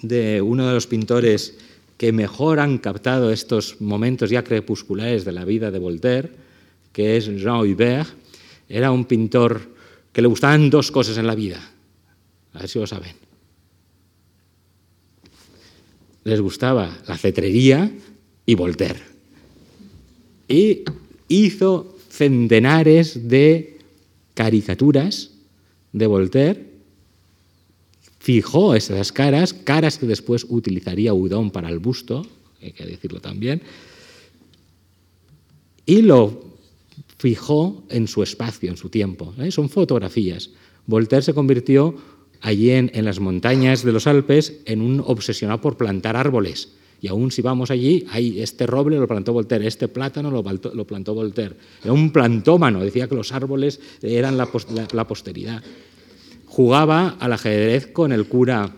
de 0.00 0.40
uno 0.40 0.66
de 0.66 0.72
los 0.72 0.86
pintores 0.86 1.58
que 1.98 2.12
mejor 2.12 2.60
han 2.60 2.78
captado 2.78 3.30
estos 3.30 3.78
momentos 3.82 4.30
ya 4.30 4.42
crepusculares 4.42 5.26
de 5.26 5.32
la 5.32 5.44
vida 5.44 5.70
de 5.70 5.78
Voltaire, 5.78 6.48
que 6.92 7.16
es 7.16 7.26
Jean 7.26 7.60
Hubert, 7.60 8.08
era 8.68 8.90
un 8.90 9.04
pintor 9.04 9.60
que 10.12 10.22
le 10.22 10.28
gustaban 10.28 10.70
dos 10.70 10.90
cosas 10.90 11.18
en 11.18 11.26
la 11.26 11.34
vida. 11.34 11.60
A 12.52 12.60
ver 12.60 12.68
si 12.68 12.78
lo 12.78 12.86
saben. 12.86 13.14
Les 16.24 16.40
gustaba 16.40 16.96
la 17.06 17.16
cetrería 17.16 17.90
y 18.44 18.54
Voltaire. 18.54 19.00
Y 20.48 20.82
hizo 21.28 21.96
centenares 22.08 23.28
de 23.28 23.78
caricaturas 24.34 25.30
de 25.92 26.06
Voltaire, 26.06 26.70
fijó 28.18 28.74
esas 28.74 29.12
caras, 29.12 29.54
caras 29.54 29.96
que 29.98 30.06
después 30.06 30.46
utilizaría 30.48 31.14
Udon 31.14 31.50
para 31.50 31.68
el 31.68 31.78
busto, 31.78 32.26
hay 32.60 32.72
que 32.72 32.84
decirlo 32.84 33.20
también, 33.20 33.62
y 35.86 36.02
lo 36.02 36.44
fijó 37.20 37.84
en 37.90 38.08
su 38.08 38.22
espacio, 38.22 38.70
en 38.70 38.78
su 38.78 38.88
tiempo. 38.88 39.34
¿eh? 39.38 39.50
Son 39.50 39.68
fotografías. 39.68 40.48
Voltaire 40.86 41.22
se 41.22 41.34
convirtió 41.34 41.94
allí 42.40 42.70
en, 42.70 42.90
las 43.04 43.20
montañas 43.20 43.84
de 43.84 43.92
los 43.92 44.06
Alpes 44.06 44.62
en 44.64 44.80
un 44.80 45.04
obsesionado 45.06 45.60
por 45.60 45.76
plantar 45.76 46.16
árboles. 46.16 46.72
Y 47.02 47.08
aún 47.08 47.30
si 47.30 47.42
vamos 47.42 47.70
allí, 47.70 48.06
hay 48.10 48.40
este 48.40 48.66
roble 48.66 48.96
lo 48.96 49.06
plantó 49.06 49.34
Voltaire, 49.34 49.66
este 49.66 49.86
plátano 49.86 50.30
lo 50.30 50.42
plantó, 50.42 50.74
lo 50.74 50.86
plantó 50.86 51.12
Voltaire. 51.12 51.56
Era 51.84 51.92
un 51.92 52.10
plantómano, 52.10 52.80
decía 52.80 53.06
que 53.06 53.14
los 53.14 53.32
árboles 53.32 53.80
eran 54.00 54.38
la, 54.38 54.48
la, 54.74 54.88
la 54.90 55.06
posteridad. 55.06 55.62
Jugaba 56.46 57.16
al 57.20 57.34
ajedrez 57.34 57.88
con 57.88 58.12
el 58.12 58.28
cura, 58.28 58.72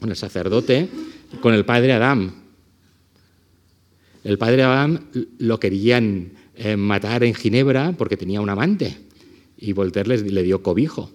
con 0.00 0.10
el 0.10 0.16
sacerdote, 0.16 0.88
con 1.40 1.54
el 1.54 1.64
padre 1.64 1.92
Adam. 1.92 2.32
El 4.24 4.38
padre 4.38 4.64
Adam 4.64 5.04
lo 5.38 5.60
querían 5.60 6.32
eh, 6.56 6.76
matar 6.76 7.24
en 7.24 7.34
Ginebra 7.34 7.92
porque 7.96 8.16
tenía 8.16 8.40
un 8.40 8.48
amante 8.48 8.96
y 9.58 9.72
Voltaire 9.72 10.08
les, 10.08 10.22
le 10.22 10.42
dio 10.42 10.62
cobijo. 10.62 11.10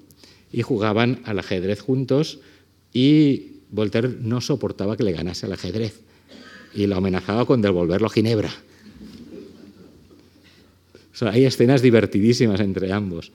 Y 0.51 0.61
jugaban 0.63 1.21
al 1.25 1.39
ajedrez 1.39 1.79
juntos 1.79 2.39
y 2.93 3.61
Voltaire 3.69 4.09
no 4.19 4.41
soportaba 4.41 4.97
que 4.97 5.03
le 5.03 5.13
ganase 5.13 5.45
al 5.45 5.53
ajedrez 5.53 6.01
y 6.73 6.87
lo 6.87 6.97
amenazaba 6.97 7.45
con 7.45 7.61
devolverlo 7.61 8.07
a 8.07 8.09
Ginebra. 8.09 8.51
O 11.21 11.25
hay 11.27 11.45
escenas 11.45 11.81
divertidísimas 11.81 12.59
entre 12.61 12.91
ambos. 12.91 13.31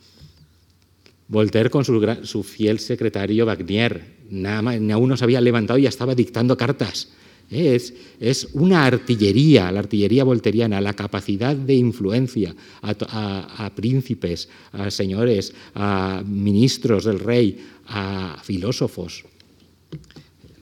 Voltaire 1.28 1.70
con 1.70 1.84
su, 1.84 2.42
fiel 2.42 2.78
secretario 2.78 3.46
Wagner, 3.46 4.16
nada 4.30 4.62
más, 4.62 4.76
aún 4.92 5.08
no 5.08 5.16
se 5.16 5.24
había 5.24 5.40
levantado 5.40 5.78
y 5.78 5.82
ya 5.82 5.88
estaba 5.88 6.14
dictando 6.14 6.56
cartas. 6.56 7.10
Es, 7.50 8.48
una 8.54 8.86
artillería, 8.86 9.70
la 9.70 9.80
artillería 9.80 10.24
volteriana, 10.24 10.80
la 10.80 10.94
capacidad 10.94 11.54
de 11.54 11.74
influencia 11.74 12.54
a, 12.82 13.70
príncipes, 13.74 14.48
a 14.72 14.90
señores, 14.90 15.54
a 15.74 16.22
ministros 16.26 17.04
del 17.04 17.20
rey, 17.20 17.58
a 17.86 18.40
filósofos. 18.42 19.24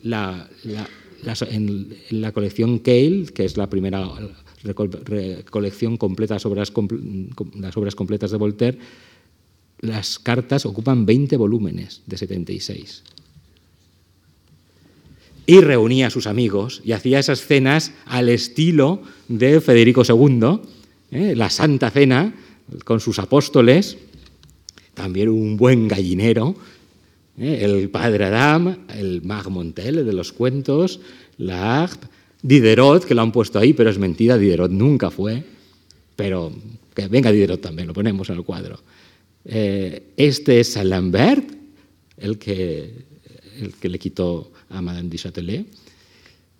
La, 0.02 0.48
en, 1.50 1.96
la 2.10 2.32
colección 2.32 2.80
Cale, 2.80 3.26
que 3.34 3.46
es 3.46 3.56
la 3.56 3.70
primera 3.70 4.06
colección 5.50 5.96
completa 5.96 6.38
sobre 6.38 6.60
las, 6.60 6.72
las 7.56 7.76
obras 7.76 7.94
completas 7.94 8.30
de 8.30 8.36
Voltaire, 8.36 8.78
las 9.80 10.18
cartas 10.18 10.66
ocupan 10.66 11.06
20 11.06 11.36
volúmenes 11.36 12.02
de 12.06 12.16
76 12.18 13.04
y 15.46 15.60
reunía 15.60 16.08
a 16.08 16.10
sus 16.10 16.26
amigos 16.26 16.80
y 16.84 16.92
hacía 16.92 17.18
esas 17.18 17.40
cenas 17.40 17.92
al 18.06 18.28
estilo 18.28 19.02
de 19.28 19.60
Federico 19.60 20.02
II, 20.06 20.60
¿eh? 21.10 21.34
la 21.36 21.50
Santa 21.50 21.90
Cena 21.90 22.34
con 22.84 23.00
sus 23.00 23.18
apóstoles, 23.18 23.98
también 24.94 25.28
un 25.28 25.56
buen 25.56 25.88
gallinero, 25.88 26.54
¿eh? 27.38 27.60
el 27.62 27.90
padre 27.90 28.24
Adam, 28.26 28.78
el 28.94 29.22
Mag 29.22 29.50
Montel 29.50 30.04
de 30.04 30.12
los 30.12 30.32
cuentos, 30.32 31.00
la 31.36 31.90
Diderot, 32.42 33.04
que 33.04 33.14
lo 33.14 33.22
han 33.22 33.32
puesto 33.32 33.58
ahí, 33.58 33.72
pero 33.72 33.90
es 33.90 33.98
mentira, 33.98 34.38
Diderot 34.38 34.70
nunca 34.70 35.10
fue, 35.10 35.44
pero 36.16 36.52
que 36.94 37.08
venga 37.08 37.32
Diderot 37.32 37.60
también, 37.60 37.88
lo 37.88 37.94
ponemos 37.94 38.28
en 38.30 38.36
el 38.36 38.44
cuadro. 38.44 38.80
Eh, 39.44 40.12
este 40.16 40.60
es 40.60 40.72
Saint 40.72 40.88
Lambert, 40.88 41.44
el 42.16 42.38
que, 42.38 43.04
el 43.60 43.74
que 43.74 43.88
le 43.88 43.98
quitó 43.98 44.52
a 44.74 44.82
Madame 44.82 45.08
du 45.08 45.16
Châtelet. 45.16 45.66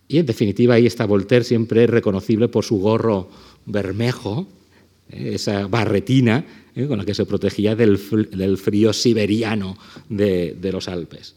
Y 0.09 0.19
en 0.19 0.27
definitiva 0.27 0.75
ahí 0.75 0.87
está 0.87 1.07
Voltaire 1.07 1.45
siempre 1.45 1.87
reconocible 1.87 2.49
por 2.49 2.65
su 2.65 2.79
gorro 2.79 3.29
bermejo, 3.67 4.47
eh, 5.11 5.33
esa 5.35 5.67
barretina 5.67 6.45
eh, 6.75 6.87
con 6.87 6.99
la 6.99 7.05
que 7.05 7.15
se 7.15 7.27
protegía 7.27 7.75
del, 7.75 7.99
del 8.31 8.59
frío 8.59 8.93
siberiano 8.93 9.77
de, 10.09 10.57
de, 10.61 10.73
los 10.73 10.89
Alpes. 10.89 11.35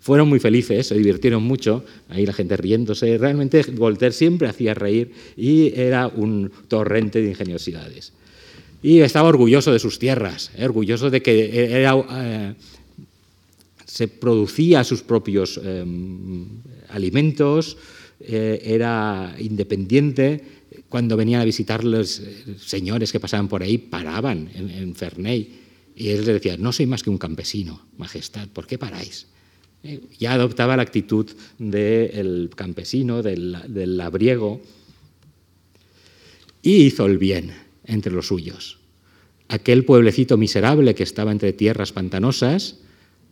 Fueron 0.00 0.28
muy 0.28 0.38
felices, 0.38 0.86
se 0.86 0.94
divirtieron 0.96 1.42
mucho, 1.42 1.84
ahí 2.10 2.26
la 2.26 2.34
gente 2.34 2.56
riéndose. 2.58 3.16
Realmente 3.16 3.62
Voltaire 3.72 4.12
siempre 4.12 4.48
hacía 4.48 4.74
reír 4.74 5.12
y 5.36 5.72
era 5.74 6.08
un 6.08 6.50
torrente 6.68 7.22
de 7.22 7.30
ingeniosidades. 7.30 8.12
Y 8.82 9.00
estaba 9.00 9.30
orgulloso 9.30 9.72
de 9.72 9.78
sus 9.78 9.98
tierras, 9.98 10.50
eh, 10.58 10.64
orgulloso 10.66 11.08
de 11.08 11.22
que 11.22 11.80
era 11.80 11.94
se 13.94 14.08
producía 14.08 14.82
sus 14.82 15.02
propios 15.02 15.60
eh, 15.62 15.84
alimentos, 16.88 17.76
eh, 18.18 18.60
era 18.64 19.36
independiente. 19.38 20.42
Cuando 20.88 21.16
venían 21.16 21.40
a 21.40 21.44
visitar 21.44 21.84
los 21.84 22.20
señores 22.58 23.12
que 23.12 23.20
pasaban 23.20 23.46
por 23.46 23.62
ahí, 23.62 23.78
paraban 23.78 24.50
en, 24.52 24.68
en 24.68 24.96
Ferney. 24.96 25.60
Y 25.94 26.08
él 26.08 26.24
les 26.24 26.26
decía, 26.26 26.56
no 26.56 26.72
soy 26.72 26.86
más 26.86 27.04
que 27.04 27.10
un 27.10 27.18
campesino, 27.18 27.86
majestad, 27.96 28.48
¿por 28.48 28.66
qué 28.66 28.78
paráis? 28.78 29.28
Eh, 29.84 30.00
ya 30.18 30.32
adoptaba 30.32 30.76
la 30.76 30.82
actitud 30.82 31.30
del 31.60 32.50
campesino, 32.56 33.22
del, 33.22 33.56
del 33.68 33.96
labriego, 33.96 34.60
y 36.62 36.86
hizo 36.86 37.06
el 37.06 37.18
bien 37.18 37.52
entre 37.84 38.12
los 38.12 38.26
suyos. 38.26 38.80
Aquel 39.46 39.84
pueblecito 39.84 40.36
miserable 40.36 40.96
que 40.96 41.04
estaba 41.04 41.30
entre 41.30 41.52
tierras 41.52 41.92
pantanosas, 41.92 42.80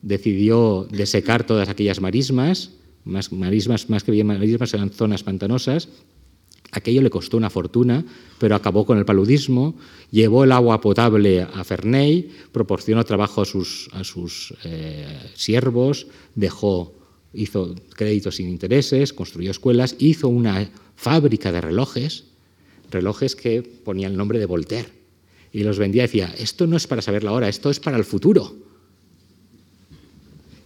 decidió 0.02 0.86
desecar 0.90 1.46
todas 1.46 1.68
aquellas 1.68 2.00
marismas, 2.00 2.72
más 3.04 3.32
marismas, 3.32 3.88
más 3.88 4.04
que 4.04 4.12
bien 4.12 4.26
marismas, 4.26 4.74
eran 4.74 4.90
zonas 4.90 5.22
pantanosas. 5.22 5.88
Aquello 6.72 7.02
le 7.02 7.10
costó 7.10 7.36
una 7.36 7.50
fortuna, 7.50 8.04
pero 8.38 8.54
acabó 8.54 8.86
con 8.86 8.98
el 8.98 9.04
paludismo, 9.04 9.76
llevó 10.10 10.44
el 10.44 10.52
agua 10.52 10.80
potable 10.80 11.42
a 11.42 11.64
Ferney, 11.64 12.30
proporcionó 12.50 13.04
trabajo 13.04 13.42
a 13.42 13.44
sus, 13.44 14.54
eh, 14.64 15.30
siervos, 15.34 16.06
dejó, 16.34 16.94
hizo 17.34 17.74
créditos 17.94 18.36
sin 18.36 18.48
intereses, 18.48 19.12
construyó 19.12 19.50
escuelas, 19.50 19.96
hizo 19.98 20.28
una 20.28 20.70
fábrica 20.96 21.52
de 21.52 21.60
relojes, 21.60 22.24
relojes 22.90 23.36
que 23.36 23.62
ponían 23.62 24.12
el 24.12 24.18
nombre 24.18 24.38
de 24.38 24.46
Voltaire, 24.46 24.88
y 25.52 25.64
los 25.64 25.78
vendía 25.78 26.04
y 26.04 26.06
decía, 26.06 26.34
esto 26.38 26.66
no 26.66 26.78
es 26.78 26.86
para 26.86 27.02
saber 27.02 27.22
la 27.22 27.32
hora, 27.32 27.50
esto 27.50 27.68
es 27.68 27.80
para 27.80 27.98
el 27.98 28.04
futuro 28.04 28.71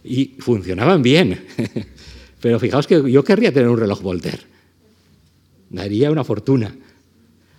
y 0.07 0.35
funcionaban 0.39 1.01
bien. 1.01 1.39
Pero 2.41 2.59
fijaos 2.59 2.87
que 2.87 3.11
yo 3.11 3.23
querría 3.23 3.51
tener 3.51 3.69
un 3.69 3.77
reloj 3.77 4.01
Voltaire. 4.01 4.39
Daría 5.69 6.11
una 6.11 6.23
fortuna. 6.23 6.75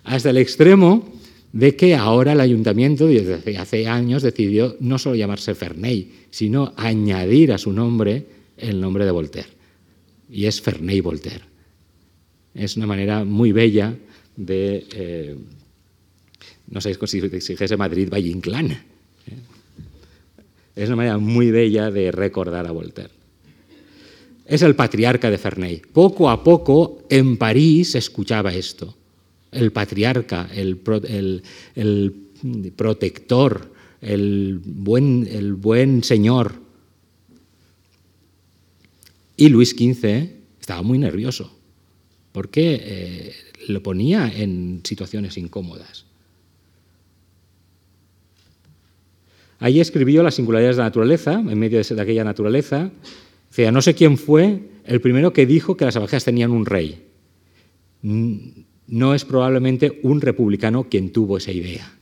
Hasta 0.03 0.29
el 0.29 0.37
extremo 0.37 1.13
de 1.51 1.75
que 1.75 1.95
ahora 1.95 2.33
el 2.33 2.39
ayuntamiento, 2.39 3.07
desde 3.07 3.57
hace 3.57 3.87
años, 3.87 4.23
decidió 4.23 4.77
no 4.79 4.97
solo 4.97 5.15
llamarse 5.15 5.55
Ferney, 5.55 6.11
sino 6.29 6.73
añadir 6.77 7.53
a 7.53 7.57
su 7.57 7.71
nombre 7.71 8.25
el 8.57 8.79
nombre 8.79 9.05
de 9.05 9.11
Voltaire. 9.11 9.49
Y 10.29 10.45
es 10.45 10.61
Ferney 10.61 11.01
Voltaire. 11.01 11.43
Es 12.53 12.77
una 12.77 12.87
manera 12.87 13.23
muy 13.25 13.51
bella 13.51 13.95
de, 14.35 14.85
eh, 14.93 15.35
no 16.67 16.81
sé 16.81 16.97
si 17.05 17.21
dijese 17.21 17.77
Madrid 17.77 18.09
Valle 18.11 18.29
Inclán. 18.29 18.88
Es 20.79 20.87
una 20.87 20.95
manera 20.95 21.17
muy 21.17 21.51
bella 21.51 21.91
de 21.91 22.09
recordar 22.09 22.65
a 22.65 22.71
Voltaire. 22.71 23.11
Es 24.45 24.61
el 24.61 24.75
patriarca 24.75 25.29
de 25.29 25.37
Ferney. 25.37 25.81
Poco 25.91 26.29
a 26.29 26.41
poco 26.41 27.03
en 27.09 27.35
París 27.35 27.91
se 27.91 27.97
escuchaba 27.97 28.53
esto. 28.53 28.95
El 29.51 29.73
patriarca, 29.73 30.49
el, 30.55 30.77
protector, 32.77 33.73
el 34.01 34.61
buen, 34.63 35.27
el 35.29 35.55
buen 35.55 36.01
señor. 36.01 36.53
Y 39.35 39.49
Luis 39.49 39.71
XV 39.71 40.29
estaba 40.61 40.81
muy 40.81 40.97
nervioso 40.97 41.53
porque 42.31 42.79
eh, 42.81 43.33
lo 43.67 43.83
ponía 43.83 44.31
en 44.33 44.79
situaciones 44.85 45.37
incómodas. 45.37 46.05
Allí 49.59 49.81
escribió 49.81 50.23
las 50.23 50.35
singularidades 50.35 50.77
de 50.77 50.81
la 50.81 50.87
naturaleza, 50.87 51.33
en 51.33 51.59
medio 51.59 51.81
de 51.81 52.01
aquella 52.01 52.23
naturaleza. 52.23 52.91
no 53.71 53.81
sé 53.81 53.93
quién 53.93 54.17
fue 54.17 54.59
el 54.85 55.01
primero 55.01 55.33
que 55.33 55.45
dijo 55.45 55.75
que 55.75 55.85
las 55.85 55.95
abejas 55.97 56.23
tenían 56.23 56.51
un 56.51 56.65
rey. 56.65 57.03
no 58.01 59.13
es 59.13 59.25
probablemente 59.25 59.99
un 60.03 60.21
republicano 60.21 60.87
quien 60.89 61.11
tuvo 61.11 61.37
esa 61.37 61.51
idea. 61.51 61.93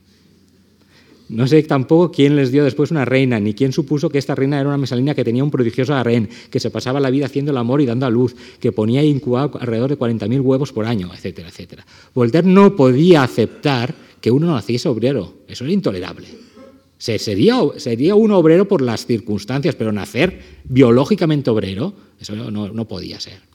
No 1.28 1.46
sé 1.46 1.62
tampoco 1.64 2.10
quién 2.10 2.36
les 2.36 2.50
dio 2.50 2.64
después 2.64 2.90
una 2.90 3.04
reina, 3.04 3.38
ni 3.38 3.52
quién 3.52 3.72
supuso 3.72 4.08
que 4.08 4.16
esta 4.16 4.34
reina 4.34 4.58
era 4.58 4.68
una 4.68 4.78
mesalina 4.78 5.14
que 5.14 5.24
tenía 5.24 5.44
un 5.44 5.50
prodigioso 5.50 5.94
harén, 5.94 6.30
que 6.50 6.58
se 6.58 6.70
pasaba 6.70 7.00
la 7.00 7.10
vida 7.10 7.26
haciendo 7.26 7.50
el 7.50 7.58
amor 7.58 7.82
y 7.82 7.86
dando 7.86 8.06
a 8.06 8.10
luz, 8.10 8.34
que 8.58 8.72
ponía 8.72 9.02
incubado 9.02 9.58
alrededor 9.60 9.90
de 9.90 9.98
40.000 9.98 10.40
huevos 10.40 10.72
por 10.72 10.86
año, 10.86 11.10
etcétera, 11.12 11.48
etcétera. 11.48 11.84
Voltaire 12.14 12.48
no 12.48 12.74
podía 12.74 13.24
aceptar 13.24 13.94
que 14.22 14.30
uno 14.30 14.54
naciese 14.54 14.88
obrero. 14.88 15.34
Eso 15.46 15.64
era 15.64 15.72
intolerable. 15.74 16.47
Sería, 16.98 17.56
sería 17.76 18.14
un 18.16 18.32
obrero 18.32 18.66
por 18.66 18.82
las 18.82 19.06
circunstancias, 19.06 19.74
pero 19.76 19.92
nacer 19.92 20.40
biológicamente 20.64 21.48
obrero, 21.50 21.94
eso 22.20 22.34
no 22.34 22.88
podía 22.88 23.20
ser. 23.20 23.48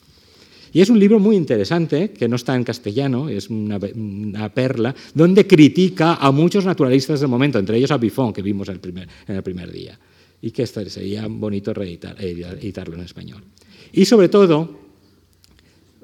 Y 0.74 0.82
es 0.82 0.90
un 0.90 0.98
libro 0.98 1.20
muy 1.20 1.36
interesante, 1.36 2.10
que 2.10 2.28
no 2.28 2.36
está 2.36 2.56
en 2.56 2.64
castellano, 2.64 3.30
es 3.30 3.48
una, 3.52 3.80
perla, 4.50 4.96
donde 5.14 5.46
critica 5.46 6.16
a 6.16 6.32
muchos 6.32 6.66
naturalistas 6.66 7.20
del 7.20 7.30
momento, 7.30 7.60
entre 7.60 7.78
ellos 7.78 7.92
a 7.92 7.98
Buffon, 7.98 8.34
que 8.34 8.42
vimos 8.42 8.68
en 8.70 8.74
el 8.74 8.80
primer, 8.80 9.08
en 9.28 9.36
el 9.36 9.44
primer 9.44 9.72
día, 9.72 10.00
y 10.42 10.50
que 10.50 10.66
sería 10.66 11.28
bonito 11.28 11.76
reeditar, 11.76 12.20
editarlo 12.20 12.96
en 12.96 13.02
español. 13.02 13.44
Y 13.92 14.06
sobre 14.06 14.30
todo, 14.30 14.80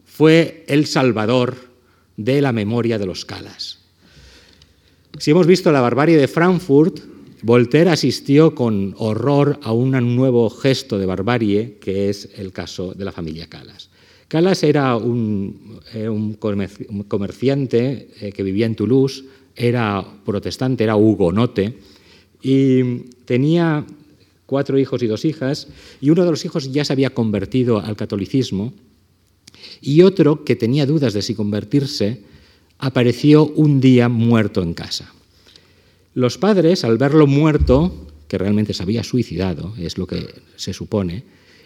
fue 0.06 0.66
el 0.68 0.86
salvador 0.86 1.56
de 2.16 2.40
la 2.40 2.52
memoria 2.52 3.00
de 3.00 3.08
los 3.08 3.26
Calas. 3.26 3.80
Si 5.18 5.32
hemos 5.32 5.48
visto 5.48 5.72
la 5.72 5.82
barbarie 5.82 6.16
de 6.16 6.28
Frankfurt, 6.28 7.00
Voltaire 7.42 7.90
asistió 7.90 8.54
con 8.54 8.94
horror 8.98 9.60
a 9.64 9.72
un 9.72 9.92
nuevo 10.16 10.50
gesto 10.50 10.98
de 10.98 11.06
barbarie, 11.06 11.78
que 11.80 12.10
es 12.10 12.30
el 12.36 12.52
caso 12.52 12.94
de 12.94 13.06
la 13.06 13.12
familia 13.12 13.48
Calas. 13.48 13.90
Calas 14.28 14.62
era 14.64 14.96
un, 14.96 15.80
comerciante 17.08 18.10
eh, 18.22 18.32
que 18.32 18.44
vivía 18.44 18.66
en 18.66 18.76
Toulouse, 18.76 19.24
era 19.56 20.06
protestante, 20.26 20.84
era 20.84 20.96
hugonote, 20.96 21.78
y 22.42 22.84
tenía 23.26 23.86
cuatro 24.46 24.78
hijos 24.78 25.02
y 25.02 25.08
dos 25.08 25.26
hijas, 25.26 25.68
y 26.00 26.10
uno 26.10 26.26
de 26.26 26.32
los 26.32 26.46
hijos 26.46 26.72
ya 26.72 26.86
se 26.86 26.94
había 26.94 27.14
convertido 27.14 27.80
al 27.80 27.96
catolicismo, 27.96 28.74
y 29.82 30.02
otro, 30.02 30.44
que 30.44 30.56
tenía 30.56 30.86
dudas 30.86 31.14
de 31.14 31.22
si 31.22 31.36
convertirse, 31.36 32.22
apareció 32.78 33.46
un 33.46 33.80
día 33.80 34.10
muerto 34.10 34.62
en 34.62 34.74
casa. 34.74 35.14
Los 36.14 36.38
padres, 36.38 36.84
al 36.84 36.98
verlo 36.98 37.28
muerto, 37.28 38.08
que 38.28 38.38
realmente 38.38 38.74
se 38.74 38.84
había 38.84 39.04
suicidado, 39.04 39.74
es 39.78 39.98
lo 39.98 40.08
que 40.08 40.28
se 40.56 40.74
supone, 40.74 41.24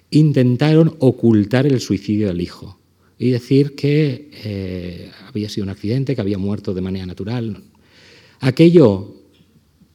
intentaron 0.09 0.95
ocultar 0.99 1.65
el 1.65 1.79
suicidio 1.79 2.27
del 2.27 2.41
hijo 2.41 2.79
y 3.17 3.29
decir 3.31 3.75
que 3.75 4.29
eh, 4.43 5.11
había 5.27 5.49
sido 5.49 5.63
un 5.63 5.69
accidente, 5.69 6.15
que 6.15 6.21
había 6.21 6.37
muerto 6.37 6.73
de 6.73 6.81
manera 6.81 7.05
natural. 7.05 7.63
Aquello 8.39 9.15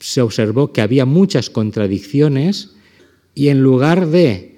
se 0.01 0.21
observó 0.21 0.73
que 0.73 0.81
había 0.81 1.05
muchas 1.05 1.51
contradicciones 1.51 2.75
y 3.35 3.49
en 3.49 3.63
lugar 3.63 4.09
de 4.09 4.57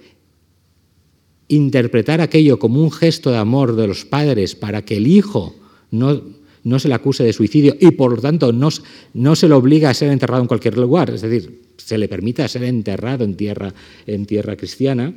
interpretar 1.49 2.21
aquello 2.21 2.59
como 2.59 2.81
un 2.81 2.93
gesto 2.93 3.31
de 3.31 3.39
amor 3.39 3.75
de 3.75 3.89
los 3.89 4.05
padres 4.05 4.55
para 4.55 4.85
que 4.85 4.97
el 4.97 5.09
hijo 5.09 5.57
no, 5.91 6.23
no 6.65 6.79
se 6.79 6.89
le 6.89 6.95
acuse 6.95 7.25
de 7.25 7.33
suicidio 7.33 7.77
y 7.81 7.93
por 7.93 8.15
lo 8.15 8.21
tanto 8.21 8.53
no, 8.53 8.69
no 9.15 9.37
se 9.37 9.49
le 9.49 9.55
obliga 9.55 9.91
a 9.91 9.95
ser 9.95 10.11
enterrado 10.11 10.43
en 10.43 10.49
cualquier 10.49 10.77
lugar, 10.77 11.11
es 11.11 11.23
decir, 11.23 11.63
se 11.77 11.99
le 11.99 12.09
permita 12.09 12.47
ser 12.49 12.65
enterrado 12.65 13.25
en 13.25 13.35
tierra, 13.35 13.75
en 14.07 14.27
tierra 14.27 14.57
cristiana, 14.57 15.15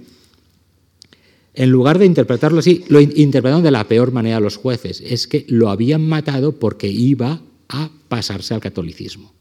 en 1.54 1.70
lugar 1.70 2.00
de 2.00 2.06
interpretarlo 2.06 2.60
así, 2.60 2.84
lo 2.88 3.00
interpretaron 3.00 3.64
de 3.64 3.72
la 3.72 3.88
peor 3.88 4.12
manera 4.12 4.40
los 4.40 4.58
jueces. 4.58 5.02
Es 5.06 5.28
que 5.28 5.46
lo 5.48 5.70
habían 5.70 6.02
matado 6.02 6.54
porque 6.54 6.88
iba 6.88 7.42
a 7.70 7.92
pasarse 8.08 8.56
al 8.56 8.62
catolicismo. 8.62 9.34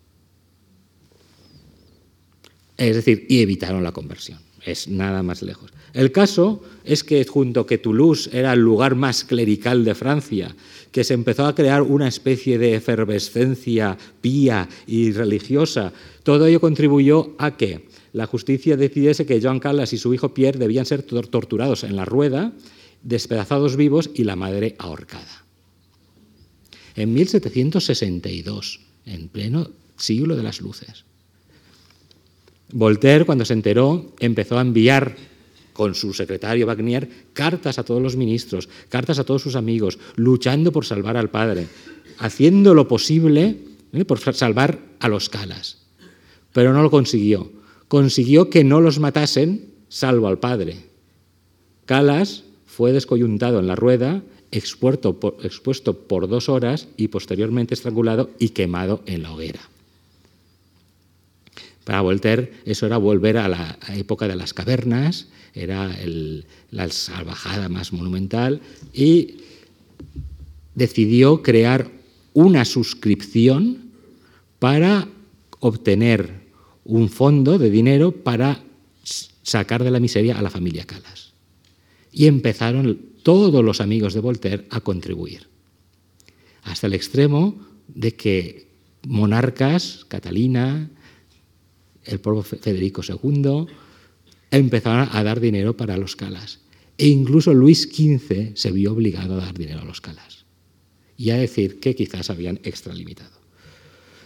Es 2.77 2.97
decir, 2.97 3.27
y 3.29 3.41
evitaron 3.41 3.83
la 3.83 3.93
conversión. 3.93 4.41
Es 4.65 4.89
nada 4.89 5.23
más 5.23 5.43
lejos. 5.43 5.73
El 5.93 6.13
caso 6.13 6.63
es 6.85 7.05
que 7.05 7.25
junto 7.25 7.67
que 7.67 7.79
Toulouse 7.79 8.31
era 8.33 8.53
el 8.53 8.61
lugar 8.61 8.95
más 8.95 9.25
clerical 9.25 9.85
de 9.85 9.95
Francia, 9.95 10.55
que 10.91 11.05
se 11.05 11.15
empezó 11.15 11.47
a 11.47 11.55
crear 11.55 11.83
una 11.83 12.09
especie 12.09 12.59
de 12.59 12.75
efervescencia 12.75 13.99
pía 14.21 14.69
y 14.87 15.13
religiosa, 15.13 15.93
todo 16.23 16.47
ello 16.47 16.61
contribuyó 16.61 17.35
a 17.39 17.57
que 17.57 17.89
la 18.13 18.27
justicia 18.27 18.77
decidiese 18.77 19.27
que 19.27 19.41
Joan 19.41 19.59
Carlos 19.59 19.93
y 19.93 19.99
su 19.99 20.15
hijo 20.15 20.35
Pierre 20.35 20.59
debían 20.59 20.87
ser 20.87 21.03
torturados 21.03 21.83
en 21.85 21.97
la 21.97 22.05
rueda, 22.05 22.53
despedazados 23.03 23.77
vivos 23.77 24.11
y 24.15 24.25
la 24.25 24.37
madre 24.37 24.77
ahorcada. 24.79 25.45
En 26.95 27.13
1762, 27.15 28.81
en 29.07 29.29
pleno 29.29 29.71
siglo 29.97 30.37
de 30.37 30.43
las 30.43 30.61
luces. 30.61 31.05
Voltaire, 32.73 33.25
cuando 33.25 33.45
se 33.45 33.53
enteró, 33.53 34.13
empezó 34.19 34.59
a 34.59 34.63
enviar 34.63 35.17
con 35.73 35.95
su 35.95 36.13
secretario 36.13 36.67
Wagner 36.67 37.09
cartas 37.33 37.79
a 37.79 37.85
todos 37.85 38.03
los 38.03 38.17
ministros, 38.17 38.69
cartas 38.89 39.19
a 39.19 39.25
todos 39.25 39.43
sus 39.43 39.57
amigos, 39.57 39.99
luchando 40.17 40.73
por 40.73 40.85
salvar 40.85 41.17
al 41.17 41.31
padre, 41.31 41.67
haciendo 42.19 42.75
lo 42.75 42.89
posible 42.89 43.57
¿eh? 43.93 44.05
por 44.05 44.19
salvar 44.19 44.81
a 45.01 45.09
los 45.09 45.29
Calas. 45.29 45.79
Pero 46.53 46.73
no 46.73 46.83
lo 46.83 46.91
consiguió 46.91 47.63
consiguió 47.93 48.49
que 48.49 48.65
no 48.65 48.81
los 48.81 48.99
matasen, 49.01 49.75
salvo 49.91 50.27
al 50.27 50.39
padre. 50.39 50.79
Calas 51.85 52.45
fue 52.65 52.91
descoyuntado 52.91 53.59
en 53.59 53.67
la 53.67 53.77
rueda, 53.77 54.23
expuesto 54.51 55.19
por, 55.19 56.27
dos 56.27 56.49
horas 56.49 56.89
y 56.97 57.09
posteriormente 57.09 57.75
estrangulado 57.75 58.31
y 58.39 58.49
quemado 58.49 59.03
en 59.05 59.25
la 59.25 59.33
hoguera. 59.35 59.61
Para 61.85 62.01
Voltaire 62.01 62.53
eso 62.65 62.87
era 62.87 62.97
volver 62.97 63.39
a 63.39 63.49
la 63.49 63.79
época 63.95 64.29
de 64.29 64.37
las 64.37 64.55
cavernas, 64.55 65.29
era 65.55 65.95
la 66.71 66.89
salvajada 66.89 67.69
más 67.69 67.93
monumental 67.93 68.61
y 68.95 69.37
decidió 70.75 71.43
crear 71.43 71.91
una 72.33 72.65
suscripción 72.65 73.91
para 74.59 75.09
obtener 75.61 76.43
un 76.85 77.09
fondo 77.09 77.59
de 77.59 77.71
dinero 77.71 78.13
para 78.13 78.63
sacar 79.43 79.85
de 79.85 79.91
la 79.91 80.01
miseria 80.01 80.39
a 80.39 80.43
la 80.43 80.51
familia 80.51 80.85
Calas. 80.85 81.33
Y 82.11 82.27
empezaron 82.27 82.99
todos 83.23 83.65
los 83.65 83.81
amigos 83.81 84.15
de 84.15 84.21
Voltaire 84.21 84.67
a 84.71 84.81
contribuir, 84.81 85.49
hasta 86.63 86.87
el 86.87 86.95
extremo 86.95 87.61
de 87.89 88.15
que 88.15 88.69
monarcas, 89.07 90.05
Catalina, 90.09 90.91
el 92.05 92.21
propio 92.21 92.43
Federico 92.43 93.03
II, 93.07 93.67
empezaron 94.51 95.09
a 95.13 95.23
dar 95.23 95.41
dinero 95.41 95.77
para 95.77 95.97
los 95.97 96.17
Calas. 96.17 96.61
E 96.99 97.09
incluso 97.09 97.55
Luis 97.55 97.89
XV 97.91 98.53
se 98.55 98.71
vio 98.71 98.93
obligado 98.93 99.35
a 99.35 99.45
dar 99.45 99.57
dinero 99.57 99.81
a 99.81 99.85
los 99.85 100.01
Calas 100.01 100.45
y 101.17 101.31
a 101.31 101.37
decir 101.37 101.81
que 101.81 101.95
quizás 101.95 102.31
habían 102.31 102.61
extralimitado. 102.63 103.41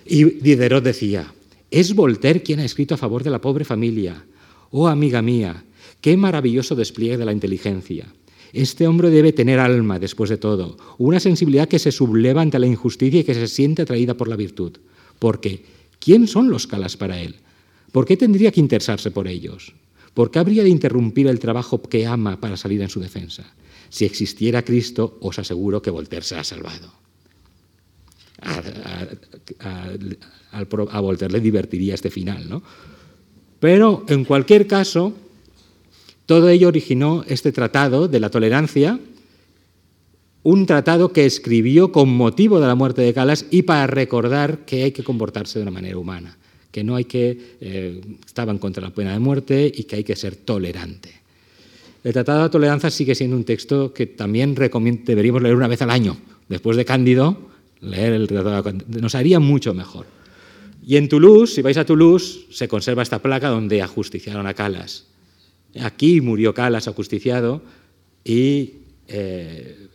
Y 0.05 0.25
Diderot 0.25 0.85
decía, 0.85 1.33
es 1.71 1.95
Voltaire 1.95 2.43
quien 2.43 2.61
ha 2.61 2.65
escrito 2.65 2.95
a 2.95 2.99
favor 2.99 3.23
de 3.23 3.31
la 3.31 3.41
pobre 3.41 3.65
familia. 3.65 4.25
Oh, 4.71 4.89
amiga 4.89 5.23
mía, 5.23 5.65
qué 6.01 6.17
maravilloso 6.17 6.75
despliegue 6.75 7.19
de 7.19 7.25
la 7.25 7.33
inteligencia. 7.33 8.07
Este 8.53 8.87
hombre 8.87 9.11
debe 9.11 9.33
tener 9.33 9.59
alma, 9.59 9.99
después 9.99 10.31
de 10.31 10.39
todo, 10.39 10.77
una 10.99 11.21
sensibilidad 11.21 11.69
que 11.69 11.79
se 11.79 11.93
subleva 11.93 12.41
ante 12.41 12.59
la 12.59 12.67
injusticia 12.67 13.21
y 13.21 13.25
que 13.25 13.35
se 13.35 13.49
siente 13.49 13.83
atraída 13.83 14.15
por 14.15 14.29
la 14.29 14.37
virtud. 14.37 14.73
Porque, 15.19 15.65
¿quién 15.99 16.27
son 16.27 16.49
los 16.49 16.67
calas 16.67 16.97
para 16.97 17.21
él? 17.21 17.37
¿Por 17.93 18.05
qué 18.05 18.17
tendría 18.17 18.51
que 18.53 18.61
interesarse 18.61 19.11
por 19.11 19.29
ellos? 19.29 19.75
¿Por 20.15 20.31
qué 20.31 20.39
habría 20.39 20.63
de 20.63 20.71
interrumpir 20.71 21.27
el 21.27 21.39
trabajo 21.39 21.83
que 21.83 22.07
ama 22.07 22.41
para 22.41 22.57
salir 22.57 22.81
en 22.83 22.89
su 22.89 23.01
defensa? 23.01 23.55
Si 23.89 24.05
existiera 24.05 24.63
Cristo, 24.63 25.19
os 25.21 25.39
aseguro 25.39 25.81
que 25.83 25.91
Voltaire 25.91 26.25
se 26.25 26.37
ha 26.37 26.45
salvado 26.45 27.07
a, 30.91 31.01
Voltaire 31.01 31.33
le 31.33 31.41
divertiría 31.41 31.95
este 31.95 32.11
final. 32.11 32.49
¿no? 32.49 32.63
Pero, 33.61 34.05
en 34.09 34.25
cualquier 34.25 34.67
caso, 34.67 35.13
todo 36.27 36.49
ello 36.49 36.69
originó 36.69 37.25
este 37.27 37.53
tratado 37.53 38.09
de 38.09 38.21
la 38.21 38.31
tolerancia, 38.31 38.99
un 40.43 40.67
tratado 40.67 41.13
que 41.13 41.27
escribió 41.27 41.91
con 41.93 42.09
motivo 42.09 42.61
de 42.61 42.67
la 42.67 42.75
muerte 42.75 43.03
de 43.03 43.15
Calas 43.15 43.47
y 43.51 43.63
para 43.63 43.87
recordar 43.87 44.65
que 44.65 44.85
hay 44.85 44.93
que 44.93 45.03
comportarse 45.03 45.59
de 45.59 45.65
una 45.65 45.73
manera 45.73 45.99
humana, 45.99 46.39
que 46.77 46.85
no 46.85 46.95
hay 46.95 47.07
que 47.07 47.57
eh, 47.59 48.03
estaban 48.27 48.59
contra 48.59 48.83
la 48.83 48.91
pena 48.91 49.15
de 49.15 49.19
muerte 49.19 49.73
y 49.75 49.85
que 49.85 49.97
hay 49.97 50.05
que 50.05 50.15
ser 50.15 50.37
tolerante. 50.37 51.11
El 52.05 52.13
Tratado 52.13 52.41
de 52.41 52.45
la 52.45 52.51
Tolerancia 52.51 52.91
sigue 52.91 53.15
siendo 53.15 53.35
un 53.35 53.45
texto 53.45 53.95
que 53.95 54.05
también 54.05 54.55
deberíamos 54.55 55.41
leer 55.41 55.57
una 55.57 55.69
vez 55.69 55.81
al 55.81 55.89
año. 55.89 56.19
Después 56.51 56.77
de 56.77 56.85
Cándido, 56.85 57.49
leer 57.81 58.13
el 58.13 58.27
Tratado 58.27 58.63
de 58.63 59.01
nos 59.01 59.15
haría 59.15 59.41
mucho 59.41 59.73
mejor. 59.73 60.05
Y 60.87 60.99
en 60.99 61.09
Toulouse, 61.09 61.55
si 61.55 61.63
vais 61.63 61.79
a 61.79 61.87
Toulouse, 61.87 62.45
se 62.51 62.69
conserva 62.69 63.03
esta 63.03 63.23
placa 63.23 63.49
donde 63.49 63.81
ajusticiaron 63.81 64.47
a 64.47 64.53
Calas. 64.53 65.07
Aquí 65.81 66.21
murió 66.21 66.53
Calas 66.53 66.89
ajusticiado 66.89 67.63
y, 68.23 68.75
eh, 69.09 69.89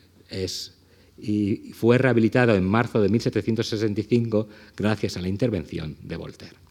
y 1.20 1.74
fue 1.74 2.00
rehabilitado 2.00 2.56
en 2.56 2.64
marzo 2.64 3.00
de 3.00 3.10
1765 3.10 4.48
gracias 4.76 5.16
a 5.16 5.22
la 5.22 5.28
intervención 5.28 5.96
de 6.02 6.18
Voltaire. 6.18 6.71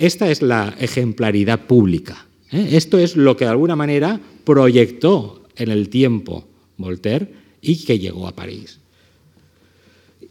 Esta 0.00 0.30
es 0.30 0.40
la 0.40 0.74
ejemplaridad 0.80 1.66
pública. 1.66 2.26
¿eh? 2.50 2.70
Esto 2.72 2.96
es 2.96 3.16
lo 3.16 3.36
que 3.36 3.44
de 3.44 3.50
alguna 3.50 3.76
manera 3.76 4.18
proyectó 4.44 5.44
en 5.56 5.70
el 5.70 5.90
tiempo 5.90 6.48
Voltaire 6.78 7.28
y 7.60 7.84
que 7.84 7.98
llegó 7.98 8.26
a 8.26 8.34
París. 8.34 8.78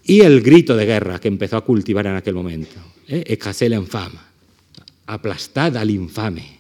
Y 0.04 0.22
el 0.22 0.42
grito 0.42 0.76
de 0.76 0.88
guerra 0.88 1.20
que 1.20 1.28
empezó 1.28 1.58
a 1.58 1.66
cultivar 1.66 2.08
en 2.08 2.16
aquel 2.16 2.34
momento. 2.34 2.80
¿eh? 3.08 3.24
Écrasé 3.28 3.70
l'infame, 3.70 4.18
aplastad 5.06 5.78
al 5.78 5.92
infame. 5.92 6.58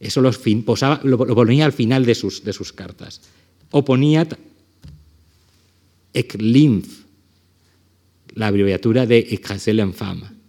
Eso 0.00 0.20
lo, 0.20 0.32
ponía 0.32 1.64
al 1.64 1.72
final 1.72 2.04
de 2.04 2.16
sus, 2.16 2.72
cartas. 2.74 3.20
Oponía 3.70 4.26
Eclinf, 6.12 7.04
la 8.34 8.48
abreviatura 8.48 9.06
de 9.06 9.18
Écrasé 9.30 9.72
l'infame. 9.74 10.39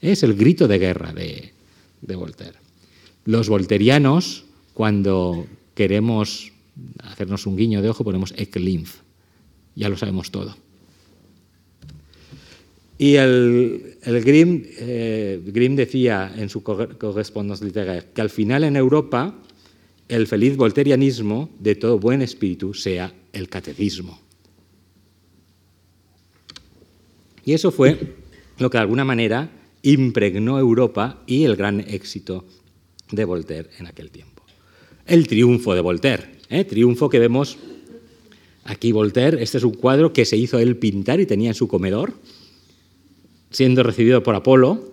Es 0.00 0.22
el 0.22 0.34
grito 0.34 0.68
de 0.68 0.78
guerra 0.78 1.12
de, 1.12 1.52
Voltaire. 2.16 2.58
Los 3.24 3.48
volterianos, 3.48 4.44
cuando 4.74 5.46
queremos 5.74 6.52
hacernos 7.02 7.46
un 7.46 7.56
guiño 7.56 7.82
de 7.82 7.88
ojo, 7.88 8.04
ponemos 8.04 8.32
Eclinf. 8.36 9.00
Ya 9.74 9.88
lo 9.88 9.96
sabemos 9.96 10.30
todo. 10.30 10.56
Y 12.96 13.14
el, 13.14 13.96
Grimm, 14.02 14.62
eh, 14.78 15.40
Grimm, 15.46 15.76
decía 15.76 16.32
en 16.36 16.48
su 16.48 16.62
correspondencia 16.62 17.66
literaria 17.66 18.06
que 18.12 18.20
al 18.20 18.30
final 18.30 18.64
en 18.64 18.74
Europa 18.76 19.34
el 20.08 20.26
feliz 20.26 20.56
volterianismo 20.56 21.50
de 21.60 21.76
todo 21.76 21.98
buen 21.98 22.22
espíritu 22.22 22.74
sea 22.74 23.12
el 23.32 23.48
catecismo. 23.48 24.18
Y 27.44 27.52
eso 27.52 27.70
fue 27.70 28.16
lo 28.58 28.68
que 28.68 28.78
de 28.78 28.82
alguna 28.82 29.04
manera 29.04 29.57
impregnó 29.82 30.58
Europa 30.58 31.22
y 31.26 31.44
el 31.44 31.56
gran 31.56 31.80
éxito 31.80 32.44
de 33.10 33.24
Voltaire 33.24 33.70
en 33.78 33.86
aquel 33.86 34.10
tiempo. 34.10 34.42
El 35.06 35.26
triunfo 35.26 35.74
de 35.74 35.80
Voltaire, 35.80 36.24
¿eh? 36.50 36.64
triunfo 36.64 37.08
que 37.08 37.18
vemos 37.18 37.58
aquí 38.64 38.92
Voltaire, 38.92 39.42
este 39.42 39.58
es 39.58 39.64
un 39.64 39.72
cuadro 39.72 40.12
que 40.12 40.24
se 40.24 40.36
hizo 40.36 40.58
él 40.58 40.76
pintar 40.76 41.20
y 41.20 41.26
tenía 41.26 41.50
en 41.50 41.54
su 41.54 41.68
comedor, 41.68 42.14
siendo 43.50 43.82
recibido 43.82 44.22
por 44.22 44.34
Apolo, 44.34 44.92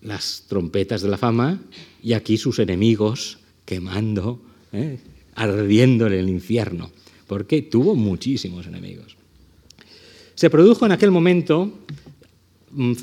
las 0.00 0.44
trompetas 0.48 1.02
de 1.02 1.08
la 1.08 1.18
fama, 1.18 1.62
y 2.02 2.14
aquí 2.14 2.36
sus 2.36 2.58
enemigos 2.58 3.38
quemando, 3.64 4.42
¿eh? 4.72 4.98
ardiendo 5.36 6.08
en 6.08 6.14
el 6.14 6.28
infierno, 6.28 6.90
porque 7.28 7.62
tuvo 7.62 7.94
muchísimos 7.94 8.66
enemigos. 8.66 9.16
Se 10.34 10.50
produjo 10.50 10.84
en 10.84 10.92
aquel 10.92 11.12
momento, 11.12 11.70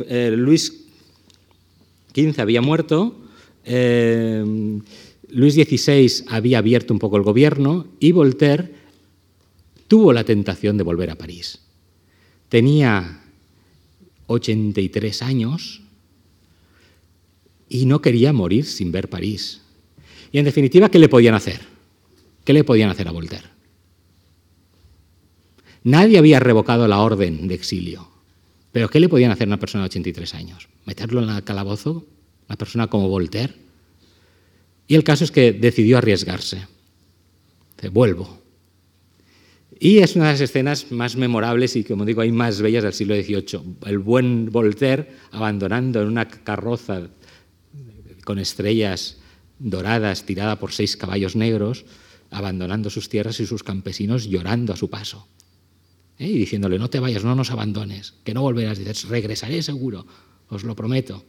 eh, 0.08 0.34
Luis 0.36 0.86
XV 2.16 2.40
había 2.40 2.62
muerto, 2.62 3.16
eh, 3.66 4.44
Luis 5.30 5.54
XVI 5.54 6.26
había 6.28 6.58
abierto 6.58 6.94
un 6.94 7.00
poco 7.00 7.18
el 7.18 7.24
gobierno 7.24 7.88
y 8.00 8.12
Voltaire 8.12 8.74
tuvo 9.88 10.14
la 10.14 10.24
tentación 10.24 10.78
de 10.78 10.84
volver 10.84 11.10
a 11.12 11.16
París. 11.16 11.60
Tenía 12.50 13.22
83 14.28 15.22
años 15.22 15.82
y 17.68 17.86
no 17.86 18.02
quería 18.02 18.34
morir 18.34 18.66
sin 18.66 18.92
ver 18.92 19.10
París. 19.10 19.62
Y 20.32 20.40
en 20.40 20.46
definitiva, 20.46 20.90
¿qué 20.90 21.00
le 21.00 21.10
podían 21.10 21.36
hacer? 21.36 21.60
¿Qué 22.44 22.54
le 22.54 22.64
podían 22.64 22.90
hacer 22.90 23.08
a 23.08 23.12
Voltaire? 23.12 23.48
Nadie 25.84 26.18
había 26.18 26.40
revocado 26.40 26.88
la 26.88 27.00
orden 27.00 27.48
de 27.48 27.56
exilio. 27.56 28.08
¿Pero 28.72 28.90
qué 28.90 29.00
le 29.00 29.10
podían 29.10 29.32
hacer 29.32 29.48
a 29.48 29.50
una 29.50 29.60
persona 29.60 29.84
de 29.84 29.90
83 29.90 30.36
años? 30.36 30.70
¿Meterlo 30.86 31.24
en 31.24 31.30
el 31.30 31.44
calabozo? 31.44 32.06
¿Una 32.48 32.56
persona 32.56 32.88
como 32.88 33.10
Voltaire? 33.10 33.54
Y 34.88 34.96
el 34.96 35.04
caso 35.04 35.24
es 35.24 35.32
que 35.32 35.52
decidió 35.52 35.98
arriesgarse. 35.98 36.66
Dice, 37.76 37.90
vuelvo. 37.90 38.40
Y 39.80 40.00
es 40.00 40.16
una 40.16 40.26
de 40.26 40.32
las 40.34 40.42
escenas 40.42 40.92
más 40.92 41.16
memorables 41.16 41.76
y, 41.76 41.84
como 41.84 42.06
digo, 42.06 42.22
hay 42.22 42.32
más 42.32 42.62
bellas 42.62 42.84
del 42.84 42.94
siglo 42.94 43.16
XVIII. 43.16 43.78
El 43.86 44.00
buen 44.00 44.52
Voltaire 44.52 45.08
abandonando 45.32 46.02
en 46.02 46.08
una 46.08 46.28
carroza 46.28 47.08
con 48.26 48.40
estrellas 48.40 49.18
doradas 49.58 50.26
tirada 50.26 50.58
por 50.58 50.72
seis 50.72 50.98
caballos 50.98 51.36
negros, 51.36 51.86
abandonando 52.30 52.90
sus 52.90 53.10
tierras 53.10 53.40
y 53.40 53.46
sus 53.46 53.64
campesinos 53.64 54.26
llorando 54.26 54.74
a 54.74 54.78
su 54.78 54.90
paso. 54.90 55.28
¿Eh? 56.20 56.28
Y 56.28 56.38
diciéndole, 56.38 56.78
no 56.78 56.90
te 56.90 57.00
vayas, 57.00 57.24
no 57.24 57.34
nos 57.34 57.50
abandones, 57.52 58.14
que 58.24 58.34
no 58.34 58.42
volverás. 58.42 58.78
Dices, 58.78 59.08
regresaré 59.08 59.64
seguro, 59.64 60.06
os 60.50 60.64
lo 60.64 60.76
prometo. 60.76 61.24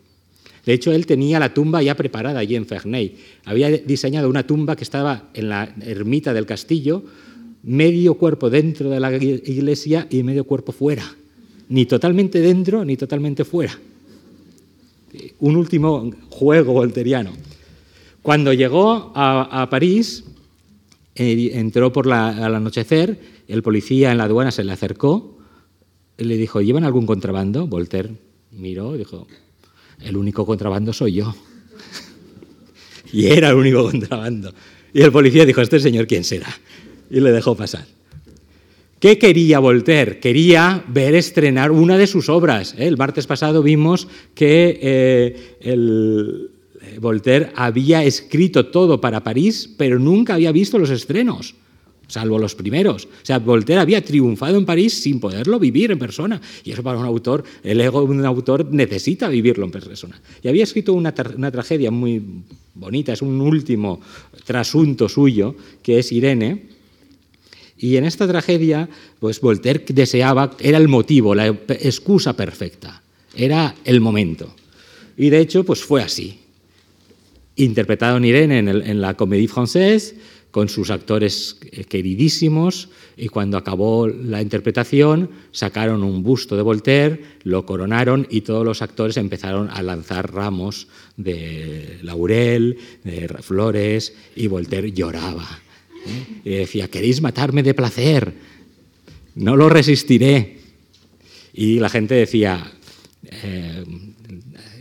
De 0.66 0.74
hecho, 0.74 0.93
él 0.93 1.07
tenía 1.07 1.38
la 1.38 1.55
tumba 1.55 1.82
ya 1.82 1.95
preparada 1.97 2.41
allí 2.41 2.57
en 2.57 2.66
Ferney. 2.66 3.16
Había 3.45 3.70
diseñado 3.70 4.28
una 4.28 4.47
tumba 4.47 4.76
que 4.76 4.84
estaba 4.84 5.30
en 5.32 5.49
la 5.49 5.74
ermita 5.80 6.34
del 6.34 6.45
castillo, 6.45 7.03
medio 7.62 8.14
cuerpo 8.14 8.51
dentro 8.51 8.91
de 8.91 9.01
la 9.01 9.14
iglesia 9.16 10.07
y 10.11 10.22
medio 10.22 10.45
cuerpo 10.45 10.72
fuera. 10.72 11.05
Ni 11.68 11.86
totalmente 11.86 12.41
dentro 12.41 12.84
ni 12.84 12.97
totalmente 12.97 13.45
fuera. 13.45 13.78
Un 15.38 15.57
último 15.57 16.11
juego 16.28 16.72
volteriano. 16.72 17.32
Cuando 18.22 18.53
llegó 18.53 19.12
a, 19.14 19.66
París, 19.70 20.24
eh, 21.14 21.53
entró 21.55 21.91
por 21.91 22.12
al 22.12 22.55
anochecer, 22.55 23.18
el 23.53 23.62
policía 23.62 24.12
en 24.12 24.18
la 24.18 24.24
aduana 24.24 24.51
se 24.51 24.64
le 24.64 24.72
acercó, 24.72 25.38
y 26.18 26.24
le 26.24 26.36
dijo, 26.36 26.61
¿llevan 26.61 26.84
algún 26.84 27.07
contrabando? 27.07 27.66
Voltaire 27.66 28.11
miró 28.53 28.94
y 28.94 28.98
dijo, 28.98 29.26
el 30.01 30.16
único 30.16 30.44
contrabando 30.44 30.92
soy 30.92 31.14
yo. 31.14 31.34
y 33.12 33.26
era 33.26 33.51
el 33.51 33.57
único 33.57 33.84
contrabando. 33.84 34.53
Y 34.92 35.03
el 35.03 35.12
policía 35.12 35.46
dijo, 35.46 35.61
¿este 35.62 35.80
señor 35.80 36.07
quién 36.07 36.24
será? 36.24 36.48
y 37.11 37.20
le 37.20 37.32
dejó 37.32 37.57
pasar. 37.57 37.84
¿Qué 39.01 39.18
quería 39.18 39.59
Voltaire? 39.59 40.20
Quería 40.20 40.84
ver 40.88 41.14
estrenar 41.14 41.72
una 41.72 41.98
de 41.98 42.07
sus 42.07 42.28
obras. 42.28 42.74
¿eh? 42.78 42.86
El 42.86 42.96
martes 42.96 43.26
pasado 43.26 43.62
vimos 43.62 44.07
que 44.34 44.78
eh, 44.80 45.57
eh, 45.61 46.98
Voltaire 47.01 47.51
había 47.57 48.05
escrito 48.05 48.66
todo 48.66 49.01
para 49.01 49.24
París, 49.24 49.70
pero 49.76 49.98
nunca 49.98 50.34
había 50.34 50.53
visto 50.53 50.78
los 50.78 50.90
estrenos, 50.90 51.55
salvo 52.11 52.38
los 52.38 52.54
primeros. 52.54 53.06
O 53.06 53.24
sea, 53.24 53.38
Voltaire 53.38 53.80
había 53.80 54.04
triunfado 54.04 54.58
en 54.58 54.66
París 54.66 55.00
sin 55.02 55.20
poderlo 55.20 55.58
vivir 55.58 55.90
en 55.90 55.98
persona. 55.98 56.40
Y 56.64 56.72
eso 56.72 56.82
para 56.82 56.98
un 56.98 57.06
autor, 57.06 57.44
el 57.62 57.80
ego 57.80 58.02
de 58.02 58.06
un 58.06 58.24
autor 58.26 58.66
necesita 58.70 59.28
vivirlo 59.28 59.64
en 59.64 59.70
persona. 59.70 60.20
Y 60.42 60.48
había 60.48 60.64
escrito 60.64 60.92
una, 60.92 61.14
una 61.36 61.50
tragedia 61.50 61.90
muy 61.90 62.22
bonita, 62.74 63.12
es 63.12 63.22
un 63.22 63.40
último 63.40 64.00
trasunto 64.44 65.08
suyo, 65.08 65.54
que 65.82 65.98
es 65.98 66.12
Irene 66.12 66.80
y 67.80 67.96
en 67.96 68.04
esta 68.04 68.28
tragedia, 68.28 68.88
pues 69.18 69.40
Voltaire 69.40 69.82
deseaba, 69.88 70.54
era 70.61 70.76
el 70.76 70.88
motivo, 70.88 71.34
la 71.34 71.46
excusa 71.46 72.36
perfecta, 72.36 73.02
era 73.34 73.74
el 73.86 74.02
momento. 74.02 74.54
Y 75.16 75.30
de 75.30 75.40
hecho, 75.40 75.64
pues 75.64 75.82
fue 75.82 76.02
así. 76.02 76.40
Interpretado 77.56 78.18
en 78.18 78.26
Irene 78.26 78.58
en, 78.58 79.00
la 79.00 79.14
Comédie 79.14 79.48
Française, 79.48 80.14
con 80.51 80.68
sus 80.68 80.90
actores 80.90 81.59
queridísimos, 81.88 82.88
y 83.16 83.28
cuando 83.28 83.57
acabó 83.57 84.09
la 84.09 84.42
interpretación, 84.42 85.30
sacaron 85.53 86.03
un 86.03 86.22
busto 86.22 86.57
de 86.57 86.62
Voltaire, 86.62 87.20
lo 87.44 87.64
coronaron 87.66 88.26
y 88.30 88.40
todos 88.40 88.64
los 88.64 88.82
actores 88.82 89.16
empezaron 89.16 89.70
a 89.70 89.82
lanzar 89.82 90.32
ramos 90.32 90.88
de 91.16 91.98
laurel, 92.03 92.78
de 93.05 93.28
flores, 93.28 94.14
y 94.34 94.46
Voltaire 94.48 94.92
lloraba 94.92 95.61
y 96.44 96.51
decía, 96.51 96.88
¿queréis 96.88 97.20
matarme 97.20 97.62
de 97.62 97.74
placer? 97.74 98.32
No 99.34 99.57
lo 99.57 99.68
resistiré. 99.68 100.59
Y 101.53 101.78
la 101.78 101.88
gente 101.88 102.14
decía, 102.14 102.72
eh, 103.24 103.84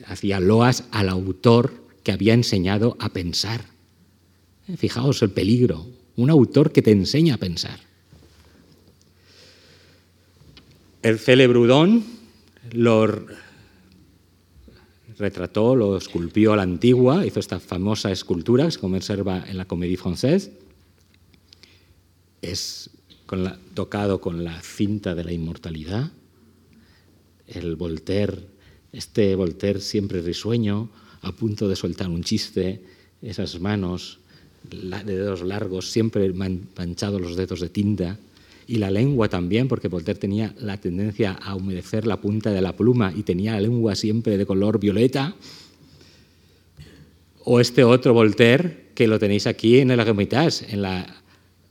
hacía 0.07 0.39
loas 0.39 0.85
al 0.91 1.09
autor 1.09 1.73
que 2.03 2.11
había 2.11 2.33
enseñado 2.33 2.95
a 2.99 3.09
pensar. 3.09 3.65
Eh, 4.69 4.77
fijaos 4.77 5.21
el 5.21 5.31
peligro, 5.31 5.85
un 6.15 6.29
autor 6.29 6.71
que 6.71 6.81
te 6.81 6.91
enseña 6.91 7.35
a 7.35 7.37
pensar. 7.37 7.79
El 11.01 11.17
celebrudón 11.19 12.03
lo 12.71 13.25
retrató, 15.17 15.75
lo 15.75 15.97
esculpió 15.97 16.53
a 16.53 16.57
la 16.57 16.63
antigua, 16.63 17.25
hizo 17.25 17.39
esta 17.39 17.59
famosa 17.59 18.11
escultura 18.11 18.65
que 18.65 18.71
se 18.71 18.79
conserva 18.79 19.43
en 19.47 19.57
la 19.57 19.65
Comédie 19.65 19.97
Française 19.97 20.51
es 22.41 22.89
tocado 23.73 24.21
con 24.21 24.43
la 24.43 24.61
cinta 24.61 25.15
de 25.15 25.23
la 25.23 25.31
inmortalidad. 25.31 26.11
El 27.47 27.75
Voltaire, 27.75 28.47
este 28.91 29.35
Voltaire 29.35 29.81
siempre 29.81 30.21
risueño, 30.21 30.89
a 31.21 31.31
punto 31.31 31.67
de 31.67 31.75
soltar 31.75 32.09
un 32.09 32.23
chiste, 32.23 32.83
esas 33.21 33.59
manos 33.59 34.19
de 34.63 35.17
dedos 35.17 35.41
largos, 35.41 35.91
siempre 35.91 36.31
manchados 36.33 37.21
los 37.21 37.35
dedos 37.35 37.59
de 37.59 37.69
tinta, 37.69 38.17
y 38.67 38.75
la 38.75 38.91
lengua 38.91 39.29
también, 39.29 39.67
porque 39.67 39.87
Voltaire 39.87 40.19
tenía 40.19 40.53
la 40.59 40.77
tendencia 40.77 41.31
a 41.31 41.55
humedecer 41.55 42.05
la 42.05 42.21
punta 42.21 42.51
de 42.51 42.61
la 42.61 42.75
pluma 42.75 43.11
y 43.15 43.23
tenía 43.23 43.53
la 43.53 43.61
lengua 43.61 43.95
siempre 43.95 44.37
de 44.37 44.45
color 44.45 44.79
violeta. 44.79 45.35
O 47.45 47.59
este 47.59 47.83
otro 47.83 48.13
Voltaire, 48.13 48.89
que 48.93 49.07
lo 49.07 49.17
tenéis 49.17 49.47
aquí 49.47 49.79
en 49.79 49.89
el 49.89 49.99
Hermitage, 49.99 50.71
en 50.71 50.83
la, 50.83 51.23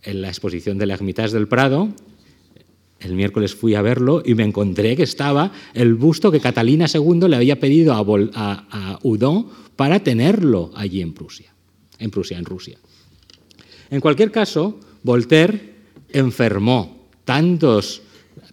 en 0.03 0.23
la 0.23 0.29
exposición 0.29 0.77
del 0.77 0.89
del 0.89 1.47
Prado, 1.47 1.89
el 3.01 3.15
miércoles 3.15 3.55
fui 3.55 3.75
a 3.75 3.83
verlo 3.83 4.23
y 4.25 4.35
me 4.35 4.43
encontré 4.43 4.97
que 4.97 5.05
estaba 5.05 5.53
el 5.75 5.95
busto 5.95 6.33
que 6.33 6.41
Catalina 6.41 6.87
II 6.93 7.29
le 7.29 7.37
había 7.37 7.61
pedido 7.61 7.93
a, 7.95 8.01
a, 8.35 8.99
Udon 9.03 9.47
para 9.77 10.01
tenerlo 10.01 10.73
allí 10.75 11.01
en 11.01 11.13
Prusia, 11.13 11.53
en 11.99 12.11
Prusia, 12.11 12.39
en 12.39 12.45
Rusia. 12.45 12.79
En 13.91 14.01
cualquier 14.01 14.31
caso, 14.31 14.79
Voltaire 15.03 15.75
enfermó 16.13 17.09
tantos, 17.25 18.03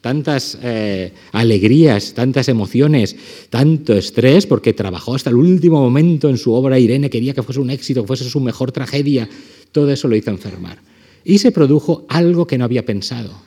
tantas 0.01 0.57
eh, 0.61 1.13
alegrías, 1.31 2.13
tantas 2.13 2.47
emociones, 2.49 3.15
tanto 3.49 3.93
estrés, 3.93 4.45
porque 4.45 4.73
trabajó 4.73 5.15
hasta 5.15 5.29
el 5.29 5.35
último 5.35 5.81
momento 5.81 6.29
en 6.29 6.37
su 6.37 6.53
obra. 6.53 6.79
Irene 6.79 7.09
quería 7.09 7.33
que 7.33 7.43
fuese 7.43 7.59
un 7.59 7.69
éxito, 7.69 8.01
que 8.01 8.07
fuese 8.07 8.29
su 8.29 8.39
mejor 8.39 8.71
tragedia. 8.71 9.27
Todo 9.71 9.91
eso 9.91 10.07
lo 10.07 10.15
hizo 10.15 10.29
enfermar. 10.29 10.79
Y 11.23 11.39
se 11.39 11.51
produjo 11.51 12.05
algo 12.09 12.47
que 12.47 12.57
no 12.57 12.65
había 12.65 12.85
pensado 12.85 13.45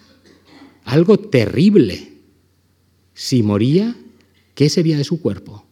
algo 0.89 1.19
terrible. 1.19 2.13
Si 3.13 3.43
moría, 3.43 3.95
¿qué 4.55 4.69
sería 4.69 4.97
de 4.97 5.05
su 5.05 5.21
cuerpo? 5.21 5.67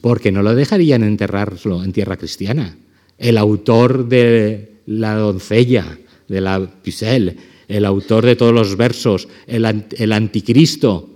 Porque 0.00 0.32
no 0.32 0.42
lo 0.42 0.54
dejarían 0.54 1.02
enterrarlo 1.02 1.84
en 1.84 1.92
tierra 1.92 2.16
cristiana. 2.16 2.76
El 3.18 3.36
autor 3.36 4.08
de 4.08 4.80
La 4.86 5.14
doncella, 5.14 5.98
de 6.28 6.40
la 6.40 6.60
Pucelle, 6.60 7.36
el 7.68 7.84
autor 7.84 8.24
de 8.24 8.36
todos 8.36 8.52
los 8.52 8.76
versos, 8.76 9.28
el, 9.46 10.12
anticristo. 10.12 11.08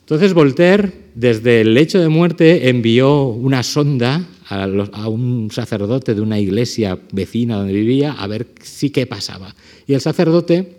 Entonces 0.00 0.34
Voltaire, 0.34 0.92
desde 1.14 1.60
el 1.60 1.74
lecho 1.74 2.00
de 2.00 2.08
muerte, 2.08 2.68
envió 2.68 3.24
una 3.24 3.62
sonda 3.62 4.26
a, 4.48 4.64
a, 4.64 5.08
un 5.08 5.50
sacerdote 5.52 6.14
de 6.14 6.20
una 6.20 6.38
iglesia 6.40 6.98
vecina 7.12 7.56
donde 7.56 7.72
vivía 7.72 8.12
a 8.12 8.26
ver 8.26 8.48
si 8.62 8.90
qué 8.90 9.06
pasaba. 9.06 9.54
Y 9.86 9.94
el 9.94 10.00
sacerdote 10.00 10.78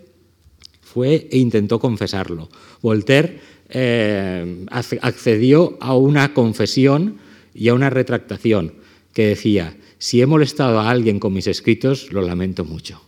fue 0.82 1.28
e 1.30 1.38
intentó 1.38 1.78
confesarlo. 1.78 2.48
Voltaire 2.82 3.38
eh, 3.72 4.66
accedió 4.70 5.76
a 5.80 5.96
una 5.96 6.34
confesión 6.34 7.16
y 7.54 7.68
a 7.68 7.74
una 7.74 7.90
retractación 7.90 8.74
que 9.12 9.26
decía, 9.26 9.76
si 9.98 10.20
he 10.20 10.26
molestado 10.26 10.80
a 10.80 10.90
alguien 10.90 11.18
con 11.18 11.32
mis 11.32 11.46
escritos, 11.46 12.12
lo 12.12 12.22
lamento 12.22 12.64
mucho. 12.64 13.02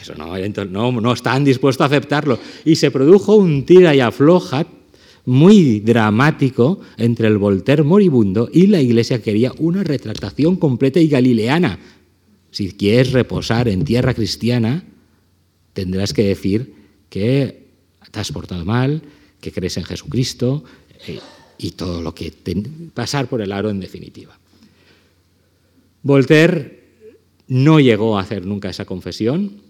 Eso 0.00 0.14
no, 0.14 0.36
no, 0.66 1.00
no 1.00 1.12
estaban 1.12 1.44
dispuestos 1.44 1.82
a 1.84 1.86
aceptarlo. 1.86 2.38
Y 2.64 2.76
se 2.76 2.90
produjo 2.90 3.34
un 3.34 3.66
tira 3.66 3.94
y 3.94 4.00
afloja 4.00 4.66
muy 5.26 5.80
dramático 5.80 6.80
entre 6.96 7.26
el 7.26 7.36
Voltaire 7.36 7.82
moribundo 7.82 8.48
y 8.52 8.68
la 8.68 8.80
iglesia 8.80 9.18
que 9.18 9.24
quería 9.24 9.52
una 9.58 9.82
retractación 9.82 10.56
completa 10.56 11.00
y 11.00 11.08
galileana. 11.08 11.78
Si 12.52 12.72
quieres 12.72 13.12
reposar 13.12 13.68
en 13.68 13.84
tierra 13.84 14.14
cristiana, 14.14 14.84
tendrás 15.72 16.12
que 16.12 16.22
decir 16.22 16.74
que 17.10 17.66
te 18.10 18.20
has 18.20 18.32
portado 18.32 18.64
mal, 18.64 19.02
que 19.40 19.52
crees 19.52 19.76
en 19.76 19.84
Jesucristo 19.84 20.64
eh, 21.06 21.20
y 21.58 21.72
todo 21.72 22.02
lo 22.02 22.14
que 22.14 22.32
pasar 22.94 23.28
por 23.28 23.40
el 23.40 23.52
aro 23.52 23.70
en 23.70 23.80
definitiva. 23.80 24.38
Voltaire 26.02 26.84
no 27.48 27.80
llegó 27.80 28.18
a 28.18 28.22
hacer 28.22 28.44
nunca 28.44 28.70
esa 28.70 28.84
confesión, 28.84 29.62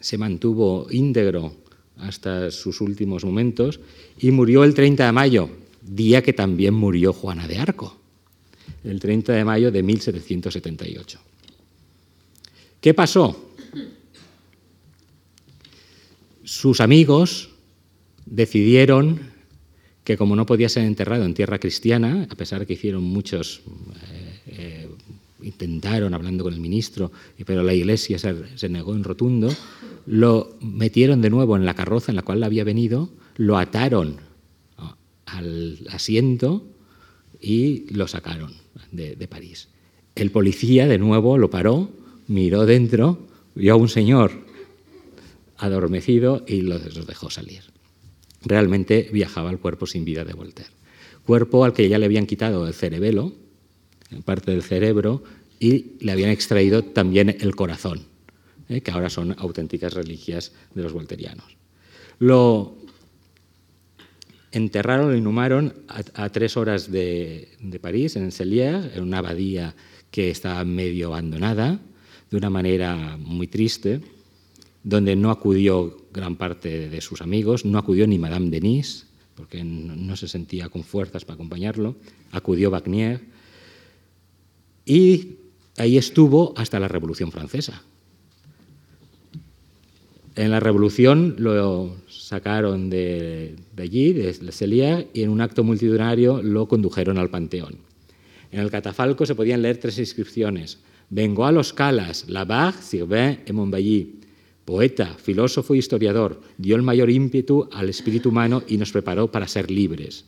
se 0.00 0.18
mantuvo 0.18 0.86
íntegro 0.90 1.54
hasta 1.98 2.50
sus 2.50 2.80
últimos 2.80 3.24
momentos 3.24 3.80
y 4.18 4.30
murió 4.30 4.64
el 4.64 4.74
30 4.74 5.06
de 5.06 5.12
mayo, 5.12 5.50
día 5.82 6.22
que 6.22 6.32
también 6.32 6.74
murió 6.74 7.12
Juana 7.12 7.48
de 7.48 7.58
Arco, 7.58 7.96
el 8.84 9.00
30 9.00 9.32
de 9.32 9.44
mayo 9.44 9.70
de 9.70 9.82
1778. 9.82 11.18
¿Qué 12.80 12.94
pasó? 12.94 13.46
sus 16.46 16.80
amigos 16.80 17.50
decidieron 18.26 19.20
que 20.04 20.16
como 20.16 20.36
no 20.36 20.46
podía 20.46 20.68
ser 20.68 20.84
enterrado 20.84 21.24
en 21.24 21.34
tierra 21.34 21.58
cristiana, 21.58 22.28
a 22.30 22.34
pesar 22.36 22.60
de 22.60 22.66
que 22.66 22.74
hicieron 22.74 23.02
muchos, 23.02 23.62
eh, 24.08 24.40
eh, 24.46 24.88
intentaron 25.42 26.14
hablando 26.14 26.44
con 26.44 26.54
el 26.54 26.60
ministro, 26.60 27.10
pero 27.44 27.64
la 27.64 27.74
iglesia 27.74 28.16
se, 28.18 28.68
negó 28.68 28.94
en 28.94 29.02
rotundo, 29.02 29.52
lo 30.06 30.56
metieron 30.60 31.20
de 31.22 31.30
nuevo 31.30 31.56
en 31.56 31.64
la 31.66 31.74
carroza 31.74 32.12
en 32.12 32.16
la 32.16 32.22
cual 32.22 32.44
había 32.44 32.62
venido, 32.62 33.10
lo 33.36 33.58
ataron 33.58 34.18
al 35.26 35.78
asiento 35.90 36.64
y 37.40 37.92
lo 37.92 38.06
sacaron 38.06 38.52
de, 38.92 39.16
de 39.16 39.26
París. 39.26 39.68
El 40.14 40.30
policía 40.30 40.86
de 40.86 40.98
nuevo 40.98 41.36
lo 41.36 41.50
paró, 41.50 41.90
miró 42.28 42.64
dentro, 42.64 43.26
vio 43.56 43.72
a 43.72 43.76
un 43.76 43.88
señor 43.88 44.30
adormecido 45.56 46.44
y 46.46 46.60
los 46.60 47.06
dejó 47.08 47.28
salir. 47.28 47.75
Realmente 48.46 49.10
viajaba 49.12 49.50
el 49.50 49.58
cuerpo 49.58 49.86
sin 49.86 50.04
vida 50.04 50.24
de 50.24 50.32
Voltaire. 50.32 50.70
Cuerpo 51.24 51.64
al 51.64 51.72
que 51.72 51.88
ya 51.88 51.98
le 51.98 52.06
habían 52.06 52.26
quitado 52.26 52.66
el 52.66 52.74
cerebelo, 52.74 53.32
parte 54.24 54.52
del 54.52 54.62
cerebro, 54.62 55.24
y 55.58 55.96
le 56.00 56.12
habían 56.12 56.30
extraído 56.30 56.84
también 56.84 57.36
el 57.40 57.56
corazón, 57.56 58.02
¿eh? 58.68 58.82
que 58.82 58.92
ahora 58.92 59.10
son 59.10 59.34
auténticas 59.38 59.94
reliquias 59.94 60.52
de 60.74 60.82
los 60.82 60.92
volterianos. 60.92 61.56
Lo 62.20 62.76
enterraron, 64.52 65.10
lo 65.10 65.16
inhumaron 65.16 65.74
a, 65.88 66.28
tres 66.28 66.56
horas 66.56 66.90
de, 66.90 67.48
París, 67.80 68.14
en 68.14 68.30
Cellier, 68.30 68.92
en 68.94 69.02
una 69.02 69.18
abadía 69.18 69.74
que 70.12 70.30
estaba 70.30 70.64
medio 70.64 71.08
abandonada, 71.08 71.80
de 72.30 72.36
una 72.36 72.50
manera 72.50 73.16
muy 73.18 73.48
triste 73.48 74.00
donde 74.86 75.16
no 75.16 75.32
acudió 75.32 76.05
gran 76.16 76.36
parte 76.36 76.88
de 76.88 77.00
sus 77.00 77.22
amigos, 77.22 77.64
no 77.64 77.78
acudió 77.78 78.06
ni 78.06 78.18
Madame 78.18 78.50
Denis, 78.50 79.06
porque 79.36 79.62
no 79.62 80.16
se 80.16 80.26
sentía 80.26 80.68
con 80.68 80.82
fuerzas 80.82 81.24
para 81.24 81.34
acompañarlo, 81.34 81.94
acudió 82.32 82.70
Wagner, 82.70 83.20
y 84.84 85.36
ahí 85.76 85.98
estuvo 85.98 86.54
hasta 86.56 86.80
la 86.80 86.88
Revolución 86.88 87.30
Francesa. 87.30 87.82
En 90.34 90.50
la 90.50 90.60
Revolución 90.60 91.36
lo 91.38 91.96
sacaron 92.08 92.90
de, 92.90 93.56
allí, 93.76 94.12
de 94.12 94.32
Cellier, 94.52 95.08
y 95.12 95.22
en 95.22 95.30
un 95.30 95.40
acto 95.40 95.64
multitudinario 95.64 96.42
lo 96.42 96.66
condujeron 96.66 97.18
al 97.18 97.30
Panteón. 97.30 97.78
En 98.52 98.60
el 98.60 98.70
catafalco 98.70 99.26
se 99.26 99.34
podían 99.34 99.62
leer 99.62 99.78
tres 99.78 99.98
inscripciones. 99.98 100.78
Vengo 101.10 101.46
a 101.46 101.52
los 101.52 101.72
Calas, 101.72 102.28
Labarre, 102.28 102.80
Sirvin 102.80 103.40
y 103.46 103.52
Montbailly 103.52 104.15
Poeta, 104.66 105.14
filósofo 105.14 105.74
y 105.74 105.78
historiador, 105.78 106.42
dio 106.58 106.74
el 106.74 106.82
mayor 106.82 107.08
ímpetu 107.08 107.68
al 107.72 107.88
espíritu 107.88 108.30
humano 108.30 108.64
y 108.66 108.76
nos 108.76 108.90
preparó 108.90 109.30
para 109.30 109.46
ser 109.46 109.70
libres. 109.70 110.24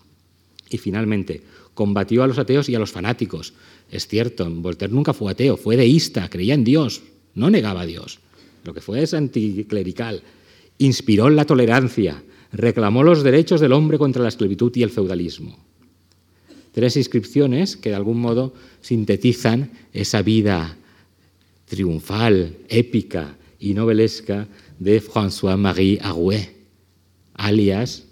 Y 0.71 0.79
finalmente, 0.79 1.43
combatió 1.75 2.23
a 2.23 2.29
los 2.29 2.39
ateos 2.39 2.69
y 2.69 2.75
a 2.77 2.79
los 2.79 2.93
fanáticos. 2.93 3.53
Es 3.91 4.07
cierto, 4.07 4.49
Voltaire 4.49 4.95
nunca 4.95 5.13
fue 5.13 5.33
ateo, 5.33 5.57
fue 5.57 5.77
deísta, 5.77 6.31
creía 6.31 6.55
en 6.55 6.63
Dios, 6.63 7.03
no 7.35 7.51
negaba 7.51 7.81
a 7.81 7.87
Dios. 7.87 8.21
Lo 8.63 8.73
que 8.73 8.81
fue 8.81 9.03
es 9.03 9.13
anticlerical. 9.13 10.23
Inspiró 10.79 11.31
la 11.31 11.45
tolerancia, 11.45 12.23
reclamó 12.53 13.03
los 13.03 13.25
derechos 13.25 13.61
del 13.61 13.73
hombre 13.73 13.99
contra 13.99 14.23
la 14.23 14.29
esclavitud 14.29 14.71
y 14.77 14.85
el 14.85 14.91
feudalismo. 14.91 15.59
Tres 16.71 16.97
inscripciones 16.97 17.77
que 17.77 17.89
de 17.89 17.97
algún 17.97 18.21
modo 18.21 18.55
sintetizan 18.83 19.73
esa 19.93 20.23
vida 20.23 20.77
triunfal, 21.67 22.57
épica, 22.69 23.37
y 23.59 23.75
novelesca 23.75 24.47
de 24.79 25.01
François-Marie 25.03 25.99
Arouet, 26.01 26.55
alias 27.35 28.05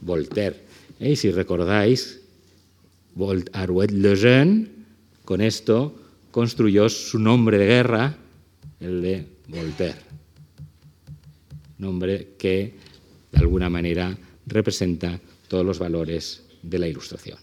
Voltaire. 0.00 0.56
Y 0.98 1.16
si 1.16 1.30
recordáis, 1.30 2.20
Arouet 3.52 3.90
le 3.90 4.16
Jeune, 4.16 4.68
con 5.24 5.40
esto 5.40 5.94
construyó 6.30 6.88
su 6.88 7.18
nombre 7.18 7.58
de 7.58 7.66
guerra, 7.66 8.16
el 8.80 9.02
de 9.02 9.26
Voltaire. 9.48 9.98
Nombre 11.78 12.34
que, 12.38 12.74
de 13.32 13.38
alguna 13.38 13.70
manera, 13.70 14.16
representa 14.46 15.20
todos 15.48 15.64
los 15.64 15.78
valores 15.78 16.44
de 16.62 16.78
la 16.78 16.88
Ilustración. 16.88 17.38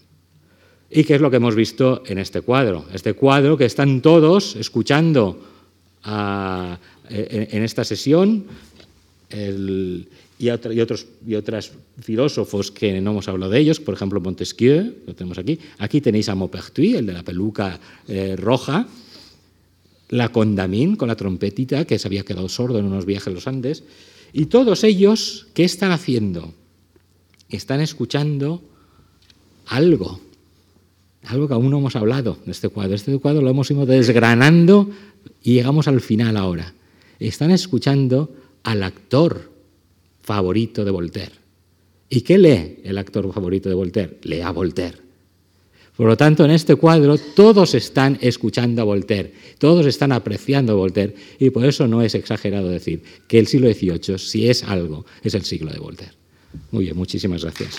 ¿Y 0.90 1.04
qué 1.04 1.16
es 1.16 1.20
lo 1.20 1.30
que 1.30 1.36
hemos 1.36 1.54
visto 1.54 2.02
en 2.06 2.18
este 2.18 2.40
cuadro? 2.40 2.86
Este 2.92 3.12
cuadro 3.12 3.58
que 3.58 3.66
están 3.66 4.00
todos 4.00 4.56
escuchando 4.56 5.47
en, 6.04 7.62
esta 7.62 7.84
sesión 7.84 8.46
y, 10.38 10.50
otros 10.50 11.06
y 11.26 11.34
otros 11.34 11.72
filósofos 12.00 12.70
que 12.70 13.00
no 13.00 13.10
hemos 13.10 13.28
hablado 13.28 13.52
de 13.52 13.60
ellos, 13.60 13.80
por 13.80 13.94
ejemplo 13.94 14.20
Montesquieu, 14.20 14.94
lo 15.06 15.14
tenemos 15.14 15.38
aquí. 15.38 15.58
Aquí 15.78 16.00
tenéis 16.00 16.28
a 16.28 16.34
Maupertuis, 16.34 16.96
el 16.96 17.06
de 17.06 17.12
la 17.12 17.22
peluca 17.22 17.78
eh, 18.06 18.36
roja, 18.36 18.86
la 20.10 20.30
Condamín 20.30 20.96
con 20.96 21.08
la 21.08 21.16
trompetita, 21.16 21.84
que 21.84 21.98
se 21.98 22.08
había 22.08 22.24
quedado 22.24 22.48
sordo 22.48 22.78
en 22.78 22.86
unos 22.86 23.04
viajes 23.04 23.28
en 23.28 23.34
los 23.34 23.46
Andes, 23.46 23.84
y 24.32 24.46
todos 24.46 24.84
ellos, 24.84 25.48
¿qué 25.54 25.64
están 25.64 25.90
haciendo? 25.90 26.52
Están 27.48 27.80
escuchando 27.80 28.62
algo, 29.66 30.20
algo 31.24 31.48
que 31.48 31.54
aún 31.54 31.70
no 31.70 31.78
hemos 31.78 31.96
hablado 31.96 32.38
de 32.44 32.52
este 32.52 32.68
cuadro. 32.68 32.94
Este 32.94 33.16
cuadro 33.18 33.42
lo 33.42 33.50
hemos 33.50 33.70
ido 33.70 33.86
desgranando 33.86 34.90
y 35.42 35.54
llegamos 35.54 35.88
al 35.88 36.00
final 36.00 36.36
ahora. 36.36 36.74
Están 37.18 37.50
escuchando 37.50 38.34
al 38.62 38.82
actor 38.82 39.50
favorito 40.20 40.84
de 40.84 40.90
Voltaire. 40.90 41.32
¿Y 42.10 42.22
qué 42.22 42.38
lee 42.38 42.80
el 42.84 42.98
actor 42.98 43.32
favorito 43.32 43.68
de 43.68 43.74
Voltaire? 43.74 44.18
Lee 44.22 44.40
a 44.40 44.50
Voltaire. 44.50 45.08
Por 45.96 46.06
lo 46.06 46.16
tanto, 46.16 46.44
en 46.44 46.52
este 46.52 46.76
cuadro 46.76 47.18
todos 47.18 47.74
están 47.74 48.18
escuchando 48.20 48.82
a 48.82 48.84
Voltaire, 48.84 49.32
todos 49.58 49.84
están 49.84 50.12
apreciando 50.12 50.72
a 50.72 50.76
Voltaire, 50.76 51.14
y 51.40 51.50
por 51.50 51.64
eso 51.64 51.88
no 51.88 52.02
es 52.02 52.14
exagerado 52.14 52.68
decir 52.68 53.02
que 53.26 53.40
el 53.40 53.48
siglo 53.48 53.68
XVIII, 53.72 54.16
si 54.16 54.48
es 54.48 54.62
algo, 54.62 55.06
es 55.24 55.34
el 55.34 55.42
siglo 55.42 55.72
de 55.72 55.80
Voltaire. 55.80 56.12
Muy 56.70 56.84
bien, 56.84 56.96
muchísimas 56.96 57.42
gracias. 57.42 57.78